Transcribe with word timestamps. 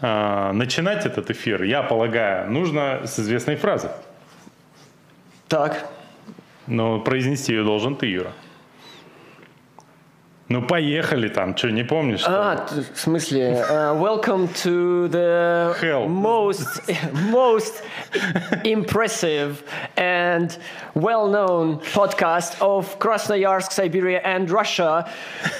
А, 0.00 0.52
начинать 0.52 1.06
этот 1.06 1.30
эфир, 1.30 1.62
я 1.62 1.82
полагаю, 1.82 2.50
нужно 2.50 3.02
с 3.04 3.18
известной 3.18 3.56
фразы. 3.56 3.90
Так. 5.48 5.88
Но 6.66 7.00
произнести 7.00 7.52
ее 7.52 7.64
должен 7.64 7.96
ты, 7.96 8.06
Юра. 8.06 8.32
Ну, 10.48 10.62
поехали 10.62 11.28
там, 11.28 11.56
что, 11.56 11.70
не 11.72 11.82
помнишь? 11.82 12.22
А, 12.24 12.66
в 12.94 13.00
смысле, 13.00 13.64
uh, 13.68 13.98
welcome 14.00 14.46
to 14.62 15.08
the 15.10 15.74
Hell. 15.82 16.06
most, 16.08 16.68
most 17.32 17.82
impressive 18.62 19.64
and 19.96 20.56
well-known 20.94 21.80
podcast 21.92 22.54
of 22.60 22.96
Krasnoyarsk, 23.00 23.72
Siberia 23.72 24.22
and 24.24 24.48
Russia. 24.48 25.08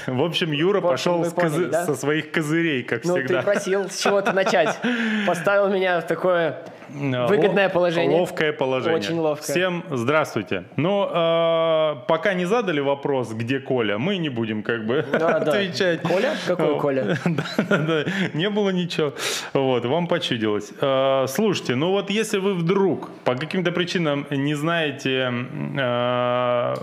В 0.07 0.23
общем, 0.23 0.53
Юра 0.53 0.81
В 0.81 0.87
общем, 0.87 0.91
пошел 1.21 1.25
с 1.25 1.33
козы- 1.33 1.35
поняли, 1.57 1.71
да? 1.73 1.85
со 1.87 1.97
своих 1.97 2.31
козырей, 2.31 2.85
как 2.85 3.05
Ну, 3.05 3.17
всегда. 3.17 3.39
ты 3.41 3.45
просил 3.45 3.91
с 3.91 3.99
чего-то 4.01 4.33
начать. 4.33 4.79
Поставил 5.27 5.69
меня 5.69 6.01
в 6.01 6.07
такое 6.07 6.59
выгодное 6.91 7.65
лов- 7.67 7.73
положение. 7.73 8.19
Ловкое 8.21 8.53
положение. 8.53 8.99
Очень 8.99 9.19
ловкое. 9.19 9.47
Всем 9.55 9.85
здравствуйте. 9.91 10.65
Ну, 10.77 11.09
э, 11.11 11.95
пока 12.09 12.35
не 12.35 12.45
задали 12.45 12.81
вопрос, 12.81 13.33
где 13.33 13.59
Коля, 13.61 13.99
мы 13.99 14.17
не 14.19 14.29
будем 14.29 14.63
как 14.63 14.87
бы 14.87 15.05
Да, 15.13 15.19
да. 15.41 15.53
отвечать. 15.53 16.03
Коля? 16.03 16.35
Какой 16.47 16.79
Коля? 16.79 17.17
Да, 17.69 17.79
да, 17.79 18.05
не 18.35 18.49
было 18.51 18.71
ничего. 18.71 19.13
Вот, 19.53 19.85
вам 19.87 20.07
почудилось. 20.07 20.73
Э, 20.81 21.27
Слушайте, 21.29 21.75
ну 21.75 21.91
вот 21.91 22.11
если 22.11 22.39
вы 22.39 22.55
вдруг 22.55 23.11
по 23.25 23.35
каким-то 23.35 23.73
причинам 23.73 24.27
не 24.31 24.55
знаете, 24.55 25.33
э, 25.77 26.75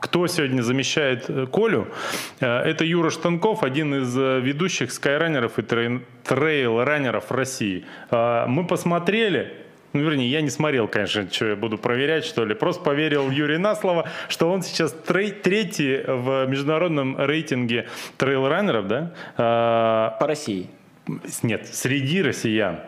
кто 0.00 0.26
сегодня 0.26 0.62
замещает 0.62 1.24
э, 1.28 1.46
Колю, 1.46 1.86
э, 2.40 2.46
это 2.46 2.84
Юра 2.84 3.10
Штанков, 3.10 3.62
один 3.62 3.94
из 3.94 4.16
э, 4.18 4.40
ведущих 4.40 4.92
скайранеров 4.92 5.58
и 5.58 5.62
трей- 5.62 6.00
трейл-раннеров 6.24 7.30
России. 7.30 7.84
Э, 8.10 8.46
Мы 8.46 8.66
посмотрели, 8.66 9.11
ну, 9.92 10.00
вернее, 10.00 10.30
я 10.30 10.40
не 10.40 10.48
смотрел, 10.50 10.88
конечно, 10.88 11.30
что 11.30 11.48
я 11.48 11.56
буду 11.56 11.76
проверять, 11.76 12.24
что 12.24 12.44
ли. 12.46 12.54
Просто 12.54 12.82
поверил 12.82 13.30
Юрию 13.30 13.60
на 13.60 13.74
слово, 13.74 14.08
что 14.28 14.50
он 14.50 14.62
сейчас 14.62 14.92
третий 15.06 16.02
в 16.06 16.46
международном 16.46 17.18
рейтинге 17.18 17.88
трейл-раннеров, 18.18 18.86
да? 18.88 19.12
А, 19.36 20.16
По 20.18 20.26
России. 20.26 20.68
нет, 21.42 21.66
среди 21.66 22.22
россиян. 22.22 22.78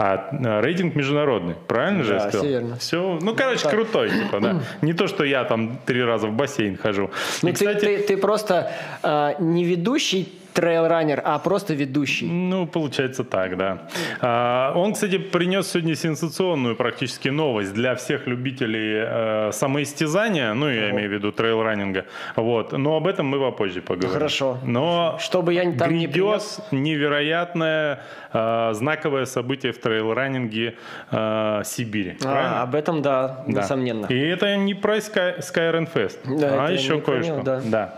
А 0.00 0.28
э, 0.30 0.60
рейтинг 0.60 0.94
международный, 0.94 1.56
правильно 1.66 2.04
же 2.04 2.12
я 2.12 2.18
Да, 2.20 2.28
сказал? 2.28 2.42
всё 2.44 2.50
верно. 2.52 2.76
Все, 2.76 3.18
ну, 3.20 3.34
короче, 3.34 3.62
так. 3.64 3.72
крутой, 3.72 4.10
типа, 4.10 4.38
да. 4.40 4.60
Не 4.82 4.92
то, 4.92 5.08
что 5.08 5.24
я 5.24 5.42
там 5.42 5.80
три 5.86 6.04
раза 6.04 6.28
в 6.28 6.32
бассейн 6.32 6.76
хожу. 6.76 7.10
Ну, 7.42 7.48
И, 7.48 7.52
ты, 7.52 7.66
кстати, 7.66 7.80
ты, 7.84 7.98
ты 8.06 8.16
просто 8.16 8.70
э, 9.02 9.34
не 9.40 9.64
ведущий 9.64 10.32
трейл-раннер, 10.58 11.22
а 11.24 11.38
просто 11.38 11.74
ведущий. 11.74 12.26
Ну, 12.26 12.66
получается 12.66 13.22
так, 13.24 13.56
да. 13.56 13.78
А, 14.20 14.72
он, 14.74 14.92
кстати, 14.92 15.18
принес 15.18 15.70
сегодня 15.70 15.94
сенсационную 15.94 16.74
практически 16.76 17.28
новость 17.28 17.74
для 17.74 17.94
всех 17.94 18.26
любителей 18.26 19.04
э, 19.06 19.52
самоистязания, 19.52 20.54
ну, 20.54 20.68
я 20.68 20.90
имею 20.90 21.08
в 21.10 21.12
виду 21.12 21.30
трейл-раннинга. 21.30 22.04
Вот. 22.36 22.72
Но 22.72 22.96
об 22.96 23.06
этом 23.06 23.26
мы 23.26 23.38
попозже 23.38 23.80
поговорим. 23.82 24.10
Хорошо. 24.12 24.58
Но 24.64 25.16
Чтобы 25.20 25.54
я 25.54 25.62
там 25.72 25.92
не 25.94 26.06
грядет 26.06 26.12
принес. 26.12 26.60
невероятное 26.72 28.00
э, 28.32 28.70
знаковое 28.74 29.26
событие 29.26 29.72
в 29.72 29.78
трейл-раннинге 29.80 30.74
э, 31.10 31.62
Сибири. 31.64 32.16
А, 32.20 32.24
правильно? 32.24 32.62
об 32.62 32.74
этом, 32.74 33.02
да, 33.02 33.44
Да. 33.46 33.62
несомненно. 33.62 34.06
И 34.06 34.18
это 34.18 34.56
не 34.56 34.74
про 34.74 34.96
Sky, 34.96 35.38
Skyrim 35.38 35.88
Fest, 35.92 36.18
Да, 36.40 36.66
а 36.66 36.70
еще 36.72 36.96
не 36.96 37.00
кое-что. 37.00 37.32
него, 37.32 37.60
да. 37.64 37.94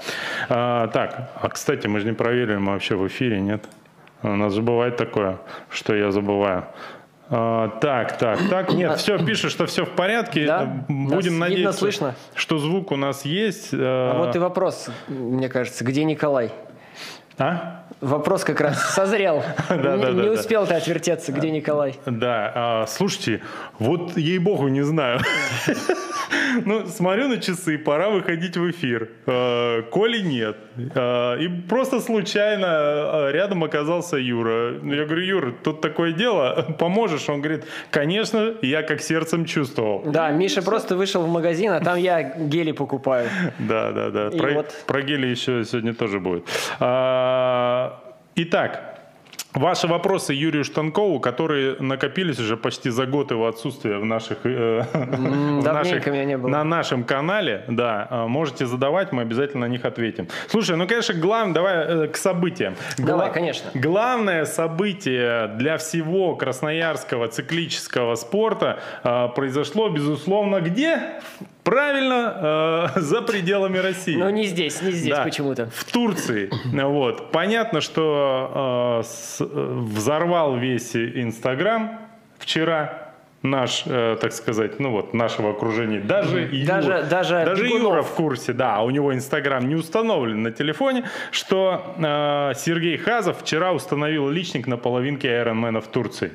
А, 0.48 0.88
так, 0.88 1.30
а 1.40 1.48
кстати, 1.48 1.86
мы 1.86 2.00
же 2.00 2.06
не 2.06 2.12
проверили, 2.12 2.49
мы 2.58 2.72
вообще 2.72 2.96
в 2.96 3.06
эфире, 3.06 3.40
нет? 3.40 3.64
У 4.22 4.28
нас 4.28 4.52
же 4.54 4.62
бывает 4.62 4.96
такое, 4.96 5.38
что 5.70 5.94
я 5.94 6.10
забываю. 6.10 6.66
А, 7.32 7.68
так, 7.80 8.18
так, 8.18 8.38
так. 8.50 8.72
Нет, 8.74 8.98
все, 8.98 9.16
пишет, 9.24 9.52
что 9.52 9.66
все 9.66 9.84
в 9.84 9.90
порядке. 9.90 10.46
Да? 10.46 10.62
Э, 10.88 10.92
Нас 10.92 11.12
Будем 11.12 11.32
видно, 11.34 11.38
надеяться, 11.48 11.78
слышно? 11.78 12.14
что 12.34 12.58
звук 12.58 12.90
у 12.90 12.96
нас 12.96 13.24
есть. 13.24 13.70
А 13.72 14.12
А, 14.16 14.18
вот 14.18 14.34
и 14.34 14.38
вопрос, 14.40 14.90
мне 15.06 15.48
кажется, 15.48 15.84
где 15.84 16.02
Николай? 16.04 16.50
а? 17.38 17.84
Вопрос 18.00 18.44
как 18.44 18.60
раз 18.60 18.94
созрел. 18.94 19.42
Да, 19.68 19.76
Не- 19.76 19.82
да, 19.82 19.96
да, 19.96 20.10
Не 20.12 20.22
да. 20.22 20.32
успел 20.32 20.66
ты 20.66 20.74
отвертеться, 20.74 21.32
где 21.32 21.50
Николай. 21.50 21.94
Да, 22.06 22.52
а, 22.54 22.86
слушайте, 22.86 23.40
вот 23.78 24.16
ей-богу 24.16 24.68
не 24.68 24.82
знаю. 24.82 25.20
Ну, 26.64 26.86
смотрю 26.86 27.28
на 27.28 27.38
часы, 27.38 27.78
пора 27.78 28.10
выходить 28.10 28.56
в 28.56 28.70
эфир. 28.70 29.08
Э, 29.26 29.82
Коли 29.90 30.20
нет. 30.20 30.56
Э, 30.94 31.38
И 31.40 31.48
просто 31.68 32.00
случайно 32.00 33.30
рядом 33.30 33.62
оказался 33.64 34.16
Юра. 34.16 34.72
Я 34.82 35.04
говорю, 35.04 35.22
Юра, 35.22 35.52
тут 35.62 35.80
такое 35.80 36.12
дело, 36.12 36.66
поможешь? 36.78 37.28
Он 37.28 37.40
говорит, 37.40 37.64
конечно, 37.90 38.54
я 38.62 38.82
как 38.82 39.00
сердцем 39.00 39.44
чувствовал. 39.44 40.02
Да, 40.06 40.30
Миша 40.32 40.62
просто 40.62 40.96
вышел 40.96 41.22
в 41.22 41.28
магазин, 41.28 41.70
а 41.72 41.80
там 41.80 41.96
я 41.98 42.22
гели 42.22 42.72
покупаю. 42.72 43.28
Да, 43.58 43.92
да, 43.92 44.10
да. 44.10 44.28
И 44.28 44.38
Про, 44.38 44.52
вот- 44.52 44.74
про 44.86 45.02
гели 45.02 45.26
еще 45.28 45.64
сегодня 45.64 45.94
тоже 45.94 46.18
будет. 46.18 46.44
А, 46.80 47.89
итак, 48.36 48.89
ваши 49.54 49.86
вопросы 49.86 50.32
Юрию 50.32 50.64
Штанкову, 50.64 51.20
которые 51.20 51.76
накопились 51.80 52.38
уже 52.38 52.56
почти 52.56 52.90
за 52.90 53.06
год 53.06 53.30
его 53.30 53.46
отсутствия 53.48 53.98
в 53.98 54.04
наших, 54.04 54.38
э, 54.44 54.84
в 54.92 55.62
давненько 55.62 56.10
меня 56.10 56.24
не 56.24 56.38
было. 56.38 56.48
на 56.50 56.64
нашем 56.64 57.04
канале, 57.04 57.64
да, 57.68 58.06
а, 58.10 58.26
можете 58.26 58.66
задавать, 58.66 59.12
мы 59.12 59.22
обязательно 59.22 59.66
на 59.66 59.70
них 59.70 59.84
ответим. 59.84 60.28
Слушай, 60.48 60.76
ну, 60.76 60.86
конечно, 60.86 61.14
главное, 61.14 61.54
давай 61.54 61.74
э, 61.76 62.06
к 62.08 62.16
событиям. 62.16 62.76
Давай, 62.98 63.32
конечно. 63.32 63.70
Главное 63.74 64.44
событие 64.44 65.48
для 65.56 65.76
всего 65.78 66.36
красноярского 66.36 67.28
циклического 67.28 68.14
спорта 68.14 68.80
э, 69.04 69.28
произошло, 69.34 69.88
безусловно, 69.88 70.60
где? 70.60 71.20
Правильно, 71.64 72.88
э, 72.96 73.00
за 73.00 73.22
пределами 73.22 73.78
России. 73.78 74.16
Но 74.16 74.30
не 74.30 74.44
здесь, 74.46 74.80
не 74.82 74.92
здесь 74.92 75.14
Да, 75.14 75.24
почему-то. 75.24 75.68
В 75.74 75.84
Турции. 75.92 76.50
Вот. 76.72 77.30
Понятно, 77.32 77.80
что 77.80 79.00
э, 79.00 79.06
с- 79.06 79.39
э, 79.39 79.39
взорвал 79.40 80.56
весь 80.56 80.94
Инстаграм 80.96 81.98
вчера 82.38 83.06
наш, 83.42 83.84
э, 83.86 84.18
так 84.20 84.32
сказать, 84.34 84.80
ну 84.80 84.90
вот, 84.90 85.14
нашего 85.14 85.50
окружения. 85.52 86.00
Даже, 86.00 86.40
Юра- 86.52 86.66
Даже- 86.66 87.02
даже 87.08 87.44
даже 87.46 87.64
Бегунов. 87.64 87.82
Юра 87.92 88.02
в 88.02 88.10
курсе, 88.10 88.52
да, 88.52 88.82
у 88.82 88.90
него 88.90 89.14
Инстаграм 89.14 89.66
не 89.66 89.76
установлен 89.76 90.42
на 90.42 90.50
телефоне, 90.50 91.04
что 91.30 91.94
э, 91.96 92.52
Сергей 92.54 92.98
Хазов 92.98 93.40
вчера 93.40 93.72
установил 93.72 94.28
личник 94.28 94.66
на 94.66 94.76
половинке 94.76 95.30
Айронмена 95.30 95.80
в 95.80 95.86
Турции. 95.86 96.32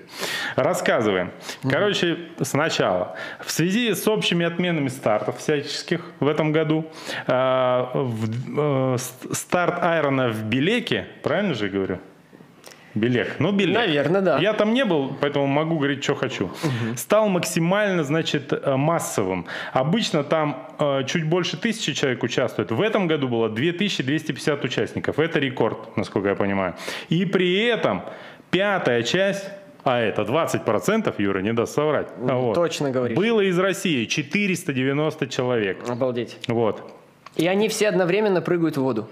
Рассказываем. 0.55 1.29
Короче, 1.69 2.17
сначала. 2.41 3.15
В 3.45 3.51
связи 3.51 3.93
с 3.93 4.07
общими 4.07 4.43
отменами 4.43 4.87
стартов 4.87 5.37
всяческих 5.37 6.01
в 6.19 6.27
этом 6.27 6.51
году, 6.51 6.85
э, 7.27 7.85
в- 7.93 8.93
э, 8.93 8.97
ст- 8.97 9.35
старт 9.35 9.77
Айрона 9.83 10.29
в 10.29 10.43
Белеке, 10.45 11.05
правильно 11.21 11.53
же 11.53 11.69
говорю? 11.69 11.99
Белек. 12.95 13.35
Ну, 13.39 13.51
Белек. 13.51 13.75
Наверно, 13.75 14.21
да. 14.21 14.39
Я 14.39 14.53
там 14.53 14.73
не 14.73 14.85
был, 14.85 15.13
поэтому 15.19 15.45
могу 15.47 15.77
говорить, 15.77 16.03
что 16.03 16.15
хочу. 16.15 16.49
Стал 16.95 17.27
максимально, 17.27 18.03
значит, 18.03 18.53
э, 18.53 18.75
массовым. 18.75 19.45
Обычно 19.73 20.23
там 20.23 20.69
э, 20.79 21.03
чуть 21.05 21.27
больше 21.27 21.57
тысячи 21.57 21.93
человек 21.93 22.23
участвует. 22.23 22.71
В 22.71 22.81
этом 22.81 23.07
году 23.07 23.27
было 23.27 23.49
2250 23.49 24.63
участников. 24.63 25.19
Это 25.19 25.39
рекорд, 25.39 25.97
насколько 25.97 26.29
я 26.29 26.35
понимаю. 26.35 26.75
И 27.09 27.25
при 27.25 27.63
этом 27.65 28.03
пятая 28.49 29.03
часть 29.03 29.49
а 29.83 29.99
это 29.99 30.23
20%, 30.23 31.13
Юра, 31.19 31.39
не 31.41 31.53
даст 31.53 31.75
соврать. 31.75 32.07
Вот. 32.17 32.55
точно 32.55 32.89
говоришь. 32.89 33.15
Было 33.15 33.41
из 33.41 33.59
России 33.59 34.05
490 34.05 35.27
человек. 35.27 35.87
Обалдеть. 35.87 36.37
Вот. 36.47 36.81
И 37.35 37.45
они 37.45 37.69
все 37.69 37.89
одновременно 37.89 38.41
прыгают 38.41 38.77
в 38.77 38.81
воду. 38.81 39.07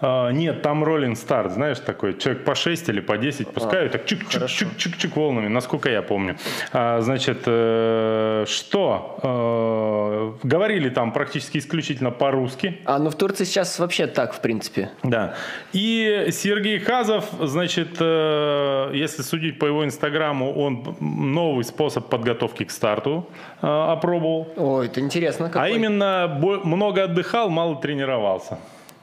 А, 0.00 0.30
нет, 0.30 0.62
там 0.62 0.82
роллинг 0.84 1.16
старт, 1.16 1.52
знаешь, 1.52 1.78
такой, 1.78 2.18
человек 2.18 2.44
по 2.44 2.54
6 2.54 2.88
или 2.88 3.00
по 3.00 3.16
10 3.16 3.48
пускают, 3.48 3.92
так 3.92 4.04
чик-чик-чик-чик 4.04 5.12
волнами, 5.14 5.48
насколько 5.48 5.88
я 5.88 6.02
помню. 6.02 6.36
А, 6.72 7.00
значит, 7.00 7.42
э, 7.46 8.44
что? 8.48 10.36
Э, 10.42 10.46
говорили 10.46 10.88
там 10.88 11.12
практически 11.12 11.58
исключительно 11.58 12.10
по-русски. 12.10 12.80
А 12.84 12.98
ну 12.98 13.10
в 13.10 13.14
Турции 13.14 13.44
сейчас 13.44 13.78
вообще 13.78 14.06
так, 14.06 14.34
в 14.34 14.40
принципе. 14.40 14.90
Да. 15.02 15.34
И 15.72 16.28
Сергей 16.32 16.80
Хазов, 16.80 17.26
значит, 17.40 17.96
э, 18.00 18.90
если 18.94 19.22
судить 19.22 19.58
по 19.58 19.66
его 19.66 19.84
инстаграму, 19.84 20.52
он 20.54 20.96
новый 21.00 21.64
способ 21.64 22.08
подготовки 22.08 22.64
к 22.64 22.70
старту 22.70 23.28
э, 23.62 23.66
опробовал. 23.66 24.52
Ой, 24.56 24.86
это 24.86 25.00
интересно. 25.00 25.46
А 25.46 25.50
какой. 25.50 25.74
именно 25.74 26.38
бо- 26.40 26.60
много 26.64 27.04
отдыхал, 27.04 27.48
мало 27.48 27.76
тренировался. 27.76 28.58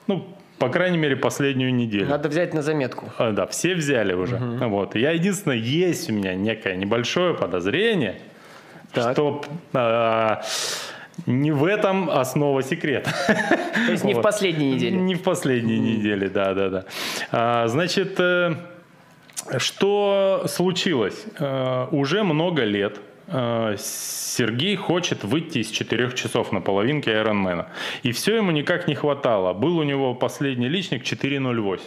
Ну, 0.08 0.28
по 0.62 0.70
крайней 0.70 0.98
мере, 1.00 1.16
последнюю 1.16 1.74
неделю. 1.74 2.08
Надо 2.08 2.30
взять 2.30 2.54
на 2.54 2.62
заметку. 2.62 3.10
А, 3.18 3.32
Да, 3.32 3.48
все 3.48 3.74
взяли 3.74 4.14
уже. 4.14 4.38
Вот. 4.38 4.96
Я 4.96 5.12
единственное, 5.12 5.58
есть 5.58 6.10
у 6.10 6.14
меня 6.14 6.36
некое 6.36 6.76
небольшое 6.76 7.34
подозрение, 7.34 8.22
Так. 8.94 9.14
что 9.14 9.44
а, 9.74 10.44
Не 11.26 11.52
в 11.52 11.66
этом 11.66 12.10
основа 12.12 12.62
секрета. 12.62 13.12
То 13.88 13.92
есть 13.92 14.04
не 14.04 14.14
в 14.14 14.22
последней 14.22 14.74
неделе. 14.74 14.98
Не 14.98 15.16
в 15.16 15.24
последней 15.24 15.80
неделе, 15.80 16.30
да, 16.30 16.54
да, 16.54 16.70
да. 16.70 16.86
А, 17.32 17.68
значит, 17.68 18.20
э, 18.20 18.56
что 19.58 20.46
случилось? 20.48 21.26
Э, 21.40 21.88
уже 21.92 22.24
много 22.24 22.64
лет 22.64 23.00
Сергей 23.78 24.76
хочет 24.76 25.24
выйти 25.24 25.60
из 25.60 25.70
4 25.70 26.12
часов 26.12 26.52
на 26.52 26.62
половинке 26.62 27.12
Айронмена. 27.12 27.68
И 28.04 28.12
все 28.12 28.36
ему 28.36 28.52
никак 28.52 28.88
не 28.88 28.96
хватало. 28.96 29.54
Был 29.54 29.78
у 29.78 29.84
него 29.84 30.14
последний 30.14 30.68
личник 30.68 31.04
4.08. 31.04 31.82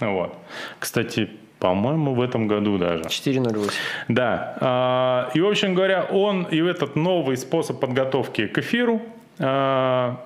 Вот. 0.00 0.34
Кстати, 0.78 1.30
по-моему, 1.58 2.14
в 2.14 2.20
этом 2.20 2.48
году 2.48 2.76
даже. 2.76 3.04
4.08. 3.04 3.70
Да. 4.08 4.56
А, 4.60 5.30
и, 5.34 5.40
в 5.40 5.46
общем 5.46 5.74
говоря, 5.74 6.02
он 6.04 6.42
и 6.42 6.58
этот 6.60 6.96
новый 6.96 7.36
способ 7.36 7.78
подготовки 7.78 8.46
к 8.46 8.58
эфиру 8.58 9.00
а, 9.38 10.16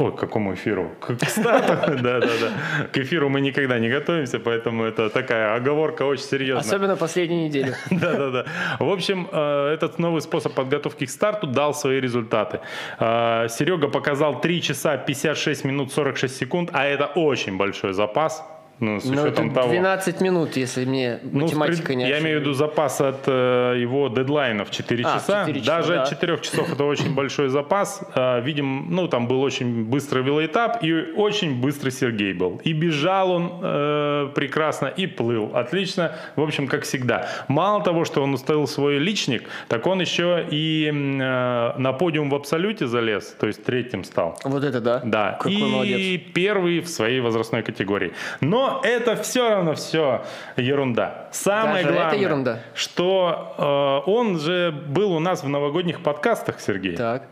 Ой, 0.00 0.12
к 0.12 0.16
какому 0.16 0.54
эфиру? 0.54 0.90
К 1.00 1.28
старту? 1.28 2.02
Да, 2.02 2.20
да, 2.20 2.26
да. 2.40 2.86
К 2.90 2.96
эфиру 2.96 3.28
мы 3.28 3.42
никогда 3.42 3.78
не 3.78 3.90
готовимся, 3.90 4.38
поэтому 4.38 4.84
это 4.84 5.10
такая 5.10 5.54
оговорка 5.54 6.06
очень 6.06 6.24
серьезная. 6.24 6.64
Особенно 6.64 6.96
последнюю 6.96 7.44
неделю. 7.44 7.74
Да, 7.90 8.14
да, 8.14 8.30
да. 8.30 8.44
В 8.78 8.88
общем, 8.88 9.28
э, 9.30 9.74
этот 9.74 9.98
новый 9.98 10.22
способ 10.22 10.54
подготовки 10.54 11.04
к 11.04 11.10
старту 11.10 11.46
дал 11.46 11.74
свои 11.74 12.00
результаты. 12.00 12.60
Э, 12.98 13.48
Серега 13.50 13.88
показал 13.88 14.40
3 14.40 14.62
часа 14.62 14.96
56 14.96 15.64
минут 15.64 15.92
46 15.92 16.34
секунд, 16.34 16.70
а 16.72 16.86
это 16.86 17.06
очень 17.14 17.58
большой 17.58 17.92
запас 17.92 18.42
ну, 18.80 18.98
с 18.98 19.04
ну, 19.04 19.22
учетом 19.22 19.52
того... 19.52 19.68
12 19.68 20.20
минут, 20.20 20.56
если 20.56 20.86
мне 20.86 21.20
ну, 21.22 21.42
математика 21.42 21.94
не 21.94 22.08
Я 22.08 22.20
имею 22.20 22.38
в 22.38 22.40
виду 22.40 22.54
запас 22.54 23.00
от 23.00 23.24
э, 23.26 23.76
его 23.78 24.08
дедлайнов 24.08 24.70
4 24.70 25.04
а, 25.04 25.14
часа. 25.14 25.44
4 25.46 25.60
часа. 25.60 25.76
Даже 25.76 25.94
да. 25.94 26.02
от 26.02 26.10
4 26.10 26.38
часов 26.38 26.72
это 26.72 26.84
очень 26.84 27.14
большой 27.14 27.48
запас. 27.48 28.02
Э, 28.14 28.40
видим, 28.40 28.86
ну, 28.90 29.06
там 29.06 29.28
был 29.28 29.42
очень 29.42 29.84
быстрый 29.84 30.22
велоэтап 30.22 30.82
и 30.82 30.92
очень 30.92 31.60
быстрый 31.60 31.90
Сергей 31.90 32.32
был. 32.32 32.60
И 32.64 32.72
бежал 32.72 33.30
он 33.32 33.52
э, 33.62 34.30
прекрасно, 34.34 34.86
и 34.86 35.06
плыл 35.06 35.50
отлично. 35.54 36.12
В 36.36 36.42
общем, 36.42 36.66
как 36.66 36.84
всегда. 36.84 37.28
Мало 37.48 37.84
того, 37.84 38.06
что 38.06 38.22
он 38.22 38.32
уставил 38.32 38.66
свой 38.66 38.98
личник, 38.98 39.48
так 39.68 39.86
он 39.86 40.00
еще 40.00 40.46
и 40.50 40.88
э, 40.88 40.92
на 41.78 41.92
подиум 41.92 42.30
в 42.30 42.34
абсолюте 42.34 42.86
залез, 42.86 43.36
то 43.38 43.46
есть 43.46 43.62
третьим 43.62 44.04
стал. 44.04 44.38
Вот 44.44 44.64
это 44.64 44.80
да? 44.80 45.02
Да. 45.04 45.32
Какой 45.32 45.52
и 45.52 45.62
молодец. 45.62 46.20
первый 46.32 46.80
в 46.80 46.88
своей 46.88 47.20
возрастной 47.20 47.62
категории. 47.62 48.12
Но 48.40 48.69
это 48.82 49.16
все 49.16 49.48
равно 49.48 49.74
все 49.74 50.22
ерунда. 50.56 51.28
Самое 51.32 51.84
Даже 51.84 51.94
главное, 51.94 52.06
это 52.06 52.16
ерунда. 52.16 52.58
что 52.74 54.02
э, 54.06 54.10
он 54.10 54.38
же 54.38 54.72
был 54.88 55.12
у 55.12 55.20
нас 55.20 55.42
в 55.42 55.48
новогодних 55.48 56.02
подкастах, 56.02 56.60
Сергей. 56.60 56.96
Так. 56.96 57.24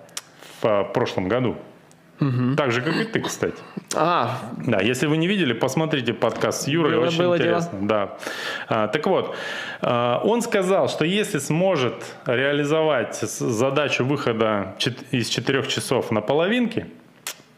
В 0.60 0.66
э, 0.66 0.84
прошлом 0.92 1.28
году. 1.28 1.56
Угу. 2.20 2.56
Так 2.56 2.72
же, 2.72 2.82
как 2.82 2.96
и 2.96 3.04
ты, 3.04 3.20
кстати. 3.20 3.56
А. 3.94 4.38
Да, 4.66 4.80
если 4.80 5.06
вы 5.06 5.16
не 5.16 5.28
видели, 5.28 5.52
посмотрите 5.52 6.12
подкаст 6.12 6.62
с 6.62 6.66
Юрой, 6.66 6.96
было, 6.96 7.06
очень 7.06 7.18
было 7.18 7.36
интересно. 7.36 7.78
Дело. 7.78 7.88
Да. 7.88 8.16
А, 8.68 8.88
так 8.88 9.06
вот, 9.06 9.36
а, 9.80 10.20
он 10.24 10.42
сказал, 10.42 10.88
что 10.88 11.04
если 11.04 11.38
сможет 11.38 12.16
реализовать 12.26 13.16
задачу 13.16 14.04
выхода 14.04 14.74
из 15.12 15.28
четырех 15.28 15.68
часов 15.68 16.10
на 16.10 16.20
половинке, 16.20 16.88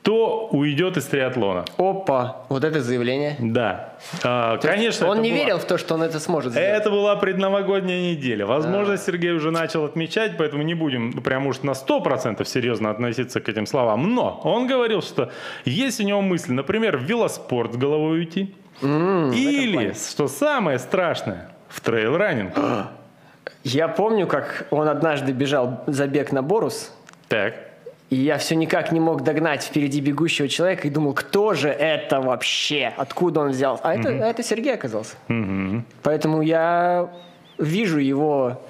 то 0.03 0.49
уйдет 0.51 0.97
из 0.97 1.05
триатлона. 1.05 1.65
Опа, 1.77 2.45
вот 2.49 2.65
это 2.65 2.81
заявление. 2.81 3.37
Да. 3.39 3.95
А, 4.23 4.57
конечно. 4.59 5.09
Он 5.09 5.21
не 5.21 5.31
была... 5.31 5.41
верил 5.41 5.59
в 5.59 5.65
то, 5.65 5.77
что 5.77 5.95
он 5.95 6.03
это 6.03 6.19
сможет 6.21 6.53
сделать. 6.53 6.69
Это 6.69 6.91
была 6.91 7.17
предновогодняя 7.17 8.01
неделя. 8.13 8.47
Возможно, 8.47 8.95
а. 8.95 8.97
Сергей 8.97 9.33
уже 9.33 9.51
начал 9.51 9.85
отмечать, 9.85 10.37
поэтому 10.39 10.63
не 10.63 10.75
будем 10.75 11.13
прям 11.23 11.47
уж 11.47 11.63
на 11.63 11.73
100% 11.73 12.45
серьезно 12.47 12.91
относиться 12.91 13.41
к 13.41 13.49
этим 13.49 13.67
словам. 13.67 14.15
Но 14.15 14.41
он 14.45 14.67
говорил, 14.67 15.03
что 15.03 15.31
есть 15.65 16.01
у 16.01 16.05
него 16.05 16.23
мысль, 16.23 16.53
например, 16.53 16.97
в 16.97 17.03
велоспорт 17.03 17.75
с 17.75 17.77
головой 17.77 18.21
уйти. 18.21 18.55
Mm, 18.81 19.35
или, 19.35 19.93
что 19.93 20.29
самое 20.29 20.79
страшное, 20.79 21.51
в 21.69 21.83
трейл-раннинг. 21.83 22.55
Я 23.63 23.89
помню, 23.89 24.27
как 24.27 24.67
он 24.71 24.89
однажды 24.89 25.33
бежал 25.33 25.85
забег 25.87 26.33
на 26.33 26.43
Борус. 26.43 26.95
Так. 27.29 27.70
И 28.11 28.17
я 28.17 28.39
все 28.39 28.57
никак 28.57 28.91
не 28.91 28.99
мог 28.99 29.23
догнать 29.23 29.63
впереди 29.63 30.01
бегущего 30.01 30.49
человека 30.49 30.89
и 30.89 30.91
думал, 30.91 31.15
кто 31.15 31.55
же 31.55 31.69
это 31.69 32.21
вообще? 32.21 32.93
Откуда 32.97 33.41
он 33.41 33.51
взял? 33.51 33.81
А 33.83 33.95
mm-hmm. 33.95 34.01
это, 34.01 34.25
это 34.25 34.43
Сергей 34.43 34.75
оказался. 34.75 35.17
Mm-hmm. 35.29 35.83
Поэтому 36.03 36.43
я 36.43 37.09
вижу 37.57 37.99
его 37.99 38.61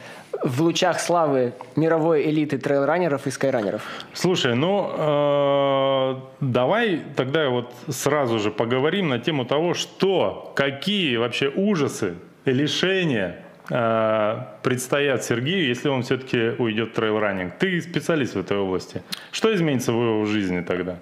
в 0.44 0.60
лучах 0.60 1.00
славы 1.00 1.54
мировой 1.74 2.28
элиты 2.28 2.58
трейлранеров 2.58 3.26
и 3.26 3.30
скайранеров. 3.30 3.82
Слушай, 4.12 4.54
ну 4.54 4.90
э, 4.96 6.14
давай 6.40 7.02
тогда 7.16 7.48
вот 7.48 7.72
сразу 7.88 8.38
же 8.38 8.50
поговорим 8.50 9.08
на 9.08 9.18
тему 9.18 9.44
того, 9.44 9.74
что, 9.74 10.52
какие 10.54 11.16
вообще 11.16 11.48
ужасы, 11.48 12.14
лишения 12.44 13.44
предстоят 13.70 15.24
Сергею, 15.24 15.68
если 15.68 15.88
он 15.88 16.02
все-таки 16.02 16.54
уйдет 16.58 16.90
в 16.90 16.98
трейл-раннинг? 16.98 17.52
Ты 17.58 17.80
специалист 17.80 18.34
в 18.34 18.40
этой 18.40 18.56
области. 18.56 19.02
Что 19.30 19.54
изменится 19.54 19.92
в 19.92 20.02
его 20.02 20.24
жизни 20.24 20.60
тогда? 20.60 20.98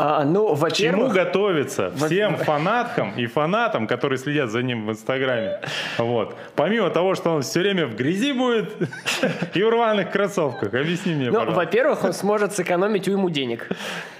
А, 0.00 0.22
ну, 0.22 0.54
К 0.54 0.72
чему 0.72 1.08
готовиться 1.08 1.90
всем 1.90 2.36
фанаткам 2.36 3.14
и 3.16 3.26
фанатам, 3.26 3.88
которые 3.88 4.18
следят 4.18 4.48
за 4.48 4.62
ним 4.62 4.86
в 4.86 4.90
Инстаграме? 4.92 5.60
Вот. 5.98 6.36
Помимо 6.54 6.88
того, 6.90 7.16
что 7.16 7.30
он 7.30 7.42
все 7.42 7.60
время 7.60 7.86
в 7.86 7.96
грязи 7.96 8.32
будет 8.32 8.76
и 9.54 9.62
в 9.62 9.68
рваных 9.68 10.12
кроссовках. 10.12 10.72
Объясни 10.72 11.14
мне, 11.14 11.30
Ну, 11.30 11.50
во-первых, 11.50 12.04
он 12.04 12.12
сможет 12.12 12.54
сэкономить 12.54 13.08
уйму 13.08 13.28
денег. 13.28 13.68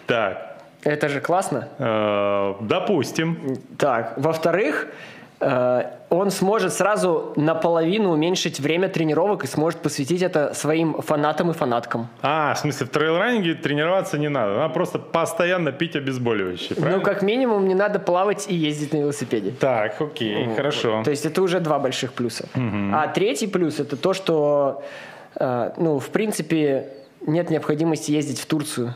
Так. 0.06 0.56
Это 0.82 1.08
же 1.08 1.20
классно. 1.20 1.68
Э, 1.78 2.54
допустим. 2.60 3.56
Так. 3.78 4.14
Во-вторых, 4.16 4.88
Э, 4.88 5.17
он 5.40 6.30
сможет 6.30 6.72
сразу 6.72 7.32
наполовину 7.36 8.10
уменьшить 8.10 8.58
время 8.58 8.88
тренировок 8.88 9.44
и 9.44 9.46
сможет 9.46 9.80
посвятить 9.80 10.22
это 10.22 10.52
своим 10.54 11.00
фанатам 11.00 11.50
и 11.50 11.54
фанаткам. 11.54 12.08
А, 12.22 12.54
в 12.54 12.58
смысле, 12.58 12.86
в 12.86 12.90
трейл-раннинге 12.90 13.54
тренироваться 13.54 14.18
не 14.18 14.28
надо, 14.28 14.54
надо 14.54 14.74
просто 14.74 14.98
постоянно 14.98 15.70
пить 15.70 15.94
обезболивающие, 15.94 16.74
правильно? 16.76 16.98
Ну, 16.98 17.04
как 17.04 17.22
минимум, 17.22 17.68
не 17.68 17.74
надо 17.74 18.00
плавать 18.00 18.46
и 18.50 18.54
ездить 18.54 18.92
на 18.92 18.98
велосипеде. 18.98 19.52
Так, 19.52 20.00
окей, 20.00 20.46
ну, 20.46 20.56
хорошо. 20.56 21.02
То 21.04 21.10
есть 21.10 21.24
это 21.24 21.40
уже 21.40 21.60
два 21.60 21.78
больших 21.78 22.14
плюса. 22.14 22.48
Угу. 22.54 22.94
А 22.94 23.06
третий 23.08 23.46
плюс– 23.46 23.78
это 23.80 23.96
то, 23.96 24.14
что, 24.14 24.82
э, 25.36 25.70
ну, 25.76 26.00
в 26.00 26.08
принципе, 26.08 26.88
нет 27.26 27.50
необходимости 27.50 28.10
ездить 28.10 28.40
в 28.40 28.46
Турцию 28.46 28.94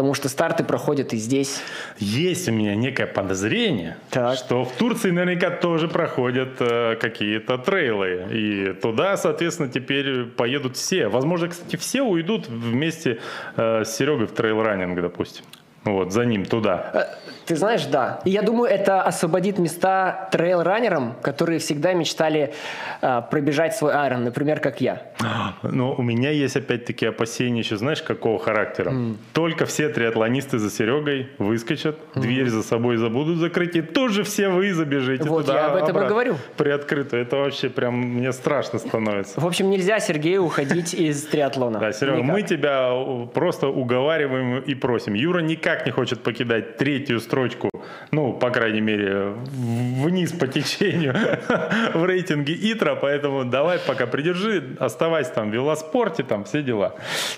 Потому 0.00 0.14
что 0.14 0.30
старты 0.30 0.64
проходят 0.64 1.12
и 1.12 1.18
здесь. 1.18 1.60
Есть 1.98 2.48
у 2.48 2.52
меня 2.52 2.74
некое 2.74 3.06
подозрение, 3.06 3.98
так. 4.08 4.38
что 4.38 4.64
в 4.64 4.72
Турции 4.72 5.10
наверняка 5.10 5.50
тоже 5.50 5.88
проходят 5.88 6.52
э, 6.58 6.96
какие-то 6.98 7.58
трейлы. 7.58 8.26
И 8.32 8.72
туда, 8.80 9.18
соответственно, 9.18 9.68
теперь 9.68 10.24
поедут 10.24 10.78
все. 10.78 11.08
Возможно, 11.08 11.48
кстати, 11.48 11.76
все 11.76 12.00
уйдут 12.00 12.48
вместе 12.48 13.18
э, 13.56 13.84
с 13.84 13.94
Серегой 13.94 14.26
в 14.26 14.32
трейл-раннинг, 14.32 15.02
допустим. 15.02 15.44
Вот, 15.84 16.14
за 16.14 16.24
ним 16.24 16.46
туда. 16.46 17.18
Э, 17.50 17.54
ты 17.54 17.56
знаешь, 17.56 17.86
да. 17.86 18.20
И 18.24 18.30
я 18.30 18.42
думаю, 18.42 18.70
это 18.70 19.02
освободит 19.02 19.58
места 19.58 20.28
трейл-раннерам, 20.32 21.14
которые 21.22 21.58
всегда 21.58 21.92
мечтали 21.94 22.52
э, 23.02 23.22
пробежать 23.30 23.74
свой 23.74 23.92
айрон, 23.92 24.24
например, 24.24 24.60
как 24.60 24.80
я. 24.80 25.02
Но 25.62 25.94
у 25.94 26.02
меня 26.02 26.30
есть 26.30 26.56
опять-таки 26.56 27.06
опасения 27.06 27.60
еще, 27.60 27.76
знаешь, 27.76 28.02
какого 28.02 28.38
характера? 28.38 28.90
Mm. 28.90 29.16
Только 29.32 29.66
все 29.66 29.88
триатлонисты 29.88 30.58
за 30.58 30.70
Серегой 30.70 31.28
выскочат, 31.38 31.98
mm. 32.14 32.20
дверь 32.20 32.48
за 32.48 32.62
собой 32.62 32.96
забудут 32.96 33.38
закрыть, 33.38 33.76
и 33.76 33.82
тут 33.82 34.12
же 34.12 34.22
все 34.22 34.48
вы 34.48 34.72
забежите 34.72 35.28
вот, 35.28 35.46
туда. 35.46 35.54
я 35.54 35.66
об 35.66 35.76
этом 35.76 36.04
и 36.04 36.08
говорю. 36.08 36.36
Приоткрыто. 36.56 37.16
Это 37.16 37.36
вообще 37.36 37.68
прям 37.68 37.94
мне 37.94 38.32
страшно 38.32 38.78
становится. 38.78 39.40
В 39.40 39.46
общем, 39.46 39.70
нельзя 39.70 40.00
Сергею 40.00 40.44
уходить 40.44 40.94
из 40.94 41.24
триатлона. 41.24 41.78
Да, 41.78 41.92
Серега, 41.92 42.22
мы 42.22 42.42
тебя 42.42 42.92
просто 43.34 43.68
уговариваем 43.68 44.58
и 44.58 44.74
просим. 44.74 45.14
Юра 45.14 45.40
никак 45.40 45.80
никак 45.80 45.86
не 45.86 45.92
хочет 45.92 46.22
покидать 46.22 46.76
третью 46.76 47.20
строчку, 47.20 47.39
ну, 48.12 48.32
по 48.32 48.50
крайней 48.50 48.80
мере, 48.80 49.34
вниз 49.52 50.32
по 50.32 50.46
течению 50.46 51.14
в 51.94 52.04
рейтинге 52.04 52.54
ИТРА, 52.54 52.96
поэтому 52.96 53.44
давай 53.44 53.78
пока 53.78 54.06
придержи, 54.06 54.76
оставайся 54.78 55.32
там 55.32 55.50
в 55.50 55.54
велоспорте, 55.54 56.22
там 56.22 56.44
все 56.44 56.62
дела. 56.62 56.94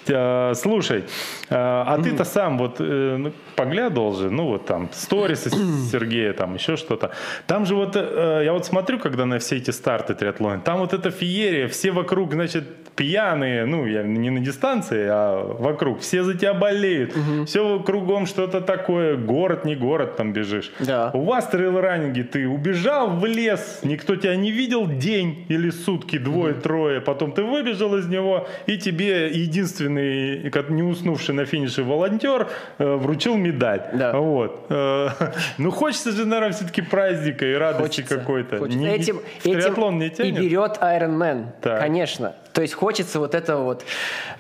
Э, 0.09 0.55
слушай, 0.55 1.01
э, 1.01 1.55
а 1.55 1.99
ты-то 2.03 2.25
сам 2.25 2.59
вот 2.59 2.77
э, 2.81 3.17
ну, 3.19 3.33
поглядывал 3.57 4.15
же, 4.15 4.31
ну, 4.31 4.47
вот 4.47 4.67
там, 4.67 4.89
сторисы 4.93 5.51
Сергея, 5.91 6.33
там 6.33 6.55
еще 6.55 6.77
что-то. 6.77 7.11
Там 7.47 7.67
же 7.67 7.75
вот, 7.75 7.97
я 7.97 8.53
вот 8.53 8.67
смотрю, 8.67 8.99
когда 8.99 9.27
на 9.27 9.39
все 9.39 9.57
эти 9.57 9.71
старты 9.71 10.15
триатлона, 10.15 10.61
там 10.61 10.79
вот 10.79 10.93
эта 10.95 11.11
феерия, 11.11 11.69
все 11.69 11.91
вокруг, 11.91 12.33
значит, 12.33 12.65
пьяные, 12.97 13.65
ну, 13.65 13.87
я 13.87 14.03
не 14.03 14.31
на 14.31 14.41
дистанции, 14.41 15.07
а 15.09 15.43
вокруг, 15.59 16.01
все 16.01 16.23
за 16.23 16.35
тебя 16.35 16.55
болеют, 16.55 17.17
угу. 17.17 17.47
все 17.47 17.81
кругом 17.81 18.27
что-то 18.27 18.61
такое, 18.61 19.17
город, 19.17 19.65
не 19.65 19.77
город 19.77 20.17
там 20.17 20.33
бежишь. 20.33 20.73
Да. 20.81 21.11
У 21.15 21.23
вас 21.25 21.49
трейл-раннинги, 21.49 22.23
ты 22.23 22.47
убежал 22.47 23.11
в 23.11 23.25
лес, 23.25 23.81
никто 23.83 24.17
тебя 24.17 24.37
не 24.37 24.51
видел 24.51 24.87
день 24.87 25.47
или 25.49 25.71
сутки, 25.71 26.19
двое-трое, 26.19 26.99
угу. 26.99 27.07
потом 27.07 27.33
ты 27.33 27.43
выбежал 27.43 27.97
из 27.97 28.07
него, 28.07 28.47
и 28.67 28.77
тебе 28.77 29.29
единственный, 29.29 30.51
не 30.69 30.83
уснувший 30.83 31.35
на 31.35 31.45
финише 31.45 31.83
волонтер 31.83 32.49
э, 32.79 32.95
вручил 32.97 33.37
медаль. 33.37 33.83
Да. 33.95 34.13
Вот. 34.19 34.67
Э, 34.69 35.09
ну, 35.59 35.71
хочется 35.71 36.13
же, 36.13 36.27
наверное, 36.27 36.53
все-таки 36.53 36.83
праздника 36.83 37.47
и 37.47 37.55
радости 37.55 38.03
какой-то. 38.03 38.57
Этим, 38.57 39.21
этим 39.45 39.99
не 39.99 40.11
тянет? 40.11 40.39
и 40.39 40.41
берет 40.41 40.79
Iron 40.81 41.17
Man, 41.17 41.47
так. 41.61 41.81
конечно. 41.81 42.35
То 42.53 42.61
есть 42.61 42.75
хочется 42.83 43.21
вот 43.21 43.37
этого 43.37 43.62
вот 43.62 43.85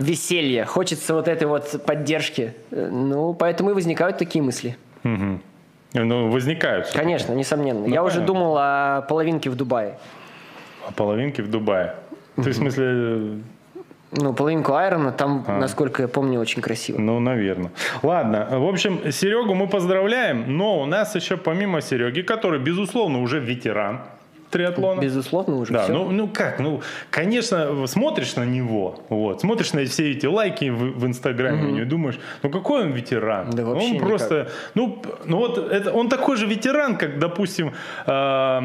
веселья, 0.00 0.64
хочется 0.64 1.14
вот 1.14 1.28
этой 1.28 1.46
вот 1.46 1.84
поддержки. 1.86 2.54
Ну, 2.72 3.34
поэтому 3.34 3.70
и 3.70 3.72
возникают 3.72 4.18
такие 4.18 4.42
мысли. 4.42 4.76
Угу. 5.04 5.40
Ну, 5.94 6.28
возникают. 6.28 6.90
Конечно, 6.92 7.34
несомненно. 7.34 7.80
Ну, 7.80 7.86
Я 7.86 8.00
понятно. 8.00 8.08
уже 8.08 8.20
думал 8.26 8.56
о 8.58 9.02
половинке 9.02 9.48
в 9.48 9.54
Дубае. 9.54 9.96
О 10.88 10.92
половинке 10.92 11.42
в 11.42 11.50
Дубае. 11.50 11.94
Ты 12.34 12.50
в 12.50 12.54
смысле 12.54 13.42
ну, 14.10 14.34
половинку 14.34 14.74
Айрона 14.74 15.12
там, 15.12 15.44
а. 15.46 15.58
насколько 15.58 16.02
я 16.02 16.08
помню, 16.08 16.40
очень 16.40 16.62
красиво. 16.62 16.98
Ну, 17.00 17.20
наверное. 17.20 17.70
Ладно, 18.02 18.48
в 18.50 18.68
общем, 18.68 19.12
Серегу 19.12 19.54
мы 19.54 19.68
поздравляем, 19.68 20.56
но 20.56 20.80
у 20.80 20.86
нас 20.86 21.14
еще 21.14 21.36
помимо 21.36 21.80
Сереги, 21.80 22.22
который, 22.22 22.58
безусловно, 22.58 23.22
уже 23.22 23.38
ветеран, 23.38 24.00
триатлона. 24.52 25.00
Безусловно, 25.00 25.56
уже 25.56 25.72
да, 25.72 25.84
все. 25.84 25.92
Ну, 25.92 26.10
ну 26.10 26.28
как, 26.28 26.60
ну, 26.60 26.82
конечно, 27.10 27.86
смотришь 27.86 28.36
на 28.36 28.44
него, 28.44 29.00
вот, 29.08 29.40
смотришь 29.40 29.72
на 29.72 29.84
все 29.86 30.12
эти 30.12 30.26
лайки 30.26 30.70
в, 30.70 30.98
в 30.98 31.06
Инстаграме 31.06 31.72
угу. 31.72 31.78
и 31.78 31.84
думаешь, 31.84 32.20
ну 32.42 32.50
какой 32.50 32.82
он 32.82 32.92
ветеран? 32.92 33.50
Да 33.50 33.64
вообще 33.64 33.86
Он 33.86 33.92
никак. 33.94 34.08
просто, 34.08 34.48
ну, 34.74 35.02
ну 35.24 35.38
вот, 35.38 35.58
это, 35.58 35.92
он 35.92 36.08
такой 36.08 36.36
же 36.36 36.46
ветеран, 36.46 36.96
как, 36.96 37.18
допустим, 37.18 37.72
э, 38.06 38.60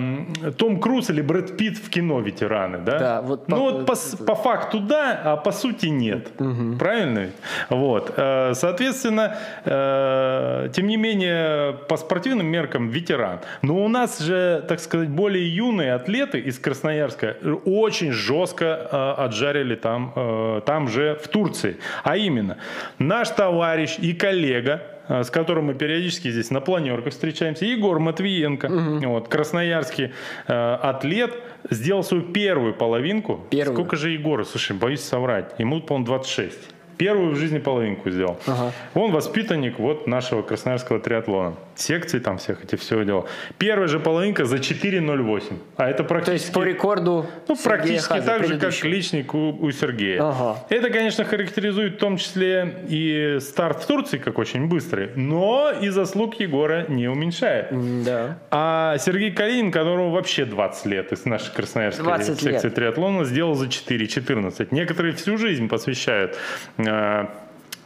Том 0.58 0.80
Круз 0.80 1.10
или 1.10 1.22
Брэд 1.22 1.58
Питт 1.58 1.78
в 1.78 1.90
кино 1.90 2.20
ветераны, 2.20 2.80
да? 2.80 3.00
Да, 3.00 3.22
вот. 3.22 3.48
Ну 3.48 3.56
по, 3.56 3.62
вот 3.62 3.86
по, 3.86 4.26
по 4.26 4.36
факту 4.36 4.80
да, 4.80 5.22
а 5.24 5.38
по 5.38 5.52
сути 5.52 5.88
нет. 5.88 6.28
Угу. 6.40 6.78
Правильно? 6.78 7.30
Вот. 7.70 8.14
Э, 8.18 8.54
соответственно, 8.54 9.38
э, 9.64 10.70
тем 10.74 10.88
не 10.88 10.98
менее, 10.98 11.74
по 11.88 11.96
спортивным 11.98 12.48
меркам 12.48 12.90
ветеран. 12.90 13.40
Но 13.62 13.84
у 13.84 13.88
нас 13.88 14.20
же, 14.20 14.66
так 14.68 14.80
сказать, 14.80 15.10
более 15.10 15.48
юный 15.56 15.77
юные 15.78 15.94
атлеты 15.94 16.40
из 16.40 16.60
Красноярска 16.60 17.38
очень 17.66 18.12
жестко 18.12 18.66
э, 18.66 19.24
отжарили 19.24 19.76
там, 19.76 20.14
э, 20.16 20.62
там 20.66 20.88
же 20.88 21.20
в 21.24 21.28
Турции. 21.28 21.78
А 22.04 22.18
именно, 22.18 22.58
наш 23.00 23.30
товарищ 23.30 23.98
и 24.00 24.14
коллега, 24.14 24.82
э, 25.08 25.24
с 25.24 25.30
которым 25.30 25.66
мы 25.66 25.76
периодически 25.76 26.32
здесь 26.32 26.52
на 26.52 26.62
планерках 26.62 27.14
встречаемся, 27.14 27.66
Егор 27.66 28.00
Матвиенко, 28.00 28.66
угу. 28.66 29.08
вот, 29.10 29.28
красноярский 29.28 30.12
э, 30.48 30.78
атлет, 30.82 31.34
сделал 31.70 32.04
свою 32.04 32.24
первую 32.24 32.74
половинку. 32.74 33.46
Первую. 33.50 33.76
Сколько 33.76 33.96
же 33.96 34.10
Егору? 34.10 34.46
Слушай, 34.46 34.76
боюсь 34.76 35.02
соврать. 35.02 35.54
Ему, 35.60 35.82
по-моему, 35.82 36.06
26. 36.06 36.58
Первую 36.98 37.36
в 37.36 37.36
жизни 37.36 37.60
половинку 37.60 38.10
сделал. 38.10 38.40
Ага. 38.48 38.72
Он 38.96 39.12
воспитанник 39.12 39.78
вот 39.78 40.08
нашего 40.08 40.42
красноярского 40.42 41.00
триатлона. 41.00 41.54
Секции 41.78 42.20
там 42.20 42.38
всех 42.38 42.64
эти 42.64 42.76
все 42.76 43.04
дела. 43.04 43.26
Первая 43.58 43.88
же 43.88 44.00
половинка 44.00 44.46
за 44.46 44.58
4.08. 44.58 45.44
А 45.78 45.90
это 45.90 46.04
практически... 46.04 46.26
То 46.26 46.32
есть 46.34 46.54
по 46.54 46.64
рекорду 46.64 47.26
Ну, 47.48 47.56
практически 47.56 48.10
Хаза, 48.10 48.26
так 48.26 48.48
же, 48.48 48.58
как 48.60 48.84
личник 48.84 49.34
у, 49.34 49.50
у 49.50 49.72
Сергея. 49.72 50.22
Ага. 50.22 50.66
Это, 50.70 50.90
конечно, 50.90 51.24
характеризует 51.26 51.96
в 51.96 51.98
том 51.98 52.18
числе 52.18 52.84
и 52.90 53.38
старт 53.42 53.84
в 53.84 53.86
Турции, 53.86 54.18
как 54.18 54.40
очень 54.40 54.68
быстрый, 54.68 55.12
но 55.16 55.72
и 55.72 55.90
заслуг 55.90 56.40
Егора 56.40 56.86
не 56.88 57.08
уменьшает. 57.08 57.68
Да. 58.04 58.38
А 58.52 58.98
Сергей 58.98 59.32
Калинин, 59.32 59.72
которому 59.72 60.12
вообще 60.12 60.46
20 60.46 60.86
лет 60.88 61.12
из 61.12 61.26
нашей 61.26 61.54
красноярской 61.54 62.24
секции 62.24 62.50
лет. 62.50 62.76
триатлона, 62.76 63.24
сделал 63.26 63.56
за 63.56 63.66
4.14. 63.68 64.68
Некоторые 64.72 65.14
всю 65.14 65.38
жизнь 65.38 65.68
посвящают 65.70 66.38
Э, 66.78 67.26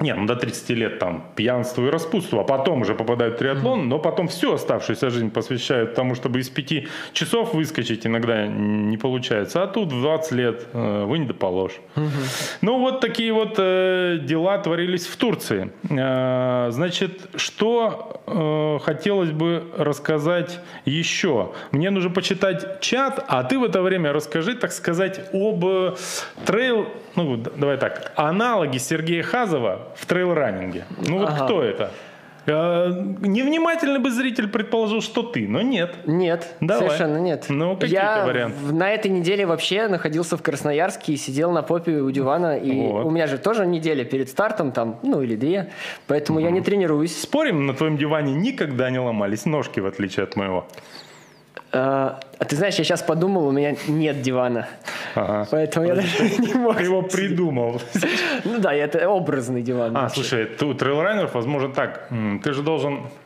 нет, 0.02 0.18
ну 0.18 0.26
до 0.26 0.36
30 0.36 0.70
лет 0.72 1.00
там 1.00 1.24
пьянству 1.36 1.88
и 1.88 1.90
распутству, 1.90 2.40
а 2.40 2.44
потом 2.44 2.82
уже 2.82 2.96
попадают 2.96 3.36
в 3.36 3.38
триатлон, 3.38 3.88
но 3.88 4.00
потом 4.00 4.28
всю 4.28 4.54
оставшуюся 4.54 5.10
жизнь 5.10 5.30
посвящают 5.30 5.94
тому, 5.94 6.16
чтобы 6.16 6.40
из 6.40 6.50
пяти 6.50 6.88
часов 7.14 7.54
выскочить 7.54 8.08
иногда 8.08 8.48
не 8.48 8.98
получается. 8.98 9.64
А 9.64 9.68
тут 9.68 9.94
в 9.94 10.02
20 10.02 10.32
лет 10.32 10.68
э, 10.74 11.06
вы 11.06 11.20
не 11.20 11.26
доположь. 11.26 11.80
Угу. 11.96 12.06
Ну 12.62 12.80
вот 12.80 13.00
такие 13.00 13.32
вот 13.32 13.56
э, 13.58 14.20
дела 14.22 14.58
творились 14.58 15.06
в 15.06 15.16
Турции. 15.18 15.72
Э, 15.90 16.72
значит, 16.72 17.30
что 17.36 18.22
э, 18.26 18.80
хотелось 18.84 19.32
бы 19.32 19.64
рассказать 19.78 20.60
еще? 20.86 21.52
Мне 21.72 21.92
нужно 21.92 22.10
почитать 22.10 22.82
чат, 22.82 23.24
а 23.28 23.44
ты 23.44 23.60
в 23.60 23.64
это 23.64 23.82
время 23.82 24.14
расскажи, 24.14 24.56
так 24.56 24.72
сказать, 24.72 25.30
об 25.34 25.64
э, 25.66 25.96
трейл 26.46 26.88
ну, 27.16 27.38
давай 27.38 27.78
так, 27.78 28.14
аналоги 28.16 28.78
Сергея 28.78 29.24
Хазова 29.24 29.90
в 29.96 30.06
трейл-раннинге. 30.06 30.86
Ну 31.08 31.20
вот 31.20 31.30
ага. 31.30 31.46
кто 31.46 31.64
это? 31.64 31.92
Э, 32.48 32.90
невнимательный 33.22 34.00
бы 34.00 34.10
зритель 34.10 34.48
предположил, 34.48 35.02
что 35.02 35.22
ты, 35.22 35.48
но 35.48 35.62
нет. 35.62 35.96
Нет, 36.06 36.56
Давай. 36.60 36.88
совершенно 36.88 37.18
нет. 37.18 37.46
Ну, 37.50 37.76
какие 37.76 37.94
Я 37.94 38.26
варианты? 38.26 38.74
на 38.74 38.92
этой 38.92 39.12
неделе 39.12 39.46
вообще 39.46 39.88
находился 39.88 40.38
в 40.38 40.42
Красноярске 40.42 41.14
и 41.14 41.18
сидел 41.18 41.52
на 41.52 41.62
попе 41.62 42.00
у 42.00 42.10
дивана. 42.10 42.58
И 42.58 42.72
вот. 42.72 43.06
у 43.06 43.12
меня 43.12 43.28
же 43.28 43.38
тоже 43.38 43.68
неделя 43.68 44.04
перед 44.06 44.28
стартом, 44.28 44.72
там, 44.72 45.00
ну 45.04 45.22
или 45.22 45.36
две, 45.36 45.72
поэтому 46.08 46.40
угу. 46.40 46.46
я 46.46 46.52
не 46.52 46.62
тренируюсь. 46.62 47.16
Спорим, 47.22 47.68
на 47.68 47.76
твоем 47.76 47.98
диване 47.98 48.34
никогда 48.34 48.90
не 48.90 49.00
ломались 49.00 49.46
ножки, 49.46 49.80
в 49.80 49.86
отличие 49.86 50.24
от 50.24 50.36
моего? 50.36 50.68
А, 51.74 52.20
а 52.38 52.46
ты 52.46 52.56
знаешь, 52.56 52.76
я 52.76 52.84
сейчас 52.84 53.02
подумал, 53.02 53.48
у 53.48 53.52
меня 53.52 53.76
нет 53.88 54.22
дивана. 54.22 54.68
Ага. 55.16 55.48
Поэтому 55.52 55.86
я 55.86 55.96
даже 55.96 56.30
не 56.40 56.54
мог. 56.54 56.78
Ты 56.78 56.84
его 56.84 57.02
придумал. 57.02 57.82
Ну 58.44 58.60
да, 58.60 58.74
это 58.74 59.08
образный 59.10 59.62
диван. 59.62 59.96
А, 59.96 60.10
слушай, 60.10 60.50
у 60.62 60.74
трейлрайнеров, 60.74 61.34
возможно, 61.34 61.74
так. 61.74 62.10
Ты 62.44 62.54
же 62.54 62.62
должен 62.62 63.02
Э, 63.04 63.21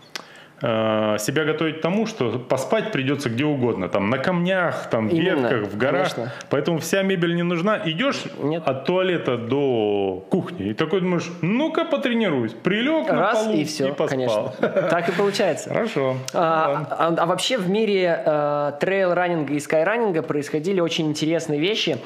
себя 0.66 1.44
готовить 1.44 1.80
к 1.80 1.82
тому, 1.82 2.08
что 2.08 2.40
поспать 2.40 2.92
придется 2.92 3.30
где 3.30 3.46
угодно, 3.46 3.88
там 3.88 4.10
на 4.10 4.18
камнях, 4.18 4.90
там 4.90 5.10
в 5.10 5.14
Именно, 5.14 5.48
ветках, 5.48 5.70
в 5.72 5.78
горах. 5.78 6.14
Конечно. 6.16 6.34
Поэтому 6.50 6.80
вся 6.80 7.04
мебель 7.04 7.36
не 7.36 7.44
нужна. 7.44 7.80
Идешь 7.86 8.24
Нет. 8.42 8.64
от 8.66 8.86
туалета 8.86 9.38
до 9.38 10.26
кухни 10.30 10.68
и 10.68 10.74
такой 10.74 11.02
думаешь, 11.02 11.30
ну-ка 11.42 11.86
потренируюсь, 11.86 12.54
прилег 12.54 13.10
Раз, 13.10 13.40
на 13.40 13.44
полу 13.46 13.58
и 13.58 13.64
все, 13.66 13.90
и 13.90 13.92
поспал. 13.92 14.08
конечно. 14.08 14.54
Так 14.90 15.10
и 15.10 15.12
получается. 15.12 15.70
Хорошо. 15.70 16.18
А, 16.34 16.88
а, 16.90 17.16
а 17.18 17.26
вообще 17.26 17.58
в 17.58 17.70
мире 17.70 18.24
э, 18.26 18.72
трейл-раннинга 18.80 19.54
и 19.54 19.60
скайраннинга 19.60 20.22
происходили 20.22 20.80
очень 20.80 21.08
интересные 21.08 21.60
вещи. 21.60 21.98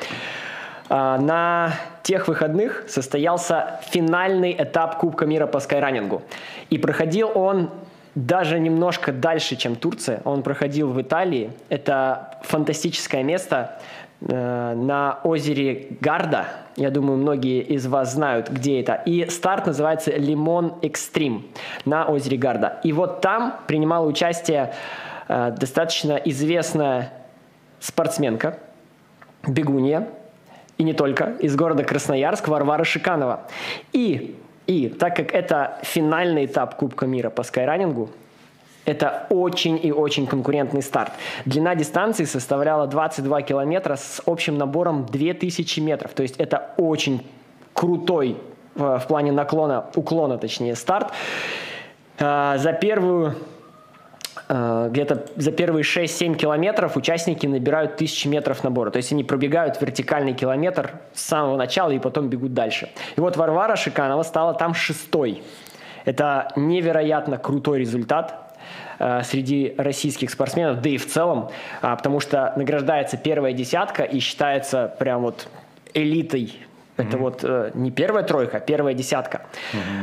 А, 0.89 1.18
на 1.18 1.74
тех 2.04 2.28
выходных 2.28 2.86
состоялся 2.88 3.80
финальный 3.92 4.56
этап 4.58 4.98
Кубка 4.98 5.25
мира 5.25 5.46
по 5.46 5.60
скайранингу. 5.60 6.24
И 6.70 6.78
проходил 6.78 7.32
он 7.36 7.70
даже 8.16 8.60
немножко 8.60 9.12
дальше, 9.12 9.56
чем 9.56 9.75
Турция. 9.75 10.22
Он 10.25 10.44
проходил 10.44 10.89
в 10.92 11.01
Италии. 11.01 11.51
Это 11.70 12.39
фантастическое 12.44 13.24
место 13.24 13.80
э, 14.22 14.74
на 14.75 15.20
озере 15.24 15.98
Гарда. 16.01 16.48
Я 16.75 16.89
думаю, 16.89 17.18
многие 17.18 17.62
из 17.62 17.88
вас 17.88 18.13
знают, 18.13 18.50
где 18.50 18.82
это. 18.82 19.01
И 19.06 19.30
старт 19.30 19.68
называется 19.68 20.12
Лимон 20.16 20.75
Экстрим 20.82 21.48
на 21.86 22.06
озере 22.06 22.38
Гарда. 22.38 22.80
И 22.84 22.94
вот 22.94 23.22
там 23.22 23.56
принимала 23.68 24.06
участие 24.06 24.74
э, 25.28 25.56
достаточно 25.58 26.13
известная 26.16 27.13
спортсменка, 27.80 28.60
бегунья, 29.48 30.08
и 30.78 30.84
не 30.84 30.94
только, 30.94 31.34
из 31.39 31.56
города 31.56 31.84
Красноярск, 31.84 32.48
Варвара 32.48 32.86
Шиканова. 32.86 33.48
И 33.92 34.38
и 34.70 34.88
так 34.88 35.16
как 35.16 35.34
это 35.34 35.80
финальный 35.82 36.46
этап 36.46 36.76
Кубка 36.76 37.08
мира 37.08 37.32
по 37.32 37.42
скайранингу, 37.42 38.12
это 38.86 39.26
очень 39.32 39.80
и 39.82 39.92
очень 39.92 40.28
конкурентный 40.28 40.84
старт. 40.84 41.12
Длина 41.46 41.74
дистанции 41.74 42.26
составляла 42.26 42.86
22 42.86 43.42
километра 43.42 43.96
с 43.96 44.22
общим 44.28 44.60
набором 44.60 45.08
2000 45.08 45.80
метров. 45.80 46.14
То 46.14 46.22
есть 46.22 46.38
это 46.38 46.70
очень 46.78 47.26
крутой 47.74 48.38
в, 48.76 49.00
в 49.00 49.08
плане 49.08 49.32
наклона, 49.32 49.88
уклона 49.96 50.38
точнее, 50.38 50.76
старт. 50.76 51.14
А, 52.20 52.60
за 52.60 52.72
первую 52.74 53.34
Э, 53.34 53.59
где-то 54.48 55.25
за 55.36 55.51
первые 55.51 55.84
6-7 55.84 56.36
километров 56.36 56.98
участники 56.98 57.46
набирают 57.46 57.93
1000 57.96 58.29
метров 58.29 58.63
набора. 58.63 58.91
То 58.91 58.98
есть 58.98 59.12
они 59.12 59.24
пробегают 59.24 59.79
вертикальный 59.81 60.34
километр 60.34 60.93
с 61.13 61.22
самого 61.22 61.58
начала 61.58 61.91
и 61.91 62.00
потом 62.00 62.29
бегут 62.29 62.53
дальше. 62.53 62.89
И 63.15 63.22
вот 63.22 63.38
Варвара 63.38 63.75
Шиканова 63.75 64.24
стала 64.24 64.53
там 64.53 64.74
шестой. 64.74 65.43
Это 66.05 66.51
невероятно 66.55 67.38
крутой 67.38 67.79
результат 67.79 68.58
э, 68.98 69.22
среди 69.24 69.75
российских 69.77 70.29
спортсменов, 70.29 70.81
да 70.81 70.89
и 70.89 70.98
в 70.98 71.08
целом, 71.08 71.50
а, 71.81 71.96
потому 71.96 72.19
что 72.19 72.53
награждается 72.55 73.17
первая 73.17 73.53
десятка 73.53 74.03
и 74.03 74.19
считается 74.19 74.93
прям 75.00 75.22
вот 75.22 75.48
элитой. 75.93 76.55
Это 76.98 77.17
вот 77.17 77.43
э, 77.43 77.72
не 77.75 77.91
первая 77.91 78.24
тройка, 78.24 78.58
а 78.58 78.60
первая 78.60 78.93
десятка. 78.93 79.43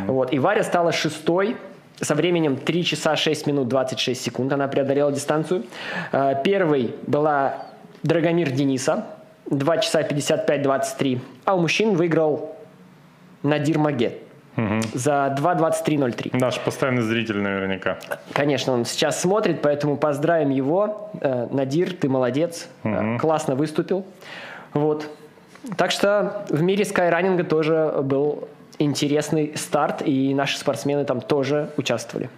Вот. 0.07 0.33
И 0.33 0.39
Варя 0.39 0.63
стала 0.63 0.93
шестой 0.93 1.57
со 2.01 2.15
временем 2.15 2.57
3 2.57 2.85
часа 2.85 3.17
6 3.17 3.47
минут 3.47 3.69
26 3.69 4.21
секунд 4.21 4.53
она 4.53 4.69
преодолела 4.69 5.13
дистанцию. 5.13 5.65
Э, 6.13 6.35
Первой 6.45 6.95
была 7.07 7.67
Драгомир 8.03 8.51
Дениса, 8.51 9.07
2 9.51 9.79
часа 9.79 10.03
55-23. 10.03 11.21
А 11.45 11.55
у 11.55 11.61
мужчин 11.61 11.95
выиграл 11.95 12.57
Надир 13.43 13.79
Магет 13.79 14.23
за 14.95 15.37
2.23.03. 15.39 16.39
Наш 16.39 16.59
постоянный 16.61 17.03
зритель 17.03 17.39
наверняка. 17.39 17.99
Конечно, 18.33 18.73
он 18.73 18.85
сейчас 18.85 19.21
смотрит, 19.21 19.61
поэтому 19.61 19.97
поздравим 19.97 20.51
его. 20.51 21.11
Э, 21.21 21.47
Надир, 21.51 21.93
ты 21.93 22.09
молодец, 22.09 22.69
э, 22.83 23.19
классно 23.19 23.55
выступил. 23.55 24.05
Вот. 24.73 25.11
Так 25.77 25.91
что 25.91 26.47
в 26.49 26.63
мире 26.63 26.85
скайранинга 26.85 27.45
тоже 27.45 27.99
был 28.03 28.49
интересный 28.79 29.53
старт, 29.57 30.03
и 30.05 30.35
наши 30.35 30.59
спортсмены 30.59 31.05
там 31.05 31.21
тоже 31.21 31.71
участвовали. 31.77 32.29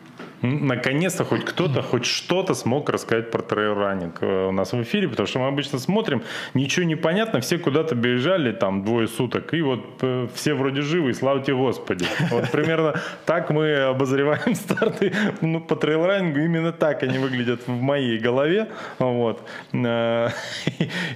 Наконец-то 0.42 1.24
хоть 1.24 1.44
кто-то, 1.44 1.82
хоть 1.82 2.04
что-то 2.04 2.54
смог 2.54 2.88
рассказать 2.90 3.30
про 3.30 3.42
трейл-раннинг 3.42 4.18
э, 4.20 4.48
у 4.48 4.52
нас 4.52 4.72
в 4.72 4.82
эфире, 4.82 5.08
потому 5.08 5.26
что 5.26 5.40
мы 5.40 5.48
обычно 5.48 5.78
смотрим, 5.78 6.22
ничего 6.54 6.86
не 6.86 6.94
понятно, 6.94 7.40
все 7.40 7.58
куда-то 7.58 7.94
бежали 7.94 8.52
там 8.52 8.84
двое 8.84 9.08
суток, 9.08 9.52
и 9.54 9.62
вот 9.62 9.98
э, 10.02 10.28
все 10.34 10.54
вроде 10.54 10.82
живы, 10.82 11.10
и 11.10 11.12
славьте 11.12 11.54
Господи. 11.54 12.06
Вот 12.30 12.50
примерно 12.50 12.94
так 13.26 13.50
мы 13.50 13.74
обозреваем 13.74 14.54
старты 14.54 15.12
ну, 15.40 15.60
по 15.60 15.74
трейл-раннингу, 15.74 16.38
именно 16.40 16.72
так 16.72 17.02
они 17.02 17.18
выглядят 17.18 17.66
в 17.66 17.80
моей 17.80 18.18
голове. 18.18 18.68
Вот. 18.98 19.42
Э, 19.72 20.28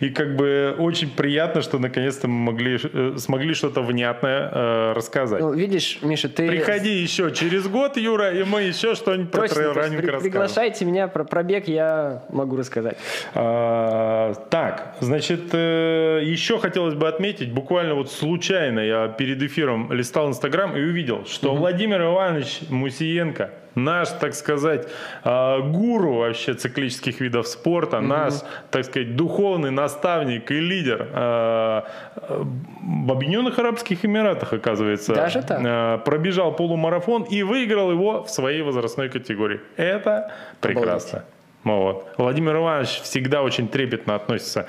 И, 0.01 0.11
как 0.11 0.37
бы 0.37 0.75
очень 0.79 1.11
приятно, 1.11 1.63
что 1.63 1.79
наконец-то 1.79 2.29
мы 2.29 2.53
могли, 2.53 2.79
смогли 3.19 3.55
что-то 3.55 3.83
внятное 3.83 4.95
рассказать. 4.95 5.41
Ну, 5.41 5.53
видишь, 5.53 5.99
Миша, 6.03 6.29
ты... 6.29 6.49
Приходи 6.49 6.91
еще 7.03 7.31
через 7.31 7.69
год, 7.69 7.97
Юра, 7.97 8.33
и 8.33 8.45
мы 8.45 8.63
еще 8.63 8.95
что-нибудь 9.13 9.31
про 9.33 9.49
трейл-раннинг 9.49 10.01
при- 10.01 10.19
приглашайте 10.21 10.85
меня, 10.85 11.09
про 11.09 11.25
пробег 11.25 11.69
я 11.69 12.23
могу 12.31 12.57
рассказать. 12.57 12.97
А, 13.35 14.35
так, 14.51 14.97
значит, 15.01 15.51
э, 15.53 16.21
еще 16.23 16.59
хотелось 16.59 16.95
бы 16.95 17.09
отметить, 17.09 17.53
буквально 17.53 17.95
вот 17.95 18.11
случайно 18.11 18.81
я 18.81 19.09
перед 19.09 19.43
эфиром 19.43 19.93
листал 19.93 20.29
Инстаграм 20.29 20.77
и 20.77 20.81
увидел, 20.81 21.25
что 21.27 21.55
Владимир 21.55 22.03
Иванович 22.03 22.61
Мусиенко, 22.69 23.51
наш, 23.75 24.09
так 24.11 24.35
сказать, 24.35 24.89
а, 25.25 25.61
гуру 25.61 26.15
вообще 26.15 26.55
циклических 26.55 27.21
видов 27.21 27.47
спорта, 27.47 28.01
наш, 28.01 28.35
так 28.71 28.85
сказать, 28.85 29.17
духовный 29.17 29.71
наставник 29.71 30.51
и 30.51 30.61
лидер 30.61 31.09
а, 31.13 31.87
в 32.17 33.13
Объединенных 33.13 33.59
Арабских 33.59 34.05
Эмиратах, 34.05 34.53
оказывается, 34.53 35.15
Даже 35.15 35.43
так? 35.43 35.61
а, 35.65 35.99
пробежал 35.99 36.53
полумарафон 36.53 37.23
и 37.23 37.43
выиграл 37.43 37.91
его 37.91 38.25
в 38.25 38.31
своей 38.31 38.63
возрастной 38.63 39.09
категории. 39.09 39.61
Это 39.77 40.33
прекрасно. 40.61 41.25
Вот. 41.65 42.13
Владимир 42.19 42.57
Иванович 42.57 43.03
всегда 43.03 43.43
очень 43.43 43.69
трепетно 43.69 44.17
относится 44.17 44.67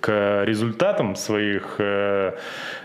к 0.00 0.42
результатам 0.44 1.14
своих 1.14 1.76
э, 1.78 2.32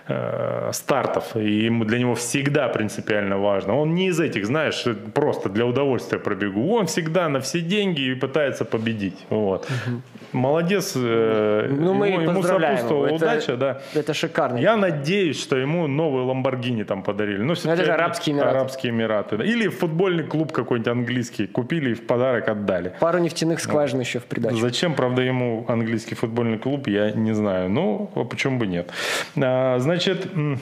э, 0.07 0.69
стартов. 0.73 1.35
И 1.35 1.65
ему, 1.65 1.85
для 1.85 1.99
него 1.99 2.13
всегда 2.15 2.67
принципиально 2.69 3.37
важно. 3.37 3.75
Он 3.77 3.93
не 3.95 4.07
из 4.07 4.19
этих, 4.19 4.45
знаешь, 4.45 4.85
просто 5.13 5.49
для 5.49 5.65
удовольствия 5.65 6.19
пробегу. 6.19 6.75
Он 6.75 6.85
всегда 6.85 7.29
на 7.29 7.39
все 7.39 7.61
деньги 7.61 8.01
и 8.01 8.15
пытается 8.15 8.65
победить. 8.65 9.25
Вот. 9.29 9.67
Молодец. 10.33 10.93
э, 10.95 11.67
Ну, 11.69 11.93
мы 11.93 12.07
ему, 12.09 12.21
ему 12.21 12.43
сопутствовала 12.43 13.05
его. 13.07 13.15
Это- 13.15 13.25
удача, 13.25 13.55
да. 13.57 13.81
Это 13.93 14.13
шикарно. 14.13 14.57
Я 14.57 14.77
надеюсь, 14.77 15.41
что 15.41 15.55
ему 15.57 15.87
новый 15.87 16.23
Ламборгини 16.23 16.83
там 16.83 17.03
подарили. 17.03 17.41
Ну, 17.43 17.53
всё-таки 17.53 17.81
это 17.81 17.85
же 17.85 17.93
Арабские 17.93 18.35
Эмираты. 18.35 18.57
Арабские 18.57 18.91
Эмираты. 18.91 19.37
да. 19.37 19.43
Или 19.45 19.67
футбольный 19.69 20.23
клуб 20.23 20.51
какой-нибудь 20.51 20.91
английский 20.91 21.47
купили 21.47 21.91
и 21.91 21.93
в 21.93 22.05
подарок 22.05 22.49
отдали. 22.49 22.93
Пару 22.99 23.19
нефтяных 23.19 23.59
скважин 23.59 23.99
еще 23.99 24.19
в 24.19 24.25
придачу. 24.25 24.57
Зачем, 24.57 24.93
правда, 24.95 25.21
ему 25.21 25.65
английский 25.67 26.15
футбольный 26.15 26.57
клуб, 26.57 26.87
я 26.87 27.11
не 27.11 27.33
знаю. 27.33 27.69
Ну, 27.69 28.11
а 28.15 28.23
почему 28.23 28.59
бы 28.59 28.67
нет. 28.67 28.91
А, 29.41 29.79
значит, 29.79 29.96
м, 30.35 30.59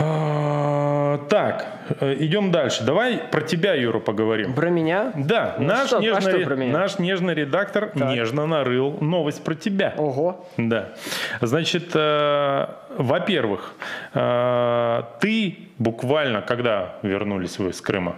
а, 0.00 1.18
так, 1.28 1.66
э, 2.00 2.14
идем 2.20 2.52
дальше. 2.52 2.84
Давай 2.84 3.18
про 3.18 3.40
тебя, 3.40 3.74
Юра, 3.74 3.98
поговорим. 3.98 4.54
Про 4.54 4.70
меня? 4.70 5.12
Да, 5.16 5.56
Ну 5.58 5.66
наш, 5.66 5.88
что, 5.88 5.98
а 5.98 6.00
нежный, 6.00 6.20
что 6.20 6.36
ре- 6.38 6.44
про 6.44 6.54
меня? 6.54 6.72
наш 6.72 6.98
нежный 6.98 7.34
редактор 7.34 7.90
нежно 7.94 8.46
нарыл 8.46 8.96
новость 9.00 9.42
про 9.42 9.54
тебя. 9.54 9.94
Ого. 9.96 10.46
Да. 10.56 10.90
Значит, 11.40 11.90
э, 11.94 12.66
во-первых, 12.96 13.74
э, 14.14 15.02
ты 15.20 15.58
буквально, 15.78 16.42
когда 16.42 16.94
вернулись 17.02 17.58
вы 17.58 17.72
с 17.72 17.80
Крыма? 17.80 18.14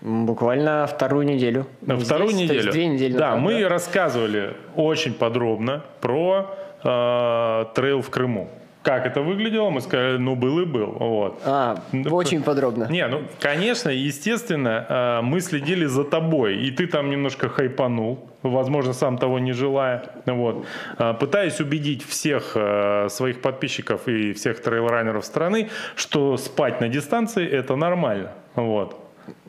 Буквально 0.00 0.86
вторую 0.86 1.24
неделю. 1.26 1.66
Здесь, 1.82 2.04
вторую 2.04 2.30
то 2.30 2.36
есть 2.36 2.50
неделю. 2.52 2.72
две 2.72 2.86
недели 2.86 3.12
Да, 3.16 3.30
назад, 3.30 3.40
мы 3.42 3.68
рассказывали 3.68 4.54
очень 4.76 5.14
подробно 5.14 5.82
про 6.02 6.54
э, 6.84 7.64
трейл 7.74 8.02
в 8.02 8.10
Крыму. 8.10 8.48
Как 8.84 9.06
это 9.06 9.22
выглядело, 9.22 9.70
мы 9.70 9.80
сказали, 9.80 10.18
ну 10.18 10.36
был 10.36 10.60
и 10.60 10.66
был. 10.66 10.90
Вот. 11.00 11.40
А, 11.46 11.78
очень 12.10 12.42
подробно. 12.42 12.86
Не, 12.90 13.06
ну, 13.06 13.22
конечно, 13.40 13.88
естественно, 13.88 14.86
э, 14.86 15.20
мы 15.22 15.40
следили 15.40 15.86
за 15.86 16.04
тобой, 16.04 16.56
и 16.56 16.70
ты 16.70 16.86
там 16.86 17.08
немножко 17.08 17.48
хайпанул, 17.48 18.28
возможно, 18.42 18.92
сам 18.92 19.16
того 19.16 19.38
не 19.38 19.52
желая, 19.52 20.02
вот, 20.26 20.66
Э, 20.98 21.14
пытаясь 21.14 21.60
убедить 21.60 22.04
всех 22.04 22.52
э, 22.56 23.08
своих 23.08 23.40
подписчиков 23.40 24.06
и 24.06 24.34
всех 24.34 24.60
трейлранеров 24.60 25.24
страны, 25.24 25.70
что 25.96 26.36
спать 26.36 26.80
на 26.82 26.88
дистанции– 26.88 27.48
это 27.50 27.76
нормально, 27.76 28.32
вот. 28.54 29.03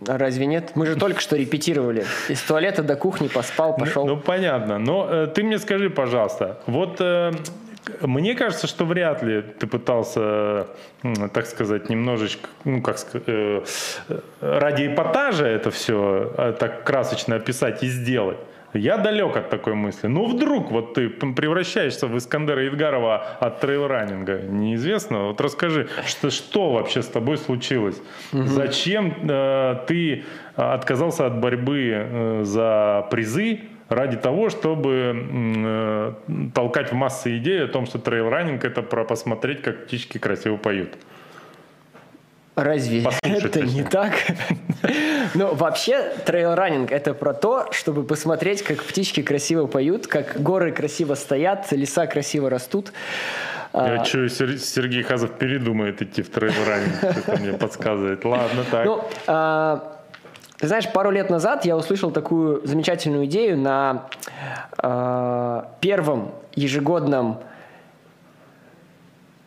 А 0.08 0.18
разве 0.18 0.46
нет? 0.46 0.72
Мы 0.76 0.86
же 0.86 0.96
только 0.96 1.20
что 1.20 1.36
репетировали. 1.36 2.06
Из 2.30 2.42
туалета 2.42 2.84
до 2.84 2.96
кухни 2.96 3.28
поспал, 3.28 3.76
пошел. 3.76 4.06
Ну, 4.06 4.18
понятно. 4.18 4.78
Но 4.78 5.08
э, 5.10 5.28
ты 5.28 5.44
мне 5.44 5.58
скажи, 5.58 5.90
пожалуйста, 5.90 6.60
вот 6.68 6.98
э, 7.00 7.32
мне 8.02 8.36
кажется, 8.36 8.68
что 8.68 8.86
вряд 8.86 9.24
ли 9.24 9.42
ты 9.42 9.68
пытался, 9.68 10.68
м, 11.04 11.30
так 11.30 11.46
сказать, 11.46 11.90
немножечко, 11.90 12.50
ну, 12.64 12.82
как 12.82 12.98
э, 13.14 13.64
э, 14.10 14.20
ради 14.42 14.88
эпатажа 14.88 15.48
это 15.48 15.72
все 15.72 16.56
так 16.60 16.84
красочно 16.84 17.36
описать 17.36 17.84
и 17.84 17.88
сделать. 17.88 18.38
Я 18.78 18.98
далек 18.98 19.38
от 19.38 19.50
такой 19.50 19.74
мысли. 19.74 20.08
Ну, 20.08 20.26
вдруг 20.26 20.72
вот 20.72 20.94
ты 20.94 21.10
превращаешься 21.10 22.08
в 22.08 22.18
Искандера 22.18 22.64
Едгарова 22.64 23.38
от 23.40 23.62
трейл-раннинга. 23.62 24.42
Неизвестно. 24.50 25.28
Вот 25.28 25.42
расскажи, 25.42 25.88
что, 26.06 26.30
что 26.30 26.72
вообще 26.74 27.02
с 27.02 27.08
тобой 27.08 27.38
случилось? 27.38 28.02
Зачем 28.32 29.14
э, 29.30 29.76
ты 29.88 30.24
отказался 30.56 31.26
от 31.26 31.40
борьбы 31.40 31.92
э, 31.94 32.42
за 32.44 33.08
призы 33.12 33.62
ради 33.90 34.18
того, 34.18 34.50
чтобы 34.50 35.16
э, 35.16 36.14
толкать 36.54 36.92
в 36.92 36.96
массы 36.96 37.38
идею 37.38 37.66
о 37.66 37.68
том, 37.68 37.86
что 37.86 38.00
трейл-раннинг 38.00 38.64
это 38.64 38.82
про 38.82 39.04
посмотреть, 39.04 39.62
как 39.62 39.86
птички 39.86 40.18
красиво 40.18 40.58
поют? 40.58 40.90
Разве 42.56 43.06
это 43.22 43.62
не 43.62 43.84
так? 43.84 44.14
Ну, 45.34 45.54
вообще, 45.56 46.14
трейл-раннинг– 46.26 46.92
это 46.92 47.14
про 47.14 47.34
то, 47.34 47.68
чтобы 47.72 48.04
посмотреть, 48.04 48.62
как 48.62 48.84
птички 48.84 49.22
красиво 49.24 49.66
поют, 49.66 50.06
как 50.08 50.42
горы 50.42 50.72
красиво 50.72 51.16
стоят, 51.16 51.72
леса 51.72 52.06
красиво 52.06 52.50
растут. 52.50 52.94
А, 53.74 53.96
Я 53.96 54.04
чую, 54.06 54.30
Сер- 54.30 54.60
Сергей 54.60 55.02
Хазов 55.04 55.32
передумает 55.32 56.02
идти 56.02 56.22
в 56.22 56.30
трейл-раннинг, 56.30 57.04
это 57.04 57.38
мне 57.42 57.54
подсказывает. 57.54 58.24
Ладно, 58.24 58.64
так. 58.70 58.86
Ну, 58.86 59.04
а, 59.28 59.98
ты 60.58 60.68
знаешь, 60.68 60.88
пару 60.94 61.10
лет 61.12 61.30
назад 61.30 61.66
я 61.66 61.76
услышал 61.76 62.12
такую 62.12 62.66
замечательную 62.66 63.26
идею 63.26 63.58
на 63.58 64.08
а, 64.78 65.72
первом 65.82 66.32
ежегодном 66.54 67.42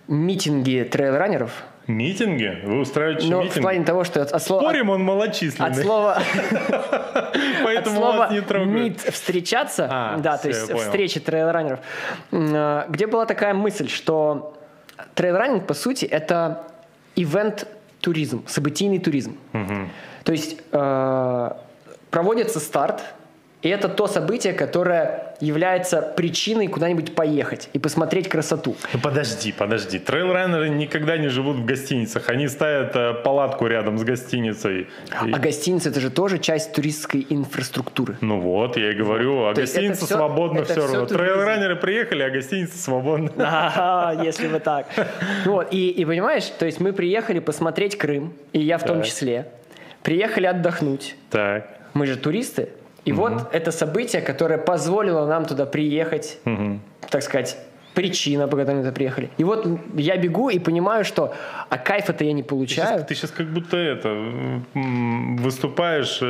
митинге 0.09 0.85
трейл-раннеров. 0.85 1.51
Митинги? 1.88 2.61
Вы 2.64 2.81
устраиваете 2.81 3.27
Ну, 3.29 3.40
в 3.40 3.44
митинг? 3.44 3.62
плане 3.62 3.85
того, 3.85 4.05
что 4.05 4.20
от, 4.22 4.42
слова... 4.42 4.61
Спорим, 4.62 4.90
он 4.90 5.01
От 5.01 5.07
малочисленный, 5.07 5.83
слова, 5.83 6.16
от 6.68 7.37
поэтому 7.64 7.96
слова 7.96 8.16
вас 8.18 8.31
не 8.31 8.40
трогают. 8.42 8.70
«мит» 8.72 9.01
встречаться, 9.01 9.88
А, 9.90 10.18
да, 10.18 10.37
то 10.37 10.48
есть 10.48 10.70
встречи 10.72 11.18
трейл-раннеров, 11.18 11.81
м, 12.31 12.53
а, 12.55 12.87
где 12.90 13.07
была 13.07 13.24
такая 13.24 13.55
мысль, 13.55 13.88
что 13.88 14.55
трейл-раннинг, 15.14 15.66
по 15.66 15.74
сути, 15.74 16.05
это 16.05 16.64
ивент-туризм, 17.16 18.44
событийный 18.46 18.98
туризм. 18.98 19.37
То 20.24 20.33
есть 20.33 20.61
э, 20.72 21.51
проводится 22.11 22.61
старт, 22.61 23.03
И 23.62 23.68
это 23.68 23.88
то 23.88 24.07
событие, 24.07 24.53
которое 24.53 25.35
является 25.40 26.01
причиной 26.03 26.68
куда-нибудь 26.68 27.14
поехать 27.14 27.68
и 27.73 27.79
посмотреть 27.79 28.29
красоту. 28.29 28.77
Ну, 28.92 29.01
подожди, 29.01 29.53
подожди. 29.53 29.99
Трейлрайнеры 29.99 30.68
никогда 30.68 31.16
не 31.16 31.29
живут 31.29 31.57
в 31.57 31.64
гостиницах. 31.64 32.29
Они 32.29 32.49
ставят 32.49 32.94
э, 32.94 33.14
палатку 33.14 33.66
рядом 33.66 33.99
с 33.99 34.05
гостиницей. 34.05 34.88
И... 35.27 35.33
А 35.33 35.38
гостиница 35.38 35.90
это 35.90 36.01
же 36.01 36.11
тоже 36.11 36.38
часть 36.38 36.73
туристской 36.73 37.27
инфраструктуры. 37.29 38.16
Ну 38.21 38.40
вот, 38.40 38.77
я 38.77 38.92
и 38.92 38.94
говорю, 38.94 39.47
а 39.47 39.55
гостиница 39.55 40.07
все, 40.07 40.16
свободна 40.16 40.64
все 40.64 40.87
равно. 40.87 41.07
Трейлрайнеры 41.07 41.77
приехали, 41.77 42.23
а 42.23 42.31
гостиница 42.31 42.79
свободна. 42.79 43.31
Ага, 43.59 44.23
если 44.23 44.47
бы 44.47 44.61
так. 44.61 44.87
Вот, 45.44 45.73
и, 45.73 45.90
и 45.90 46.05
понимаешь, 46.05 46.44
то 46.59 46.66
есть 46.66 46.81
мы 46.81 46.92
приехали 46.92 47.38
посмотреть 47.38 47.97
Крым, 47.97 48.35
и 48.53 48.61
я 48.61 48.79
в 48.79 48.85
том 48.85 49.03
числе. 49.03 49.49
Приехали 50.03 50.47
отдохнуть. 50.47 51.16
Так. 51.31 51.68
Мы 51.94 52.07
же 52.07 52.16
туристы. 52.16 52.68
И 53.09 53.12
угу. 53.12 53.21
вот 53.21 53.49
это 53.53 53.73
событие, 53.73 54.21
которое 54.21 54.59
позволило 54.59 55.27
нам 55.27 55.47
туда 55.47 55.64
приехать, 55.64 56.38
угу. 56.44 56.79
так 57.09 57.23
сказать, 57.23 57.57
причина, 57.94 58.47
по 58.49 58.57
которой 58.57 58.77
мы 58.77 58.83
туда 58.83 58.92
приехали. 58.92 59.31
И 59.38 59.44
вот 59.44 59.66
я 59.94 60.16
бегу 60.18 60.51
и 60.51 60.59
понимаю, 60.59 61.05
что 61.05 61.35
а 61.71 61.79
кайф 61.79 62.11
это 62.11 62.25
я 62.25 62.35
не 62.35 62.42
получаю. 62.42 62.87
Ты 62.87 62.92
сейчас, 62.94 63.09
ты 63.09 63.14
сейчас 63.14 63.31
как 63.31 63.47
будто 63.47 63.77
это 63.79 64.62
выступаешь 65.42 66.23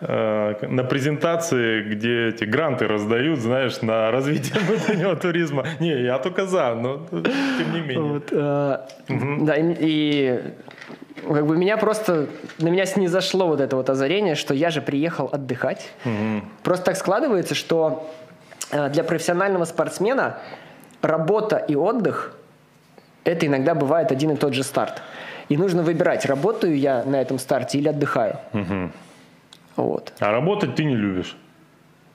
э, 0.00 0.66
на 0.66 0.84
презентации, 0.84 1.82
где 1.82 2.28
эти 2.28 2.44
гранты 2.44 2.86
раздают, 2.86 3.40
знаешь, 3.40 3.82
на 3.82 4.10
развитие 4.10 4.60
внутреннего 4.68 5.16
туризма. 5.16 5.64
Не, 5.80 6.02
я 6.02 6.18
только 6.18 6.46
за, 6.46 6.74
но 6.74 7.06
тем 7.10 7.72
не 7.72 7.80
менее. 7.80 8.00
Вот, 8.00 8.28
э, 8.32 8.78
угу. 9.08 9.46
Да, 9.46 9.56
и, 9.56 9.76
и 9.80 10.40
как 11.26 11.46
бы 11.46 11.56
меня 11.56 11.76
просто, 11.76 12.26
на 12.58 12.68
меня 12.68 12.86
снизошло 12.86 13.46
вот 13.46 13.60
это 13.60 13.76
вот 13.76 13.90
озарение, 13.90 14.34
что 14.34 14.54
я 14.54 14.70
же 14.70 14.80
приехал 14.80 15.28
отдыхать. 15.32 15.90
Угу. 16.04 16.44
Просто 16.62 16.86
так 16.86 16.96
складывается, 16.96 17.54
что 17.54 18.10
э, 18.70 18.88
для 18.90 19.04
профессионального 19.04 19.64
спортсмена 19.64 20.38
работа 21.02 21.56
и 21.56 21.74
отдых 21.74 22.32
это 23.24 23.46
иногда 23.46 23.74
бывает 23.74 24.12
один 24.12 24.30
и 24.30 24.36
тот 24.36 24.54
же 24.54 24.62
старт. 24.62 25.02
И 25.48 25.56
нужно 25.56 25.82
выбирать, 25.82 26.24
работаю 26.26 26.78
я 26.78 27.04
на 27.04 27.20
этом 27.20 27.38
старте 27.38 27.78
или 27.78 27.88
отдыхаю. 27.88 28.38
Угу. 28.52 28.90
Вот. 29.76 30.12
А 30.20 30.32
работать 30.32 30.74
ты 30.74 30.84
не 30.84 30.96
любишь? 30.96 31.36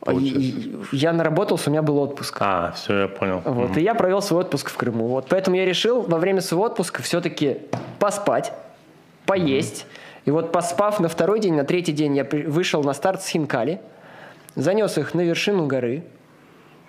И, 0.10 0.76
я 0.92 1.14
наработался, 1.14 1.70
у 1.70 1.72
меня 1.72 1.84
был 1.84 2.00
отпуск. 2.00 2.38
А, 2.40 2.72
все, 2.72 3.02
я 3.02 3.08
понял. 3.08 3.42
Вот, 3.46 3.72
угу. 3.72 3.80
И 3.80 3.84
я 3.84 3.94
провел 3.94 4.22
свой 4.22 4.42
отпуск 4.42 4.70
в 4.70 4.78
Крыму. 4.78 5.08
Вот, 5.08 5.28
поэтому 5.30 5.58
я 5.58 5.66
решил 5.66 6.02
во 6.02 6.18
время 6.18 6.42
своего 6.42 6.66
отпуска 6.66 7.04
все-таки 7.04 7.60
поспать 8.00 8.52
поесть. 9.26 9.86
И 10.26 10.32
вот 10.32 10.52
поспав 10.52 11.00
на 11.00 11.08
второй 11.08 11.40
день, 11.40 11.54
на 11.54 11.64
третий 11.64 11.92
день 11.92 12.16
я 12.16 12.28
вышел 12.48 12.84
на 12.84 12.94
старт 12.94 13.22
с 13.22 13.28
Хинкали, 13.28 13.80
занес 14.56 14.98
их 14.98 15.14
на 15.14 15.22
вершину 15.22 15.68
горы, 15.68 16.04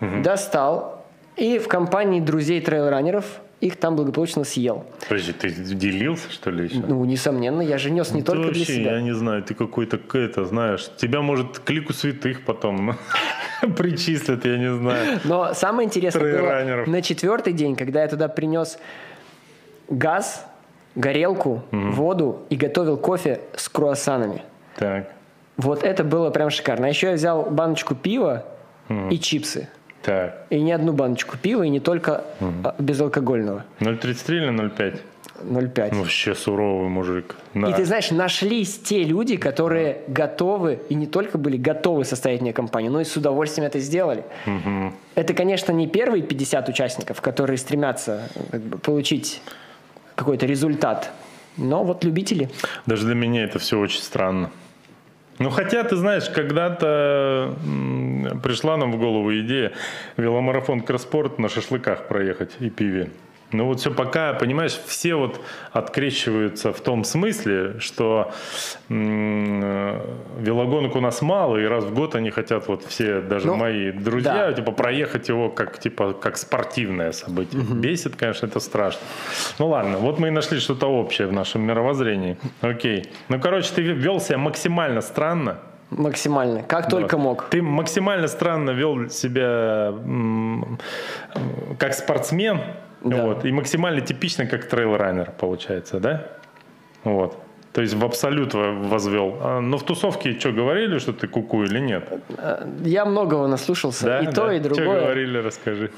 угу. 0.00 0.22
достал 0.22 1.04
и 1.36 1.58
в 1.58 1.68
компании 1.68 2.20
друзей 2.20 2.60
трейлранеров 2.60 3.40
их 3.62 3.76
там 3.76 3.94
благополучно 3.94 4.42
съел. 4.42 4.84
Подожди, 5.08 5.32
ты 5.32 5.50
делился, 5.50 6.30
что 6.32 6.50
ли, 6.50 6.64
еще? 6.64 6.78
Ну, 6.78 7.04
несомненно, 7.04 7.62
я 7.62 7.78
же 7.78 7.90
нес 7.90 8.10
не 8.10 8.20
ну, 8.20 8.26
только 8.26 8.46
вообще, 8.46 8.64
для 8.64 8.74
себя. 8.74 8.94
Я 8.96 9.02
не 9.02 9.14
знаю, 9.14 9.44
ты 9.44 9.54
какой-то, 9.54 10.00
это, 10.18 10.44
знаешь, 10.44 10.90
тебя, 10.96 11.22
может, 11.22 11.60
к 11.60 11.70
лику 11.70 11.92
святых 11.92 12.44
потом 12.44 12.96
причислят, 13.76 14.44
я 14.44 14.58
не 14.58 14.74
знаю. 14.74 15.20
Но 15.22 15.54
самое 15.54 15.86
интересное 15.86 16.42
было 16.42 16.90
на 16.90 17.02
четвертый 17.02 17.52
день, 17.52 17.76
когда 17.76 18.02
я 18.02 18.08
туда 18.08 18.26
принес 18.26 18.78
газ, 19.88 20.44
горелку, 20.96 21.62
угу. 21.70 21.90
воду 21.92 22.42
и 22.50 22.56
готовил 22.56 22.96
кофе 22.96 23.42
с 23.54 23.68
круассанами. 23.68 24.42
Так. 24.76 25.12
Вот 25.56 25.84
это 25.84 26.02
было 26.02 26.30
прям 26.30 26.50
шикарно. 26.50 26.86
А 26.86 26.88
еще 26.88 27.08
я 27.08 27.12
взял 27.12 27.44
баночку 27.44 27.94
пива 27.94 28.44
угу. 28.88 29.08
и 29.10 29.20
чипсы. 29.20 29.68
Так. 30.02 30.46
И 30.50 30.60
не 30.60 30.72
одну 30.72 30.92
баночку 30.92 31.36
пива, 31.36 31.62
и 31.62 31.68
не 31.68 31.80
только 31.80 32.24
угу. 32.40 32.72
безалкогольного. 32.78 33.64
0,33 33.80 34.36
или 34.36 34.50
0,5? 34.50 35.00
0,5. 35.44 35.88
Ну, 35.92 35.98
вообще 36.00 36.34
суровый 36.34 36.88
мужик. 36.88 37.36
Да. 37.54 37.68
И 37.68 37.74
ты 37.74 37.84
знаешь, 37.84 38.10
нашлись 38.10 38.78
те 38.78 39.02
люди, 39.02 39.36
которые 39.36 39.98
готовы, 40.08 40.80
и 40.88 40.94
не 40.94 41.06
только 41.06 41.38
были 41.38 41.56
готовы 41.56 42.04
составить 42.04 42.40
мне 42.40 42.52
компанию, 42.52 42.92
но 42.92 43.00
и 43.00 43.04
с 43.04 43.16
удовольствием 43.16 43.66
это 43.66 43.78
сделали. 43.78 44.24
Угу. 44.46 44.92
Это, 45.14 45.34
конечно, 45.34 45.72
не 45.72 45.86
первые 45.86 46.22
50 46.22 46.68
участников, 46.68 47.20
которые 47.20 47.58
стремятся 47.58 48.28
как 48.50 48.60
бы, 48.60 48.78
получить 48.78 49.42
какой-то 50.14 50.46
результат. 50.46 51.10
Но 51.56 51.84
вот 51.84 52.04
любители. 52.04 52.48
Даже 52.86 53.04
для 53.06 53.14
меня 53.14 53.44
это 53.44 53.58
все 53.58 53.78
очень 53.78 54.00
странно. 54.00 54.50
Ну, 55.42 55.50
хотя, 55.50 55.82
ты 55.82 55.96
знаешь, 55.96 56.28
когда-то 56.28 57.56
пришла 58.44 58.76
нам 58.76 58.92
в 58.92 58.98
голову 58.98 59.32
идея 59.40 59.72
веломарафон 60.16 60.82
Кросспорт 60.82 61.40
на 61.40 61.48
шашлыках 61.48 62.06
проехать 62.06 62.52
и 62.60 62.70
пиве. 62.70 63.10
Ну 63.52 63.66
вот 63.66 63.80
все 63.80 63.92
пока, 63.92 64.32
понимаешь, 64.32 64.78
все 64.86 65.14
вот 65.14 65.40
открещиваются 65.72 66.72
в 66.72 66.80
том 66.80 67.04
смысле, 67.04 67.78
что 67.78 68.32
м- 68.88 70.00
велогонок 70.38 70.96
у 70.96 71.00
нас 71.00 71.22
мало, 71.22 71.58
и 71.58 71.64
раз 71.64 71.84
в 71.84 71.94
год 71.94 72.14
они 72.14 72.30
хотят, 72.30 72.68
вот 72.68 72.84
все, 72.84 73.20
даже 73.20 73.46
ну, 73.48 73.56
мои 73.56 73.92
друзья, 73.92 74.48
да. 74.48 74.52
типа 74.52 74.72
проехать 74.72 75.28
его 75.28 75.50
как, 75.50 75.78
типа, 75.78 76.14
как 76.14 76.36
спортивное 76.36 77.12
событие. 77.12 77.62
Угу. 77.62 77.74
Бесит, 77.74 78.16
конечно, 78.16 78.46
это 78.46 78.60
страшно. 78.60 79.02
Ну 79.58 79.68
ладно, 79.68 79.98
вот 79.98 80.18
мы 80.18 80.28
и 80.28 80.30
нашли 80.30 80.58
что-то 80.58 80.86
общее 80.86 81.28
в 81.28 81.32
нашем 81.32 81.62
мировоззрении. 81.62 82.38
Окей. 82.60 83.04
Ну, 83.28 83.40
короче, 83.40 83.68
ты 83.74 83.82
вел 83.82 84.20
себя 84.20 84.38
максимально 84.38 85.00
странно, 85.00 85.58
Максимально, 85.90 86.62
как 86.62 86.88
только 86.88 87.18
мог. 87.18 87.50
Ты 87.50 87.60
максимально 87.60 88.26
странно 88.26 88.70
вел 88.70 89.10
себя 89.10 89.94
как 91.78 91.92
спортсмен, 91.92 92.60
да. 93.04 93.26
Вот. 93.26 93.44
И 93.44 93.52
максимально 93.52 94.00
типично, 94.00 94.46
как 94.46 94.66
трейл-раннер 94.66 95.32
получается, 95.38 96.00
да? 96.00 96.26
Вот. 97.04 97.36
То 97.72 97.80
есть 97.80 97.94
в 97.94 98.04
абсолют 98.04 98.52
возвел. 98.54 99.38
А, 99.40 99.60
но 99.60 99.78
в 99.78 99.84
тусовке 99.84 100.38
что, 100.38 100.52
говорили, 100.52 100.98
что 100.98 101.12
ты 101.12 101.26
куку 101.26 101.62
или 101.62 101.78
нет? 101.78 102.08
Я 102.84 103.04
многого 103.06 103.46
наслушался. 103.46 104.04
Да? 104.04 104.20
И 104.20 104.26
да? 104.26 104.32
то, 104.32 104.50
и 104.50 104.58
другое. 104.58 104.84
Что 104.84 105.00
говорили, 105.00 105.38
расскажи. 105.38 105.90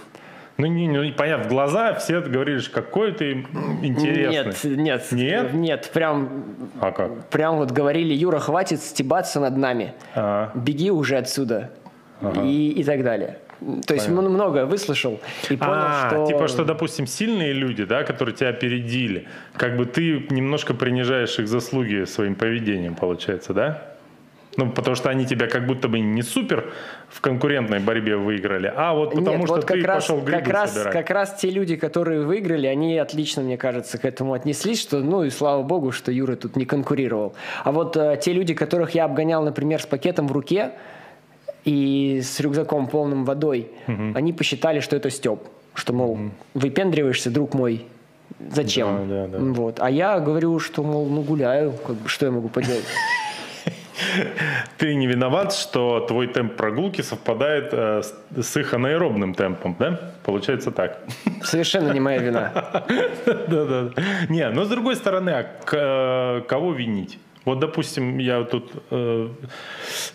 Ну, 0.56 0.66
не, 0.66 0.86
не, 0.86 1.10
понятно, 1.10 1.46
в 1.46 1.48
глаза 1.48 1.94
все 1.94 2.20
говорили, 2.20 2.58
что 2.58 2.70
какой 2.70 3.10
ты 3.12 3.44
интересный. 3.82 4.76
Нет, 4.76 5.10
нет, 5.10 5.12
нет, 5.12 5.52
нет, 5.52 5.90
прям, 5.92 6.44
а 6.80 6.92
как? 6.92 7.28
прям 7.28 7.56
вот 7.56 7.72
говорили, 7.72 8.14
Юра, 8.14 8.38
хватит 8.38 8.80
стебаться 8.80 9.40
над 9.40 9.56
нами, 9.56 9.94
ага. 10.14 10.52
беги 10.54 10.92
уже 10.92 11.16
отсюда 11.16 11.72
ага. 12.20 12.42
и, 12.42 12.68
и 12.68 12.84
так 12.84 13.02
далее. 13.02 13.38
То 13.86 13.94
есть 13.94 14.06
Понятно. 14.06 14.30
много 14.30 14.66
выслушал 14.66 15.20
и 15.48 15.56
понял, 15.56 15.72
а, 15.74 16.10
что... 16.10 16.26
Типа, 16.26 16.48
что, 16.48 16.64
допустим, 16.64 17.06
сильные 17.06 17.52
люди, 17.52 17.84
да, 17.84 18.02
которые 18.02 18.34
тебя 18.34 18.50
опередили, 18.50 19.26
как 19.56 19.76
бы 19.76 19.86
ты 19.86 20.26
немножко 20.30 20.74
принижаешь 20.74 21.38
их 21.38 21.48
заслуги 21.48 22.04
своим 22.04 22.34
поведением, 22.34 22.94
получается, 22.94 23.54
да? 23.54 23.94
Ну, 24.56 24.70
потому 24.70 24.94
что 24.94 25.10
они 25.10 25.26
тебя 25.26 25.48
как 25.48 25.66
будто 25.66 25.88
бы 25.88 25.98
не 25.98 26.22
супер 26.22 26.72
в 27.08 27.20
конкурентной 27.20 27.80
борьбе 27.80 28.16
выиграли, 28.16 28.72
а 28.74 28.94
вот 28.94 29.10
потому 29.10 29.38
Нет, 29.38 29.46
что 29.46 29.54
вот 29.56 29.66
ты 29.66 29.82
раз, 29.82 30.04
пошел 30.04 30.20
грибы 30.20 30.42
как 30.42 30.48
раз, 30.48 30.72
собирать. 30.72 30.92
Как 30.92 31.10
раз 31.10 31.34
те 31.40 31.50
люди, 31.50 31.76
которые 31.76 32.22
выиграли, 32.22 32.66
они 32.66 32.98
отлично, 32.98 33.42
мне 33.42 33.56
кажется, 33.56 33.98
к 33.98 34.04
этому 34.04 34.32
отнеслись, 34.32 34.80
что, 34.80 34.98
ну 34.98 35.24
и 35.24 35.30
слава 35.30 35.62
богу, 35.62 35.90
что 35.90 36.12
Юра 36.12 36.36
тут 36.36 36.56
не 36.56 36.66
конкурировал. 36.66 37.34
А 37.64 37.72
вот 37.72 37.96
э, 37.96 38.18
те 38.20 38.32
люди, 38.32 38.54
которых 38.54 38.94
я 38.94 39.06
обгонял, 39.06 39.42
например, 39.42 39.80
с 39.80 39.86
пакетом 39.86 40.28
в 40.28 40.32
руке, 40.32 40.72
и 41.64 42.20
с 42.22 42.40
рюкзаком 42.40 42.86
полным 42.86 43.24
водой, 43.24 43.70
угу. 43.86 44.12
они 44.14 44.32
посчитали, 44.32 44.80
что 44.80 44.96
это 44.96 45.10
Степ. 45.10 45.40
Что, 45.74 45.92
мол, 45.92 46.12
угу. 46.12 46.30
выпендриваешься, 46.54 47.30
друг 47.30 47.54
мой, 47.54 47.86
зачем? 48.50 49.08
Да, 49.08 49.26
да, 49.26 49.38
да. 49.38 49.44
Вот. 49.52 49.80
А 49.80 49.90
я 49.90 50.20
говорю, 50.20 50.58
что, 50.58 50.82
мол, 50.82 51.08
ну 51.08 51.22
гуляю, 51.22 51.72
как 51.86 51.96
бы, 51.96 52.08
что 52.08 52.26
я 52.26 52.32
могу 52.32 52.48
поделать? 52.48 52.84
Ты 54.78 54.94
не 54.94 55.06
виноват, 55.06 55.52
что 55.52 56.00
твой 56.00 56.26
темп 56.26 56.56
прогулки 56.56 57.00
совпадает 57.00 57.68
э, 57.72 58.02
с 58.36 58.56
их 58.56 58.74
анаэробным 58.74 59.34
темпом, 59.34 59.76
да? 59.78 60.12
Получается 60.24 60.70
так. 60.70 61.00
Совершенно 61.42 61.92
не 61.92 62.00
моя 62.00 62.18
вина. 62.18 62.52
Да-да. 63.26 63.90
Не, 64.28 64.50
но 64.50 64.64
с 64.64 64.68
другой 64.68 64.96
стороны, 64.96 65.30
а 65.30 65.46
э, 65.72 66.42
кого 66.42 66.72
винить? 66.72 67.18
Вот, 67.44 67.58
допустим, 67.58 68.18
я 68.18 68.42
тут 68.44 68.72
э, 68.90 69.28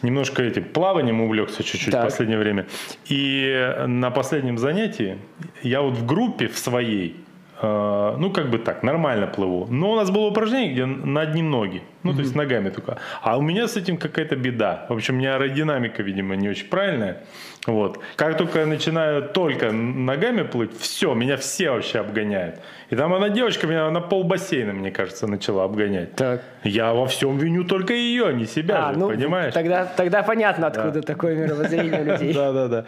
немножко 0.02 0.44
этим 0.44 0.64
плаванием 0.64 1.22
увлекся 1.22 1.64
чуть-чуть 1.64 1.92
так. 1.92 2.02
в 2.02 2.06
последнее 2.06 2.40
время. 2.40 2.66
И 3.06 3.76
на 3.88 4.10
последнем 4.10 4.58
занятии 4.58 5.18
я 5.62 5.82
вот 5.82 5.94
в 5.94 6.06
группе 6.06 6.48
в 6.48 6.58
своей, 6.58 7.16
э, 7.62 8.16
ну, 8.18 8.32
как 8.32 8.50
бы 8.50 8.58
так, 8.58 8.84
нормально 8.84 9.28
плыву. 9.28 9.68
Но 9.70 9.92
у 9.92 9.96
нас 9.96 10.10
было 10.10 10.28
упражнение, 10.28 10.74
где 10.74 10.86
на 10.86 11.22
одни 11.22 11.44
ноги. 11.44 11.84
Ну, 12.04 12.14
то 12.14 12.22
есть 12.22 12.36
ногами 12.36 12.70
только. 12.70 12.98
А 13.22 13.38
у 13.38 13.42
меня 13.42 13.68
с 13.68 13.78
этим 13.78 13.98
какая-то 13.98 14.36
беда. 14.36 14.86
В 14.90 14.94
общем, 14.94 15.16
у 15.16 15.18
меня 15.18 15.36
аэродинамика, 15.36 16.02
видимо, 16.02 16.36
не 16.36 16.50
очень 16.50 16.68
правильная. 16.68 17.24
Вот. 17.70 18.00
Как 18.16 18.36
только 18.38 18.60
я 18.60 18.66
начинаю 18.66 19.22
только 19.30 19.72
ногами 19.72 20.42
плыть, 20.42 20.72
все, 20.80 21.14
меня 21.14 21.38
все 21.38 21.70
вообще 21.70 22.00
обгоняют. 22.00 22.56
И 22.90 22.96
там 22.96 23.14
она 23.14 23.30
девочка 23.30 23.68
меня 23.68 23.90
на 23.92 24.02
пол 24.02 24.24
бассейна, 24.24 24.74
мне 24.74 24.90
кажется, 24.90 25.28
начала 25.28 25.66
обгонять. 25.66 26.16
Так. 26.16 26.42
Я 26.64 26.94
во 26.94 27.06
всем 27.06 27.38
виню 27.38 27.64
только 27.64 27.94
ее, 27.94 28.34
не 28.34 28.46
себя 28.46 28.88
А, 28.90 28.94
же, 28.94 29.00
ну, 29.00 29.10
понимаешь? 29.10 29.54
Тогда, 29.54 29.86
тогда 29.86 30.24
понятно, 30.24 30.68
откуда 30.68 31.04
такое 31.04 31.36
мировоззрение 31.36 32.04
людей. 32.04 32.34
Да, 32.40 32.52
да, 32.54 32.68
да. 32.68 32.86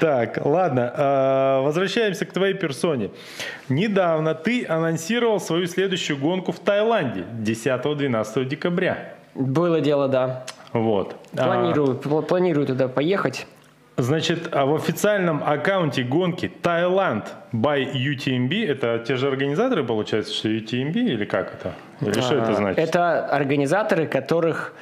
Так, 0.00 0.38
ладно, 0.44 0.92
э, 0.96 1.60
возвращаемся 1.64 2.24
к 2.26 2.32
твоей 2.32 2.54
персоне. 2.54 3.10
Недавно 3.68 4.34
ты 4.34 4.66
анонсировал 4.66 5.40
свою 5.40 5.66
следующую 5.66 6.18
гонку 6.18 6.52
в 6.52 6.60
Таиланде 6.60 7.24
10-12 7.40 8.44
декабря. 8.44 9.14
Было 9.34 9.80
дело, 9.80 10.08
да. 10.08 10.44
Вот. 10.72 11.16
А, 11.36 11.44
Планирую, 11.44 11.96
пл- 11.98 12.22
планирую 12.22 12.66
туда 12.66 12.86
поехать. 12.88 13.46
Значит, 14.02 14.48
а 14.50 14.66
в 14.66 14.74
официальном 14.74 15.44
аккаунте 15.44 16.02
гонки 16.02 16.50
Таиланд 16.60 17.26
by 17.52 17.92
UTMB, 17.94 18.66
это 18.66 18.98
те 19.06 19.14
же 19.14 19.28
организаторы, 19.28 19.84
получается, 19.84 20.34
что 20.34 20.48
UTMB 20.48 20.92
или 20.92 21.24
как 21.24 21.54
это? 21.54 21.74
Или 22.00 22.20
что 22.20 22.34
это 22.34 22.50
А, 22.50 22.54
значит? 22.54 22.78
Это 22.80 23.24
организаторы, 23.26 24.08
которых, 24.08 24.74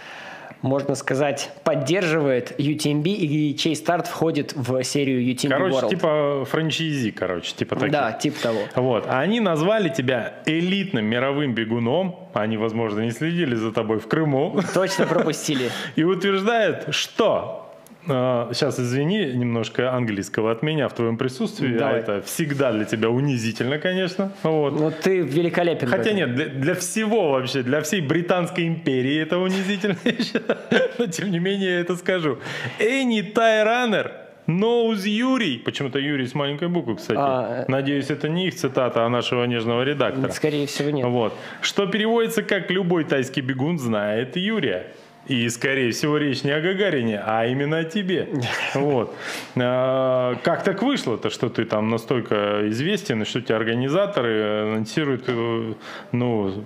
можно 0.62 0.94
сказать, 0.94 1.50
поддерживает 1.64 2.58
UTMB 2.58 3.08
и 3.08 3.54
чей 3.58 3.76
старт 3.76 4.06
входит 4.06 4.54
в 4.54 4.82
серию 4.84 5.20
UTMB 5.34 5.50
Короче, 5.50 5.76
World. 5.76 5.90
типа 5.90 6.44
франчайзи, 6.50 7.10
короче, 7.10 7.54
типа 7.54 7.76
таких. 7.76 7.92
Да, 7.92 8.12
типа 8.12 8.42
того. 8.42 8.60
Вот. 8.76 9.04
А 9.06 9.20
они 9.20 9.40
назвали 9.40 9.90
тебя 9.90 10.36
элитным 10.46 11.04
мировым 11.04 11.52
бегуном. 11.52 12.16
Они, 12.32 12.56
возможно, 12.56 13.00
не 13.00 13.10
следили 13.10 13.54
за 13.54 13.70
тобой 13.70 13.98
в 13.98 14.08
Крыму. 14.08 14.60
Точно 14.72 15.04
пропустили. 15.14 15.68
И 15.96 16.04
утверждают, 16.04 16.94
что... 16.94 17.66
э, 18.06 18.50
Сейчас 18.52 18.78
извини, 18.78 19.32
немножко 19.34 19.92
английского 19.92 20.52
от 20.52 20.62
меня 20.62 20.88
в 20.88 20.94
твоем 20.94 21.16
присутствии. 21.16 21.74
А 21.76 21.78
Давай. 21.78 22.00
это 22.00 22.22
всегда 22.22 22.72
для 22.72 22.84
тебя 22.84 23.10
унизительно, 23.10 23.78
конечно. 23.78 24.32
Вот. 24.42 24.78
Ну, 24.78 24.90
ты 24.90 25.18
великолепен. 25.18 25.88
Хотя 25.88 26.12
нет, 26.12 26.34
для, 26.34 26.46
для 26.46 26.74
всего 26.74 27.32
вообще, 27.32 27.62
для 27.62 27.80
всей 27.80 28.00
Британской 28.00 28.66
империи 28.66 29.20
это 29.20 29.38
унизительно, 29.38 29.96
но 30.98 31.06
тем 31.06 31.30
не 31.30 31.38
менее 31.38 31.70
я 31.70 31.80
это 31.80 31.96
скажу. 31.96 32.38
Any 32.78 33.32
runner 33.34 34.10
knows 34.46 35.06
Юрий. 35.06 35.58
Почему-то 35.58 35.98
Юрий 35.98 36.26
с 36.26 36.34
маленькой 36.34 36.68
буквы, 36.68 36.96
кстати. 36.96 37.18
А, 37.20 37.64
Надеюсь, 37.68 38.10
это 38.10 38.28
не 38.28 38.48
их 38.48 38.54
цитата, 38.54 39.04
а 39.04 39.08
нашего 39.08 39.44
нежного 39.44 39.82
редактора. 39.82 40.30
Скорее 40.32 40.66
всего, 40.66 40.90
нет. 40.90 41.06
Вот. 41.06 41.34
Что 41.60 41.86
переводится 41.86 42.42
как 42.42 42.70
«любой 42.70 43.04
тайский 43.04 43.42
бегун 43.42 43.78
знает 43.78 44.36
Юрия». 44.36 44.86
И, 45.26 45.48
скорее 45.48 45.92
всего, 45.92 46.16
речь 46.16 46.42
не 46.44 46.50
о 46.50 46.60
Гагарине, 46.60 47.22
а 47.24 47.46
именно 47.46 47.78
о 47.78 47.84
тебе. 47.84 48.28
Вот. 48.74 49.14
А, 49.56 50.34
Как 50.42 50.64
так 50.64 50.82
вышло-то, 50.82 51.30
что 51.30 51.48
ты 51.48 51.64
там 51.64 51.88
настолько 51.90 52.68
известен, 52.70 53.22
и 53.22 53.24
что 53.24 53.40
тебя 53.40 53.56
организаторы 53.56 54.62
анонсируют, 54.72 55.24
э, 55.28 55.74
ну, 56.12 56.64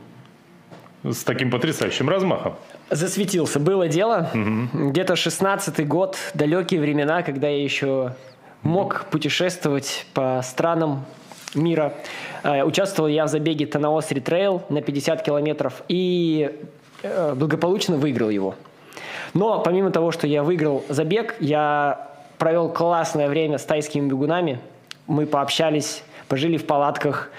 с 1.03 1.25
таким 1.25 1.51
потрясающим 1.51 2.09
размахом? 2.09 2.55
Засветился. 2.91 3.59
Было 3.61 3.89
дело. 3.89 4.31
Где-то 4.73 5.15
16-й 5.15 5.85
год, 5.85 6.17
далекие 6.35 6.81
времена, 6.81 7.23
когда 7.23 7.49
я 7.49 7.63
еще 7.63 8.15
мог 8.63 9.07
путешествовать 9.11 10.07
по 10.15 10.41
странам 10.43 11.05
мира. 11.55 11.95
Э, 12.43 12.63
Участвовал 12.63 13.09
я 13.09 13.25
в 13.25 13.29
забеге 13.29 13.67
Танаос 13.67 14.11
Ретрейл 14.11 14.63
на 14.69 14.81
50 14.81 15.23
километров 15.23 15.83
и 15.89 16.51
э, 16.51 16.65
благополучно 17.35 17.97
выиграл 17.97 18.31
его. 18.31 18.55
Но 19.35 19.61
помимо 19.61 19.91
того, 19.91 20.13
что 20.13 20.27
я 20.27 20.43
выиграл 20.43 20.85
забег, 20.89 21.35
я 21.41 22.09
провел 22.39 22.69
классное 22.69 23.29
время 23.29 23.59
с 23.59 23.65
тайскими 23.65 24.09
бегунами. 24.09 24.61
Мы 25.07 25.27
пообщались, 25.27 26.03
пожили 26.29 26.57
в 26.57 26.67
палатках, 26.67 27.31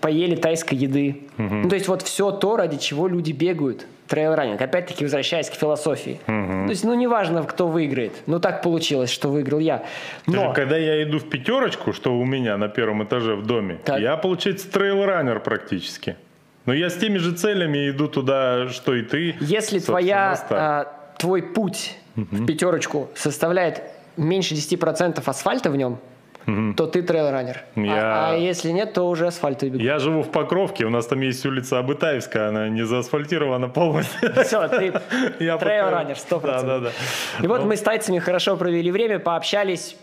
поели 0.00 0.34
тайской 0.36 0.78
еды. 0.78 1.22
Ну, 1.36 1.68
то 1.68 1.74
есть 1.74 1.88
вот 1.88 2.02
все 2.02 2.30
то, 2.30 2.56
ради 2.56 2.78
чего 2.78 3.08
люди 3.08 3.32
бегают. 3.32 3.86
Трейл-раннинг. 4.08 4.62
Опять-таки, 4.62 5.04
возвращаясь 5.04 5.50
к 5.50 5.54
философии. 5.54 6.20
То 6.26 6.66
есть, 6.68 6.84
ну, 6.84 6.94
неважно, 6.94 7.42
кто 7.42 7.66
выиграет. 7.66 8.12
Ну, 8.26 8.38
так 8.38 8.62
получилось, 8.62 9.10
что 9.10 9.28
выиграл 9.30 9.58
я. 9.58 9.82
Но 10.28 10.52
Когда 10.52 10.76
я 10.76 11.02
иду 11.02 11.18
в 11.18 11.28
пятерочку, 11.28 11.92
что 11.92 12.16
у 12.16 12.24
меня 12.24 12.56
на 12.56 12.68
первом 12.68 13.02
этаже 13.02 13.34
в 13.34 13.44
доме, 13.44 13.80
Так. 13.84 14.00
я, 14.00 14.16
получается, 14.16 14.70
трейл-раннер 14.70 15.40
практически. 15.40 16.14
Но 16.66 16.72
я 16.74 16.90
с 16.90 16.96
теми 16.96 17.18
же 17.18 17.32
целями 17.32 17.90
иду 17.90 18.08
туда, 18.08 18.68
что 18.68 18.94
и 18.94 19.02
ты. 19.02 19.36
если 19.40 19.78
твоя, 19.78 20.36
а, 20.50 20.86
твой 21.18 21.42
путь 21.42 21.94
в 22.16 22.46
пятерочку 22.46 23.08
составляет 23.14 23.82
меньше 24.16 24.54
10% 24.54 25.28
асфальта 25.28 25.70
в 25.70 25.76
нем, 25.76 25.98
то 26.76 26.86
ты 26.86 27.02
трейл-раннер. 27.02 27.64
А- 27.74 27.80
Я- 27.80 28.28
А, 28.30 28.36
если 28.36 28.70
нет, 28.70 28.92
то 28.92 29.08
уже 29.08 29.26
асфальтовый 29.26 29.70
бегун. 29.72 29.84
Я 29.84 29.98
живу 29.98 30.22
в 30.22 30.30
Покровке, 30.30 30.84
у 30.86 30.90
нас 30.90 31.06
там 31.06 31.20
есть 31.20 31.44
улица 31.44 31.78
Абытаевская, 31.80 32.48
она 32.50 32.68
не 32.68 32.84
заасфальтирована 32.86 33.68
полностью. 33.68 34.32
Все, 34.44 34.68
ты 34.68 34.92
пока- 35.56 35.64
100%. 36.18 36.40
Да, 36.42 36.62
да, 36.62 36.78
да. 36.80 36.90
И 37.42 37.46
вот 37.48 37.64
мы 37.64 37.76
с 37.76 37.80
тайцами 37.82 38.20
хорошо 38.20 38.56
провели 38.56 38.90
время, 38.92 39.18
пообщались, 39.18 39.96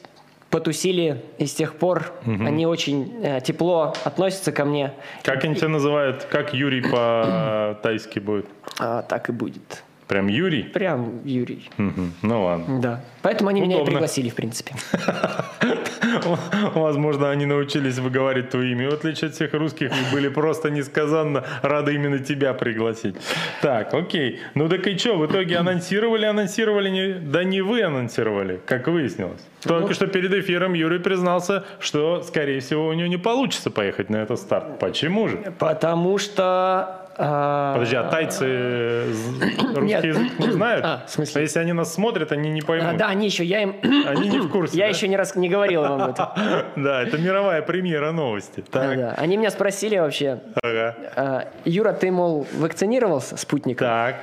потусили, 0.54 1.20
и 1.40 1.48
с 1.48 1.56
тех 1.56 1.74
пор 1.74 2.14
они 2.26 2.68
очень 2.68 3.12
э, 3.24 3.42
тепло 3.42 3.96
относятся 4.04 4.52
ко 4.52 4.66
мне. 4.66 4.94
Как 5.24 5.44
они 5.44 5.56
тебя 5.56 5.70
называют? 5.70 6.28
Как 6.30 6.54
Юрий 6.54 6.82
по-тайски 6.82 8.20
будет? 8.20 8.46
А, 8.80 9.02
так 9.02 9.30
и 9.30 9.32
будет. 9.32 9.84
Прям 10.14 10.28
Юрий? 10.28 10.62
Прям 10.62 11.22
Юрий. 11.26 11.68
Мгм. 11.78 12.14
Ну 12.22 12.44
ладно. 12.44 12.80
Да. 12.80 13.02
Поэтому 13.24 13.50
они 13.50 13.62
меня 13.62 13.74
и 13.74 13.76
Удобно. 13.78 13.94
пригласили, 13.94 14.30
в 14.30 14.36
принципе. 14.36 14.76
Возможно, 16.76 17.32
они 17.32 17.48
научились 17.48 17.98
выговаривать 17.98 18.52
твое 18.52 18.74
имя, 18.74 18.92
в 18.92 18.94
отличие 18.94 19.30
от 19.30 19.34
всех 19.34 19.54
русских, 19.54 19.90
и 19.92 20.14
были 20.16 20.28
просто 20.28 20.70
несказанно 20.70 21.44
рады 21.64 21.96
именно 21.96 22.20
тебя 22.20 22.54
пригласить. 22.54 23.16
Так, 23.64 23.92
окей. 23.96 24.40
Ну 24.54 24.70
так 24.70 24.86
и 24.86 24.96
что, 25.00 25.16
в 25.18 25.26
итоге 25.26 25.58
анонсировали, 25.58 26.26
анонсировали, 26.28 26.90
не... 26.90 27.14
да 27.14 27.44
не 27.44 27.62
вы 27.62 27.82
анонсировали, 27.82 28.60
как 28.68 28.88
выяснилось. 28.88 29.42
Только 29.64 29.88
Ну. 29.88 29.94
что 29.96 30.06
перед 30.06 30.32
эфиром 30.32 30.74
Юрий 30.74 31.00
признался, 31.00 31.64
что, 31.80 32.22
скорее 32.22 32.60
всего, 32.60 32.88
у 32.88 32.94
него 32.94 33.08
не 33.08 33.18
получится 33.18 33.72
поехать 33.72 34.12
на 34.12 34.18
этот 34.18 34.38
старт. 34.40 34.78
Почему 34.80 35.28
же? 35.28 35.38
Потому 35.58 36.20
что... 36.20 37.00
а, 37.18 37.74
Подожди, 37.74 37.96
а 37.96 38.04
тайцы 38.04 39.06
з- 39.14 39.76
русский 39.76 39.82
Нет. 39.86 40.04
язык 40.04 40.40
не 40.40 40.52
знают? 40.52 40.86
А, 40.86 41.04
в 41.06 41.10
смысле? 41.10 41.40
А 41.40 41.42
если 41.42 41.60
они 41.60 41.74
нас 41.74 41.94
смотрят, 41.94 42.32
они 42.32 42.50
не 42.50 42.62
а, 42.62 42.66
поймут. 42.66 42.98
да, 42.98 43.08
они 43.08 43.26
еще, 43.26 43.44
я 43.44 43.62
им... 43.64 43.76
Они 44.08 44.30
не 44.30 44.40
в 44.40 44.50
курсе. 44.52 44.78
Я 44.78 44.86
да? 44.86 44.90
еще 44.90 45.08
не 45.08 45.18
раз 45.18 45.36
не 45.36 45.50
говорил 45.50 45.84
об 45.86 46.10
этом. 46.10 46.28
Да, 46.76 47.02
это 47.04 47.18
мировая 47.18 47.62
премьера 47.62 48.12
новости. 48.12 48.64
Да, 48.72 48.80
Так, 48.88 48.98
да. 48.98 49.12
Они 49.18 49.38
меня 49.38 49.52
спросили 49.52 49.98
вообще, 49.98 50.40
ага. 50.62 50.96
а, 51.16 51.48
Юра, 51.66 51.94
ты, 51.94 52.12
мол, 52.12 52.48
вакцинировался 52.58 53.38
спутником? 53.38 53.88
Так. 53.88 54.16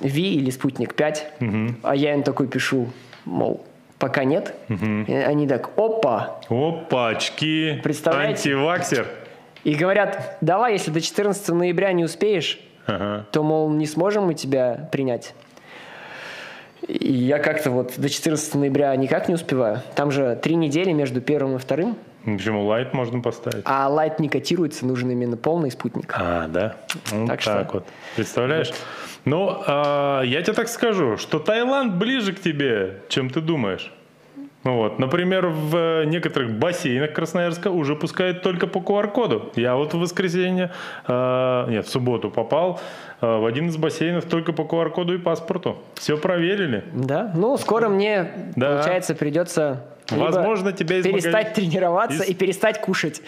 Ви 0.00 0.34
или 0.36 0.50
спутник 0.50 0.94
5? 0.94 1.32
А 1.82 1.94
я 1.96 2.14
им 2.14 2.22
такой 2.22 2.46
пишу, 2.46 2.90
мол, 3.24 3.64
пока 3.98 4.22
нет. 4.24 4.54
И 4.68 5.12
они 5.12 5.48
так, 5.48 5.70
опа, 5.76 6.40
Опачки. 6.48 7.80
Представляете? 7.82 8.50
Антиваксер. 8.54 9.06
И 9.64 9.74
говорят, 9.74 10.38
давай, 10.40 10.72
если 10.74 10.90
до 10.90 11.00
14 11.00 11.48
ноября 11.50 11.92
не 11.92 12.04
успеешь, 12.04 12.58
Ага. 12.86 13.26
то, 13.32 13.42
мол, 13.42 13.70
не 13.70 13.86
сможем 13.86 14.24
мы 14.26 14.34
тебя 14.34 14.88
принять. 14.92 15.34
И 16.86 17.12
я 17.12 17.38
как-то 17.38 17.70
вот 17.70 17.94
до 17.96 18.08
14 18.08 18.54
ноября 18.54 18.94
никак 18.96 19.28
не 19.28 19.34
успеваю. 19.34 19.82
Там 19.94 20.10
же 20.10 20.38
три 20.40 20.54
недели 20.54 20.92
между 20.92 21.20
первым 21.20 21.56
и 21.56 21.58
вторым, 21.58 21.96
Почему 22.24 22.64
лайт 22.66 22.94
можно 22.94 23.20
поставить? 23.20 23.62
а 23.64 23.88
лайт 23.88 24.20
не 24.20 24.28
котируется, 24.28 24.86
нужен 24.86 25.10
именно 25.10 25.36
полный 25.36 25.70
спутник. 25.70 26.14
А, 26.16 26.46
да? 26.48 26.76
Ну, 27.12 27.26
Так 27.26 27.42
так, 27.42 27.66
что- 27.68 27.68
вот. 27.78 27.86
Представляешь? 28.16 28.70
Ну, 29.24 29.62
а, 29.66 30.22
я 30.22 30.40
тебе 30.42 30.52
так 30.54 30.68
скажу, 30.68 31.16
что 31.16 31.38
Таиланд 31.40 31.94
ближе 31.94 32.32
к 32.32 32.40
тебе, 32.40 33.02
чем 33.08 33.28
ты 33.28 33.40
думаешь. 33.40 33.92
Ну 34.64 34.76
Вот. 34.76 34.98
Например, 34.98 35.46
в 35.46 36.04
некоторых 36.04 36.50
бассейнах 36.58 37.12
Красноярска 37.12 37.70
уже 37.70 37.94
пускают 37.94 38.42
только 38.42 38.66
по 38.66 38.78
QR-коду. 38.78 39.52
Я 39.54 39.76
вот 39.76 39.94
в 39.94 39.98
воскресенье, 40.00 40.72
э, 41.06 41.66
нет, 41.68 41.86
в 41.86 41.90
субботу 41.90 42.30
попал 42.30 42.80
э, 43.20 43.26
в 43.26 43.46
один 43.46 43.68
из 43.68 43.76
бассейнов 43.76 44.24
только 44.24 44.52
по 44.52 44.62
QR-коду 44.62 45.14
и 45.14 45.18
паспорту. 45.18 45.76
Все 45.94 46.16
проверили. 46.16 46.82
Да? 46.92 47.32
Ну, 47.34 47.56
скоро 47.56 47.88
мне, 47.88 48.30
Да. 48.56 48.74
получается, 48.76 49.14
придется 49.14 49.84
Возможно, 50.10 50.72
тебя 50.72 50.98
из 50.98 51.04
перестать 51.04 51.32
магазина- 51.48 51.54
тренироваться 51.54 52.22
из- 52.24 52.28
и 52.30 52.34
перестать 52.34 52.80
кушать, 52.80 53.22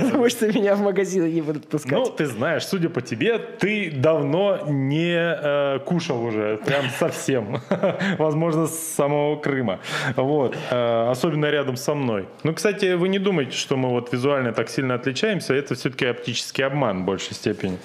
потому 0.00 0.28
что 0.28 0.46
меня 0.52 0.74
в 0.74 0.80
магазины 0.80 1.26
не 1.30 1.40
будут 1.42 1.68
пускать. 1.68 1.92
Ну, 1.92 2.06
ты 2.06 2.26
знаешь, 2.26 2.66
судя 2.66 2.88
по 2.88 3.00
тебе, 3.00 3.38
ты 3.38 3.90
давно 3.90 4.60
не 4.68 5.14
э, 5.16 5.78
кушал 5.84 6.22
уже, 6.24 6.58
прям 6.58 6.84
совсем. 6.98 7.60
Возможно, 8.18 8.66
с 8.66 8.78
самого 8.94 9.36
Крыма. 9.36 9.80
Вот. 10.16 10.56
Э, 10.70 11.10
особенно 11.10 11.46
рядом 11.46 11.76
со 11.76 11.94
мной. 11.94 12.26
Ну, 12.42 12.54
кстати, 12.54 12.94
вы 12.94 13.08
не 13.08 13.18
думайте, 13.18 13.52
что 13.56 13.76
мы 13.76 13.88
вот 13.90 14.12
визуально 14.12 14.52
так 14.52 14.68
сильно 14.68 14.94
отличаемся. 14.94 15.54
Это 15.54 15.74
все-таки 15.74 16.06
оптический 16.06 16.64
обман 16.64 17.02
в 17.02 17.04
большей 17.04 17.34
степени. 17.34 17.78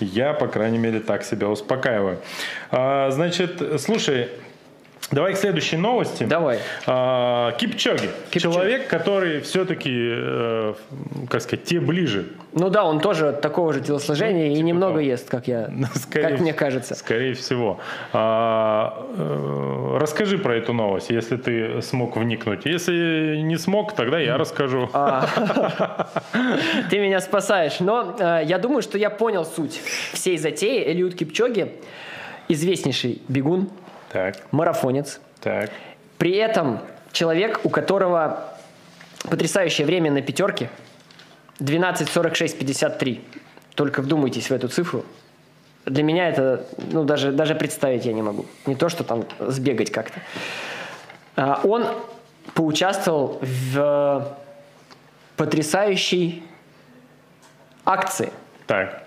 Я, 0.00 0.32
по 0.34 0.46
крайней 0.48 0.78
мере, 0.78 1.00
так 1.00 1.24
себя 1.24 1.48
успокаиваю. 1.48 2.18
А, 2.70 3.10
значит, 3.10 3.62
слушай, 3.80 4.28
Давай 5.12 5.34
к 5.34 5.36
следующей 5.36 5.76
новости. 5.76 6.24
Давай. 6.24 6.58
А, 6.86 7.52
Кипчоги. 7.52 8.10
Кипчоги. 8.30 8.54
Человек, 8.54 8.88
который 8.88 9.40
все-таки, 9.40 9.92
э, 9.94 10.74
как 11.30 11.42
сказать, 11.42 11.64
те 11.64 11.78
ближе 11.78 12.26
Ну 12.54 12.70
да, 12.70 12.84
он 12.84 12.98
тоже 12.98 13.32
такого 13.32 13.72
же 13.72 13.80
телосложения 13.80 14.48
и 14.48 14.62
немного 14.62 14.94
того. 14.94 15.00
ест, 15.00 15.30
как 15.30 15.46
я, 15.46 15.68
Ну, 15.70 15.86
Скорее 15.94 16.28
как 16.28 16.40
мне 16.40 16.52
кажется. 16.52 16.96
Скорее 16.96 17.34
всего. 17.34 17.78
А, 18.12 19.06
э, 19.16 19.98
расскажи 20.00 20.38
про 20.38 20.56
эту 20.56 20.72
новость, 20.72 21.10
если 21.10 21.36
ты 21.36 21.82
смог 21.82 22.16
вникнуть. 22.16 22.66
Если 22.66 23.36
не 23.42 23.58
смог, 23.58 23.94
тогда 23.94 24.18
я 24.18 24.36
расскажу. 24.36 24.90
А. 24.92 26.08
Ты 26.90 26.98
меня 26.98 27.20
спасаешь. 27.20 27.78
Но 27.78 28.16
э, 28.18 28.42
я 28.44 28.58
думаю, 28.58 28.82
что 28.82 28.98
я 28.98 29.10
понял 29.10 29.44
суть 29.44 29.80
всей 30.12 30.36
затеи. 30.36 30.90
Элиут 30.90 31.14
Кипчоги 31.14 31.72
известнейший 32.48 33.22
бегун, 33.28 33.70
Так, 34.10 34.36
марафонец. 34.52 35.20
так. 35.40 35.70
При 36.18 36.32
этом 36.36 36.80
человек, 37.12 37.60
у 37.64 37.68
которого 37.68 38.56
потрясающее 39.28 39.86
время 39.86 40.10
на 40.10 40.22
пятерке 40.22 40.70
12.46.53. 41.58 43.20
Только 43.74 44.02
вдумайтесь 44.02 44.48
в 44.50 44.52
эту 44.52 44.68
цифру. 44.68 45.04
Для 45.84 46.02
меня 46.02 46.28
это, 46.28 46.66
ну, 46.90 47.04
даже, 47.04 47.32
даже 47.32 47.54
представить 47.54 48.04
я 48.06 48.12
не 48.12 48.22
могу. 48.22 48.46
Не 48.66 48.74
то, 48.74 48.88
что 48.88 49.04
там 49.04 49.24
сбегать 49.38 49.90
как-то. 49.90 50.20
А, 51.36 51.60
Он 51.62 51.86
поучаствовал 52.54 53.38
в 53.40 54.36
потрясающей 55.36 56.42
акции. 57.84 58.32
Так. 58.66 59.04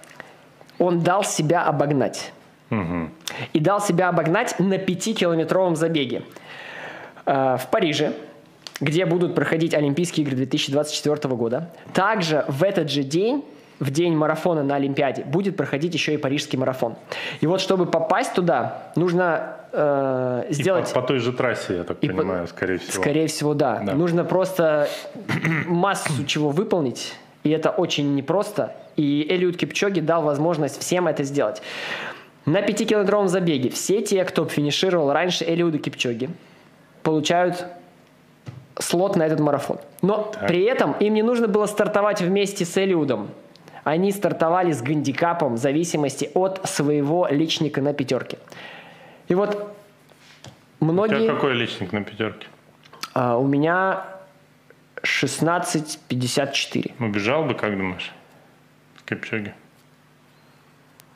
Он 0.77 1.01
дал 1.01 1.23
себя 1.23 1.63
обогнать. 1.63 2.31
И 3.53 3.60
дал 3.60 3.82
себя 3.82 4.10
обогнать 4.10 4.60
на 4.60 4.75
5-километровом 4.75 5.75
забеге. 5.75 6.23
Э, 7.25 7.58
В 7.58 7.67
Париже, 7.71 8.13
где 8.79 9.05
будут 9.05 9.36
проходить 9.36 9.73
Олимпийские 9.73 10.25
игры 10.25 10.36
2024 10.38 11.36
года. 11.36 11.69
Также 11.93 12.45
в 12.47 12.63
этот 12.63 12.89
же 12.89 13.03
день, 13.03 13.43
в 13.79 13.91
день 13.91 14.15
марафона 14.15 14.63
на 14.63 14.75
Олимпиаде, 14.75 15.23
будет 15.23 15.58
проходить 15.58 15.93
еще 15.93 16.13
и 16.13 16.17
Парижский 16.17 16.58
марафон. 16.60 16.95
И 17.41 17.47
вот 17.47 17.60
чтобы 17.62 17.86
попасть 17.86 18.34
туда, 18.34 18.91
нужно 18.95 19.55
э, 19.71 20.45
И 20.49 20.53
сделать... 20.53 20.93
по, 20.93 21.01
по 21.01 21.08
той 21.08 21.19
же 21.19 21.34
трассе, 21.34 21.77
я 21.77 21.84
так 21.84 21.97
И 22.01 22.08
по- 22.10 22.15
понимаю, 22.17 22.47
скорее 22.47 22.77
всего. 22.77 23.01
Скорее 23.01 23.27
всего, 23.27 23.53
да. 23.53 23.79
Да. 23.84 23.93
Нужно 23.95 24.23
просто 24.25 24.88
массу 25.67 26.25
чего 26.25 26.49
выполнить, 26.49 27.13
и 27.43 27.49
это 27.49 27.69
очень 27.69 28.15
непросто. 28.15 28.75
И 28.97 29.25
Элиот 29.29 29.55
Кипчоги 29.58 30.01
дал 30.01 30.23
возможность 30.23 30.79
всем 30.82 31.08
это 31.08 31.23
сделать. 31.23 31.62
На 32.49 32.63
пятикилометровом 32.63 33.27
забеге 33.27 33.69
все 33.69 34.01
те, 34.01 34.25
кто 34.25 34.43
финишировал 34.45 35.13
раньше 35.13 35.45
Элиуда 35.45 35.77
Кипчоги, 35.77 36.31
получают 37.03 37.67
слот 38.79 39.15
на 39.15 39.27
этот 39.27 39.39
марафон. 39.39 39.77
Но 40.01 40.31
при 40.47 40.63
этом 40.63 40.93
им 40.93 41.13
не 41.13 41.21
нужно 41.21 41.47
было 41.47 41.67
стартовать 41.67 42.21
вместе 42.21 42.65
с 42.65 42.75
Элиудом. 42.75 43.29
Они 43.83 44.12
стартовали 44.12 44.71
с 44.71 44.81
гандикапом 44.81 45.55
в 45.55 45.57
зависимости 45.59 46.31
от 46.33 46.67
своего 46.67 47.27
личника 47.29 47.83
на 47.83 47.93
пятерке. 47.93 48.39
И 49.27 49.35
вот 49.35 49.71
У 50.79 50.85
многие... 50.85 51.25
тебя 51.25 51.35
какой 51.35 51.53
личник 51.53 51.91
на 51.91 52.03
пятерке? 52.03 52.47
А, 53.13 53.38
у 53.38 53.45
меня 53.45 54.07
16.54. 55.03 56.93
Убежал 56.99 57.43
бы, 57.43 57.53
как 57.53 57.77
думаешь? 57.77 58.12
С 58.97 59.03
Кипчоги. 59.03 59.53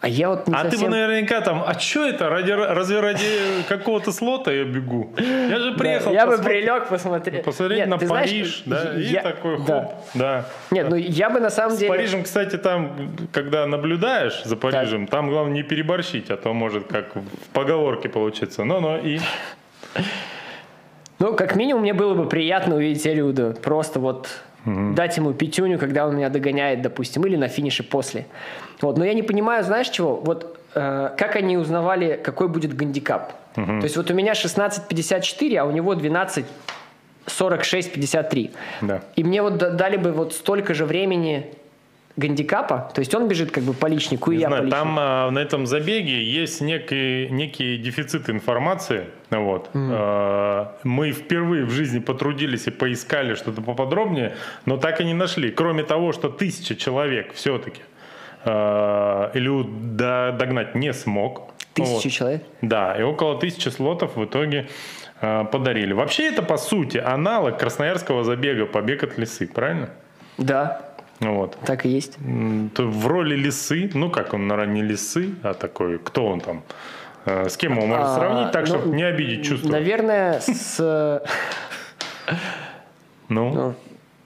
А 0.03 0.09
я 0.09 0.27
вот 0.27 0.49
не 0.49 0.53
А 0.53 0.57
ты 0.57 0.63
бы 0.65 0.71
совсем... 0.71 0.91
наверняка 0.91 1.39
там, 1.39 1.63
а 1.65 1.79
что 1.79 2.05
это, 2.05 2.27
ради, 2.29 2.51
разве 2.51 2.99
ради 2.99 3.23
какого-то 3.69 4.11
слота 4.11 4.51
я 4.51 4.65
бегу? 4.65 5.13
Я 5.17 5.59
же 5.59 5.71
Да, 5.71 5.77
приехал 5.77 6.11
я 6.11 6.25
бы 6.25 6.33
посмотреть- 6.33 6.65
прилег 6.65 6.87
посмотреть. 6.89 7.43
посмотреть 7.45 7.79
Нет, 7.79 7.87
на 7.87 7.97
ты 7.97 8.07
знаешь, 8.07 8.29
Париж, 8.29 8.63
да, 8.65 8.93
и 8.97 9.01
я- 9.03 9.21
такой 9.21 9.55
хоп, 9.59 9.65
да. 9.65 9.93
да. 10.13 10.45
Нет, 10.71 10.89
ну 10.89 10.97
я 10.97 11.29
бы 11.29 11.39
на 11.39 11.49
самом 11.49 11.71
С 11.73 11.79
деле... 11.79 11.89
Парижем, 11.89 12.23
кстати, 12.23 12.57
там, 12.57 13.15
когда 13.31 13.65
наблюдаешь 13.65 14.43
за 14.43 14.57
Парижем, 14.57 15.07
там 15.07 15.29
главное 15.29 15.53
не 15.53 15.63
переборщить, 15.63 16.29
а 16.31 16.35
то 16.35 16.51
может 16.53 16.85
как 16.87 17.15
в 17.15 17.23
поговорке 17.53 18.09
получиться. 18.09 18.65
Ну-ну, 18.65 18.97
и... 19.01 19.19
Ну, 21.19 21.33
как 21.33 21.55
минимум, 21.55 21.83
мне 21.83 21.93
было 21.93 22.13
бы 22.13 22.27
приятно 22.27 22.75
увидеть 22.75 23.07
Элиуда. 23.07 23.51
Просто 23.63 24.01
вот 24.01 24.27
дать 24.65 25.17
ему 25.17 25.33
пятюню, 25.33 25.79
когда 25.79 26.07
он 26.07 26.15
меня 26.15 26.29
догоняет, 26.29 26.81
допустим, 26.81 27.25
или 27.25 27.35
на 27.35 27.47
финише 27.47 27.83
после. 27.83 28.25
Вот. 28.81 28.97
Но 28.97 29.05
я 29.05 29.13
не 29.13 29.23
понимаю, 29.23 29.63
знаешь 29.63 29.89
чего? 29.89 30.15
Вот 30.15 30.57
э, 30.75 31.09
как 31.17 31.35
они 31.35 31.57
узнавали, 31.57 32.19
какой 32.23 32.47
будет 32.47 32.75
гандикап. 32.75 33.33
То 33.55 33.83
есть 33.83 33.97
вот 33.97 34.09
у 34.09 34.13
меня 34.13 34.33
16.54, 34.33 35.57
а 35.57 35.65
у 35.65 35.71
него 35.71 35.93
12.46.53. 35.93 38.51
Да. 38.81 39.01
И 39.15 39.23
мне 39.23 39.41
вот 39.41 39.57
да- 39.57 39.69
дали 39.69 39.97
бы 39.97 40.11
вот 40.11 40.33
столько 40.33 40.73
же 40.73 40.85
времени 40.85 41.53
гандикапа, 42.15 42.91
то 42.93 42.99
есть 42.99 43.13
он 43.15 43.27
бежит 43.27 43.51
как 43.51 43.63
бы 43.63 43.73
по 43.73 43.87
личнику, 43.87 44.31
и 44.31 44.35
Не 44.35 44.41
я 44.41 44.47
по 44.47 44.55
знаю, 44.55 44.65
личнику. 44.65 44.83
там 44.83 44.95
а, 44.99 45.31
на 45.31 45.39
этом 45.39 45.65
забеге 45.65 46.23
есть 46.23 46.61
некий, 46.61 47.27
некий 47.29 47.77
дефицит 47.77 48.29
информации. 48.29 49.05
Вот. 49.31 49.69
А, 49.73 50.75
мы 50.83 51.11
впервые 51.11 51.65
в 51.65 51.71
жизни 51.71 51.99
потрудились 51.99 52.67
и 52.67 52.71
поискали 52.71 53.33
что-то 53.33 53.61
поподробнее, 53.61 54.35
но 54.65 54.77
так 54.77 55.01
и 55.01 55.03
не 55.05 55.13
нашли. 55.13 55.49
Кроме 55.51 55.83
того, 55.83 56.11
что 56.13 56.29
тысяча 56.29 56.75
человек 56.75 57.33
все-таки 57.33 57.81
Илью 58.45 59.63
догнать 59.63 60.75
не 60.75 60.93
смог. 60.93 61.51
Тысячу 61.73 61.93
Вот. 61.93 62.11
человек. 62.11 62.43
Да, 62.61 62.93
и 62.99 63.01
около 63.01 63.39
тысячи 63.39 63.69
слотов 63.69 64.15
в 64.15 64.23
итоге 64.25 64.67
э, 65.21 65.45
подарили. 65.51 65.93
Вообще 65.93 66.27
это, 66.27 66.43
по 66.43 66.57
сути, 66.57 66.97
аналог 66.97 67.57
красноярского 67.57 68.23
забега 68.23 68.65
«Побег 68.67 69.03
от 69.03 69.17
лисы», 69.17 69.47
правильно? 69.47 69.89
Да, 70.37 70.92
Вот. 71.23 71.57
так 71.65 71.85
и 71.85 71.89
есть. 71.89 72.17
В 72.19 73.07
роли 73.07 73.35
лисы, 73.35 73.89
ну 73.93 74.09
как 74.09 74.33
он, 74.33 74.47
наверное, 74.47 74.73
не 74.75 74.81
лисы, 74.83 75.35
а 75.43 75.53
такой, 75.53 75.97
кто 75.99 76.25
он 76.27 76.41
там? 76.41 76.63
Э, 77.25 77.47
С 77.49 77.55
кем 77.57 77.77
его 77.77 77.85
можно 77.87 78.11
А, 78.13 78.15
сравнить 78.15 78.51
так, 78.51 78.67
ну, 78.67 78.75
чтобы 78.79 78.95
не 78.95 79.03
обидеть 79.03 79.45
чувства? 79.45 79.69
Наверное, 79.69 80.39
с, 80.41 80.77
Ну, 83.29 83.53
ну, 83.53 83.73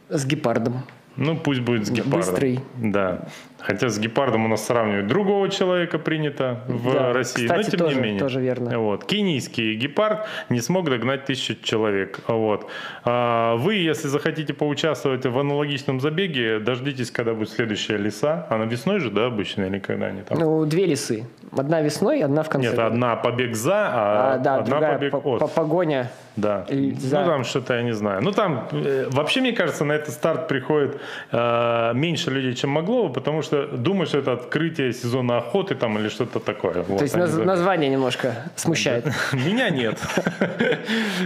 с 0.10 0.26
гепардом. 0.26 0.84
Ну, 1.18 1.36
пусть 1.38 1.62
будет 1.62 1.86
с 1.88 1.92
гепардом. 1.92 2.20
Быстрый. 2.20 2.60
Да. 2.76 3.22
Хотя 3.60 3.90
с 3.90 4.00
гепардом 4.00 4.46
у 4.46 4.48
нас 4.48 4.66
сравнивать 4.66 5.08
другого 5.08 5.50
человека 5.50 5.98
принято 6.00 6.62
в 6.68 6.94
Да, 6.94 7.12
России, 7.12 7.48
кстати, 7.48 7.66
но 7.66 7.70
тем 7.72 7.80
тоже- 7.80 7.96
не 7.96 8.02
менее. 8.02 8.20
тоже 8.20 8.40
верно. 8.40 8.80
Вот. 8.80 9.04
Кенийский 9.06 9.74
гепард 9.76 10.28
не 10.50 10.62
смог 10.62 10.90
догнать 10.90 11.26
тысячу 11.26 11.56
человек. 11.64 12.20
Вот. 12.28 12.70
А 13.04 13.56
вы, 13.56 13.76
если 13.76 14.08
захотите 14.08 14.54
поучаствовать 14.54 15.26
в 15.26 15.38
аналогичном 15.40 16.00
забеге, 16.00 16.60
дождитесь, 16.60 17.10
когда 17.12 17.34
будет 17.34 17.50
следующая 17.50 17.98
лиса. 17.98 18.46
Она 18.50 18.66
весной 18.66 19.00
же, 19.00 19.10
да, 19.10 19.26
обычно, 19.26 19.64
или 19.64 19.80
когда 19.80 20.06
они 20.08 20.22
там? 20.22 20.38
Ну, 20.40 20.66
две 20.66 20.86
лисы. 20.86 21.26
Одна 21.52 21.82
весной, 21.82 22.22
одна 22.22 22.44
в 22.44 22.50
конце. 22.50 22.68
Нет, 22.68 22.76
года. 22.76 22.88
одна 22.88 23.16
побег 23.16 23.56
за, 23.56 23.74
а, 23.74 24.34
А, 24.36 24.38
да, 24.38 24.56
одна 24.58 24.66
другая 24.68 24.94
побег 24.94 25.12
по- 25.12 25.18
от. 25.18 25.40
по- 25.40 25.48
погоня. 25.48 26.12
Да. 26.38 26.66
И. 26.70 26.96
Ну, 27.04 27.10
там 27.10 27.44
что-то 27.44 27.74
я 27.74 27.82
не 27.82 27.94
знаю. 27.94 28.22
Ну, 28.22 28.32
там, 28.32 28.68
э, 28.72 29.08
вообще, 29.10 29.42
мне 29.42 29.54
кажется, 29.54 29.84
на 29.86 29.94
этот 29.94 30.14
старт 30.14 30.48
приходит 30.48 31.02
э, 31.32 31.92
меньше 31.96 32.30
людей, 32.30 32.54
чем 32.54 32.70
могло 32.70 33.08
бы, 33.08 33.14
потому 33.14 33.42
что 33.42 33.68
думаю, 33.68 34.06
что 34.06 34.20
это 34.20 34.34
открытие 34.34 34.94
сезона 34.94 35.38
охоты 35.38 35.76
там 35.76 35.98
или 35.98 36.10
что-то 36.10 36.40
такое. 36.40 36.84
Вот, 36.84 36.98
То 37.00 37.04
есть 37.04 37.16
они 37.16 37.26
наз- 37.26 37.44
название 37.44 37.90
немножко 37.90 38.36
смущает. 38.56 39.06
Меня 39.34 39.70
нет. 39.70 40.00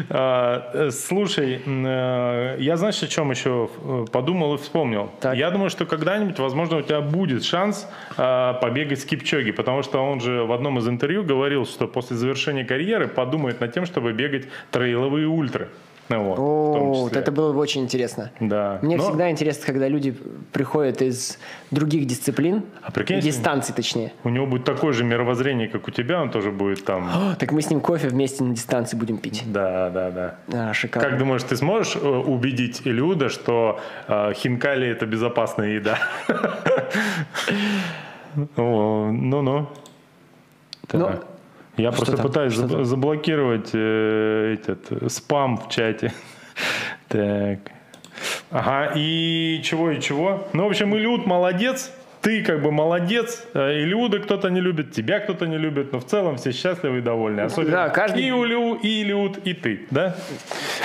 А, 0.10 0.72
э, 0.74 0.92
Слушай, 0.92 1.62
э, 1.66 2.56
я 2.60 2.78
знаешь, 2.78 3.04
о 3.04 3.08
чем 3.08 3.32
еще 3.32 3.70
э, 3.84 4.06
подумал 4.12 4.56
и 4.56 4.58
вспомнил? 4.58 5.12
Я 5.34 5.52
думаю, 5.52 5.70
что 5.70 5.86
когда-нибудь, 5.86 6.40
возможно, 6.40 6.78
у 6.78 6.82
тебя 6.82 7.02
будет 7.02 7.44
шанс 7.44 7.88
побегать 8.16 9.02
с 9.02 9.06
Кипчоги, 9.06 9.52
потому 9.52 9.84
что 9.84 10.00
он 10.00 10.22
же 10.22 10.44
в 10.44 10.52
одном 10.52 10.80
из 10.80 10.88
интервью 10.88 11.24
говорил, 11.24 11.66
что 11.66 11.88
после 11.88 12.16
завершения 12.16 12.64
карьеры 12.66 13.08
подумает 13.08 13.62
над 13.62 13.74
тем, 13.74 13.86
чтобы 13.86 14.14
бегать 14.14 14.46
трейловые 15.02 15.28
ультры. 15.28 15.70
Ну 16.10 16.24
вот, 16.26 16.40
О. 16.40 16.94
Вот 17.04 17.16
это 17.16 17.32
было 17.32 17.54
бы 17.54 17.60
очень 17.60 17.84
интересно. 17.84 18.32
Да. 18.42 18.80
Мне 18.82 18.98
Но- 18.98 19.04
всегда 19.04 19.32
интересно, 19.32 19.66
когда 19.66 19.88
люди 19.88 20.14
приходят 20.52 21.02
из 21.02 21.38
других 21.72 22.06
дисциплин, 22.06 22.64
А 22.82 22.92
прикинь, 22.92 23.22
дистанций 23.22 23.74
точнее. 23.74 24.12
У 24.26 24.30
него 24.30 24.46
будет 24.46 24.66
такое 24.66 24.92
же 24.92 25.06
мировоззрение, 25.06 25.70
как 25.70 25.88
у 25.88 25.92
тебя, 25.92 26.22
он 26.22 26.30
тоже 26.30 26.52
будет 26.52 26.84
там. 26.84 27.08
О, 27.08 27.36
так 27.40 27.54
мы 27.54 27.62
с 27.62 27.70
ним 27.70 27.80
кофе 27.80 28.10
вместе 28.10 28.44
на 28.44 28.54
дистанции 28.54 28.98
будем 28.98 29.20
пить. 29.20 29.44
Да, 29.46 29.90
да, 29.90 30.12
да. 30.12 30.36
А, 30.70 30.74
шикарно. 30.74 31.10
Как 31.10 31.18
думаешь, 31.18 31.44
ты 31.44 31.56
сможешь 31.56 31.96
э, 31.96 32.00
убедить 32.06 32.82
Илюда, 32.84 33.30
что 33.30 33.80
э, 34.10 34.34
хинкали 34.34 34.88
это 34.90 35.06
безопасная 35.06 35.70
еда? 35.70 35.98
Ну-ну. 38.58 39.68
Ну. 40.94 41.20
Я 41.82 41.92
что 41.92 41.98
просто 42.02 42.18
там? 42.18 42.28
пытаюсь 42.28 42.54
Что 42.54 42.64
заб- 42.64 42.72
там? 42.72 42.86
заблокировать 42.86 43.70
э, 43.74 44.54
этот 44.60 45.12
спам 45.12 45.58
в 45.58 45.70
чате. 45.70 46.14
Так. 47.08 47.60
Ага, 48.52 48.92
и 48.96 49.62
чего, 49.64 49.92
и 49.92 50.00
чего? 50.02 50.48
Ну, 50.54 50.66
в 50.66 50.68
общем, 50.68 50.96
Илюд 50.96 51.26
молодец, 51.26 51.92
ты 52.22 52.44
как 52.44 52.62
бы 52.62 52.72
молодец, 52.72 53.44
э, 53.54 53.82
Илюда 53.84 54.20
кто-то 54.20 54.50
не 54.50 54.62
любит, 54.62 54.92
тебя 54.92 55.20
кто-то 55.20 55.48
не 55.48 55.58
любит, 55.58 55.92
но 55.92 56.00
в 56.00 56.06
целом 56.06 56.38
все 56.38 56.52
счастливы 56.52 57.00
и 57.00 57.02
довольны. 57.02 57.42
Особенно 57.42 57.72
Да, 57.72 57.90
каждый- 57.90 58.24
и 58.24 58.30
Илю, 58.30 58.76
и 58.76 59.02
Илюд, 59.02 59.38
и 59.44 59.54
ты, 59.54 59.82
да? 59.90 60.16